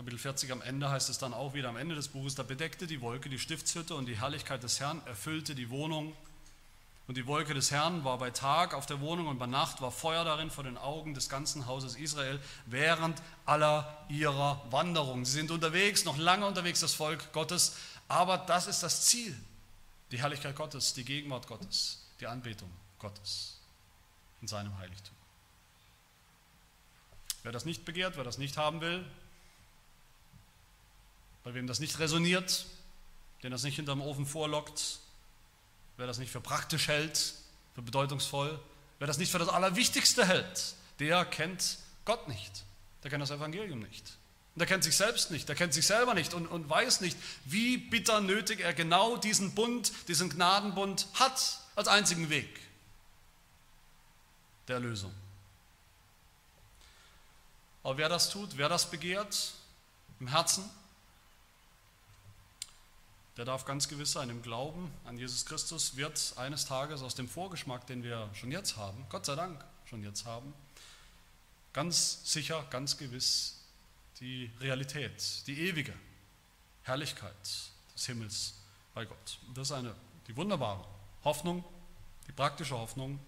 Kapitel 0.00 0.18
40 0.18 0.50
am 0.52 0.62
Ende 0.62 0.88
heißt 0.88 1.10
es 1.10 1.18
dann 1.18 1.34
auch 1.34 1.52
wieder 1.52 1.68
am 1.68 1.76
Ende 1.76 1.94
des 1.94 2.08
Buches, 2.08 2.34
da 2.34 2.42
bedeckte 2.42 2.86
die 2.86 3.02
Wolke 3.02 3.28
die 3.28 3.38
Stiftshütte 3.38 3.94
und 3.94 4.06
die 4.06 4.18
Herrlichkeit 4.18 4.62
des 4.62 4.80
Herrn 4.80 5.02
erfüllte 5.04 5.54
die 5.54 5.68
Wohnung. 5.68 6.16
Und 7.06 7.18
die 7.18 7.26
Wolke 7.26 7.52
des 7.52 7.70
Herrn 7.70 8.02
war 8.02 8.16
bei 8.16 8.30
Tag 8.30 8.72
auf 8.72 8.86
der 8.86 9.02
Wohnung 9.02 9.26
und 9.26 9.38
bei 9.38 9.44
Nacht 9.44 9.82
war 9.82 9.92
Feuer 9.92 10.24
darin 10.24 10.50
vor 10.50 10.64
den 10.64 10.78
Augen 10.78 11.12
des 11.12 11.28
ganzen 11.28 11.66
Hauses 11.66 11.96
Israel 11.96 12.40
während 12.64 13.20
aller 13.44 14.06
ihrer 14.08 14.64
Wanderungen. 14.70 15.26
Sie 15.26 15.32
sind 15.32 15.50
unterwegs, 15.50 16.06
noch 16.06 16.16
lange 16.16 16.46
unterwegs, 16.46 16.80
das 16.80 16.94
Volk 16.94 17.30
Gottes, 17.34 17.76
aber 18.08 18.38
das 18.38 18.68
ist 18.68 18.82
das 18.82 19.04
Ziel. 19.04 19.38
Die 20.12 20.18
Herrlichkeit 20.18 20.56
Gottes, 20.56 20.94
die 20.94 21.04
Gegenwart 21.04 21.46
Gottes, 21.46 22.06
die 22.20 22.26
Anbetung 22.26 22.70
Gottes 22.98 23.58
in 24.40 24.48
seinem 24.48 24.78
Heiligtum. 24.78 25.14
Wer 27.42 27.52
das 27.52 27.66
nicht 27.66 27.84
begehrt, 27.84 28.16
wer 28.16 28.24
das 28.24 28.38
nicht 28.38 28.56
haben 28.56 28.80
will, 28.80 29.04
bei 31.44 31.54
wem 31.54 31.66
das 31.66 31.80
nicht 31.80 31.98
resoniert, 31.98 32.66
den 33.42 33.50
das 33.50 33.62
nicht 33.62 33.76
hinterm 33.76 34.00
Ofen 34.00 34.26
vorlockt, 34.26 35.00
wer 35.96 36.06
das 36.06 36.18
nicht 36.18 36.30
für 36.30 36.40
praktisch 36.40 36.88
hält, 36.88 37.34
für 37.74 37.82
bedeutungsvoll, 37.82 38.58
wer 38.98 39.06
das 39.06 39.18
nicht 39.18 39.30
für 39.30 39.38
das 39.38 39.48
Allerwichtigste 39.48 40.26
hält, 40.26 40.74
der 40.98 41.24
kennt 41.24 41.78
Gott 42.04 42.28
nicht, 42.28 42.64
der 43.02 43.10
kennt 43.10 43.22
das 43.22 43.30
Evangelium 43.30 43.80
nicht. 43.80 44.16
Und 44.54 44.60
der 44.60 44.66
kennt 44.66 44.82
sich 44.82 44.96
selbst 44.96 45.30
nicht, 45.30 45.48
der 45.48 45.54
kennt 45.54 45.72
sich 45.72 45.86
selber 45.86 46.14
nicht 46.14 46.34
und, 46.34 46.46
und 46.46 46.68
weiß 46.68 47.00
nicht, 47.02 47.16
wie 47.44 47.78
bitter 47.78 48.20
nötig 48.20 48.60
er 48.60 48.74
genau 48.74 49.16
diesen 49.16 49.54
Bund, 49.54 49.92
diesen 50.08 50.28
Gnadenbund 50.28 51.06
hat 51.14 51.60
als 51.76 51.88
einzigen 51.88 52.30
Weg 52.30 52.60
der 54.66 54.76
Erlösung. 54.76 55.14
Aber 57.82 57.96
wer 57.96 58.08
das 58.08 58.30
tut, 58.30 58.56
wer 58.56 58.68
das 58.68 58.90
begehrt 58.90 59.52
im 60.18 60.28
Herzen, 60.28 60.68
der 63.40 63.46
darf 63.46 63.64
ganz 63.64 63.88
gewiss 63.88 64.12
sein, 64.12 64.28
im 64.28 64.42
Glauben 64.42 64.92
an 65.06 65.16
Jesus 65.16 65.46
Christus 65.46 65.96
wird 65.96 66.34
eines 66.36 66.66
Tages 66.66 67.00
aus 67.00 67.14
dem 67.14 67.26
Vorgeschmack, 67.26 67.86
den 67.86 68.02
wir 68.02 68.28
schon 68.34 68.52
jetzt 68.52 68.76
haben, 68.76 69.06
Gott 69.08 69.24
sei 69.24 69.34
Dank 69.34 69.64
schon 69.86 70.02
jetzt 70.02 70.26
haben, 70.26 70.52
ganz 71.72 72.30
sicher, 72.30 72.66
ganz 72.68 72.98
gewiss 72.98 73.62
die 74.20 74.50
Realität, 74.60 75.46
die 75.46 75.58
ewige 75.58 75.94
Herrlichkeit 76.82 77.32
des 77.94 78.04
Himmels 78.04 78.52
bei 78.92 79.06
Gott. 79.06 79.38
das 79.54 79.68
ist 79.68 79.72
eine, 79.72 79.94
die 80.28 80.36
wunderbare 80.36 80.84
Hoffnung, 81.24 81.64
die 82.28 82.32
praktische 82.32 82.76
Hoffnung, 82.76 83.18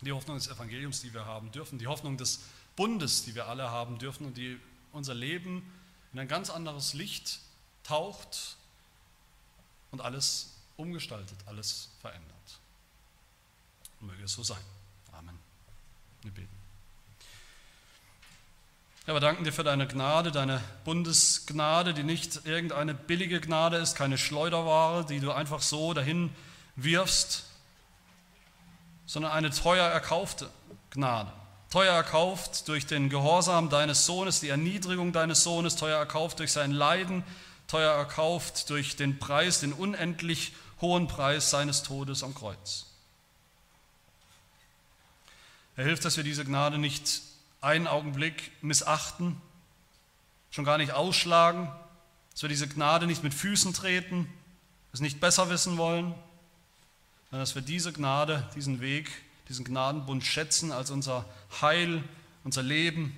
die 0.00 0.12
Hoffnung 0.12 0.38
des 0.38 0.48
Evangeliums, 0.48 1.02
die 1.02 1.12
wir 1.12 1.26
haben 1.26 1.52
dürfen, 1.52 1.78
die 1.78 1.86
Hoffnung 1.86 2.16
des 2.16 2.40
Bundes, 2.76 3.26
die 3.26 3.34
wir 3.34 3.46
alle 3.46 3.70
haben 3.70 3.98
dürfen 3.98 4.24
und 4.24 4.38
die 4.38 4.58
unser 4.92 5.12
Leben 5.12 5.70
in 6.14 6.18
ein 6.18 6.28
ganz 6.28 6.48
anderes 6.48 6.94
Licht 6.94 7.40
taucht 7.82 8.56
und 9.90 10.00
alles 10.00 10.54
umgestaltet, 10.76 11.36
alles 11.46 11.90
verändert. 12.00 12.60
möge 14.00 14.24
es 14.24 14.32
so 14.32 14.42
sein. 14.42 14.62
Amen. 15.12 15.38
Wir 16.22 16.30
beten. 16.30 16.58
Herr, 19.04 19.14
wir 19.14 19.20
danken 19.20 19.44
dir 19.44 19.52
für 19.52 19.64
deine 19.64 19.88
Gnade, 19.88 20.30
deine 20.30 20.62
Bundesgnade, 20.84 21.94
die 21.94 22.02
nicht 22.02 22.44
irgendeine 22.44 22.92
billige 22.94 23.40
Gnade 23.40 23.78
ist, 23.78 23.96
keine 23.96 24.18
Schleuderware, 24.18 25.06
die 25.06 25.20
du 25.20 25.32
einfach 25.32 25.62
so 25.62 25.94
dahin 25.94 26.30
wirfst, 26.76 27.46
sondern 29.06 29.32
eine 29.32 29.50
teuer 29.50 29.86
erkaufte 29.86 30.50
Gnade. 30.90 31.32
Teuer 31.70 31.94
erkauft 31.94 32.68
durch 32.68 32.86
den 32.86 33.08
Gehorsam 33.08 33.68
deines 33.68 34.06
Sohnes, 34.06 34.40
die 34.40 34.48
Erniedrigung 34.48 35.12
deines 35.12 35.42
Sohnes, 35.42 35.76
teuer 35.76 35.98
erkauft 35.98 36.38
durch 36.38 36.52
sein 36.52 36.70
Leiden, 36.70 37.24
teuer 37.68 37.92
erkauft 37.92 38.68
durch 38.70 38.96
den 38.96 39.18
Preis, 39.18 39.60
den 39.60 39.72
unendlich 39.72 40.52
hohen 40.80 41.06
Preis 41.06 41.50
seines 41.50 41.82
Todes 41.84 42.22
am 42.22 42.34
Kreuz. 42.34 42.86
Er 45.76 45.84
hilft, 45.84 46.04
dass 46.04 46.16
wir 46.16 46.24
diese 46.24 46.44
Gnade 46.44 46.78
nicht 46.78 47.22
einen 47.60 47.86
Augenblick 47.86 48.50
missachten, 48.62 49.40
schon 50.50 50.64
gar 50.64 50.78
nicht 50.78 50.92
ausschlagen, 50.92 51.70
dass 52.32 52.42
wir 52.42 52.48
diese 52.48 52.68
Gnade 52.68 53.06
nicht 53.06 53.22
mit 53.22 53.34
Füßen 53.34 53.74
treten, 53.74 54.32
es 54.92 55.00
nicht 55.00 55.20
besser 55.20 55.50
wissen 55.50 55.76
wollen, 55.76 56.14
sondern 57.30 57.42
dass 57.42 57.54
wir 57.54 57.62
diese 57.62 57.92
Gnade, 57.92 58.48
diesen 58.54 58.80
Weg, 58.80 59.10
diesen 59.48 59.64
Gnadenbund 59.64 60.24
schätzen 60.24 60.72
als 60.72 60.90
unser 60.90 61.24
Heil, 61.60 62.02
unser 62.44 62.62
Leben, 62.62 63.16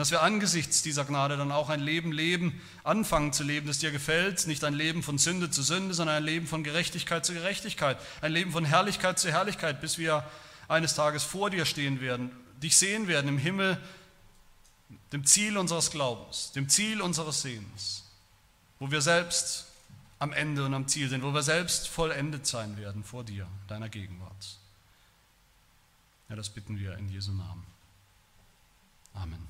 dass 0.00 0.10
wir 0.10 0.22
angesichts 0.22 0.82
dieser 0.82 1.04
Gnade 1.04 1.36
dann 1.36 1.52
auch 1.52 1.68
ein 1.68 1.80
Leben 1.80 2.10
leben, 2.10 2.60
anfangen 2.84 3.32
zu 3.32 3.44
leben, 3.44 3.66
das 3.66 3.78
dir 3.78 3.92
gefällt. 3.92 4.46
Nicht 4.46 4.64
ein 4.64 4.74
Leben 4.74 5.02
von 5.02 5.18
Sünde 5.18 5.50
zu 5.50 5.62
Sünde, 5.62 5.94
sondern 5.94 6.16
ein 6.16 6.24
Leben 6.24 6.46
von 6.46 6.64
Gerechtigkeit 6.64 7.26
zu 7.26 7.34
Gerechtigkeit. 7.34 7.98
Ein 8.22 8.32
Leben 8.32 8.50
von 8.50 8.64
Herrlichkeit 8.64 9.18
zu 9.18 9.30
Herrlichkeit, 9.30 9.80
bis 9.80 9.98
wir 9.98 10.24
eines 10.68 10.94
Tages 10.94 11.22
vor 11.22 11.50
dir 11.50 11.66
stehen 11.66 12.00
werden, 12.00 12.30
dich 12.62 12.76
sehen 12.76 13.08
werden 13.08 13.28
im 13.28 13.38
Himmel, 13.38 13.78
dem 15.12 15.24
Ziel 15.26 15.58
unseres 15.58 15.90
Glaubens, 15.90 16.52
dem 16.52 16.68
Ziel 16.68 17.02
unseres 17.02 17.42
Sehens, 17.42 18.04
wo 18.78 18.90
wir 18.90 19.02
selbst 19.02 19.66
am 20.18 20.32
Ende 20.32 20.64
und 20.64 20.74
am 20.74 20.86
Ziel 20.86 21.08
sind, 21.08 21.22
wo 21.22 21.34
wir 21.34 21.42
selbst 21.42 21.88
vollendet 21.88 22.46
sein 22.46 22.76
werden 22.76 23.04
vor 23.04 23.24
dir, 23.24 23.46
deiner 23.68 23.88
Gegenwart. 23.88 24.58
Ja, 26.28 26.36
das 26.36 26.48
bitten 26.50 26.78
wir 26.78 26.96
in 26.96 27.08
Jesu 27.08 27.32
Namen. 27.32 27.66
Amen. 29.14 29.48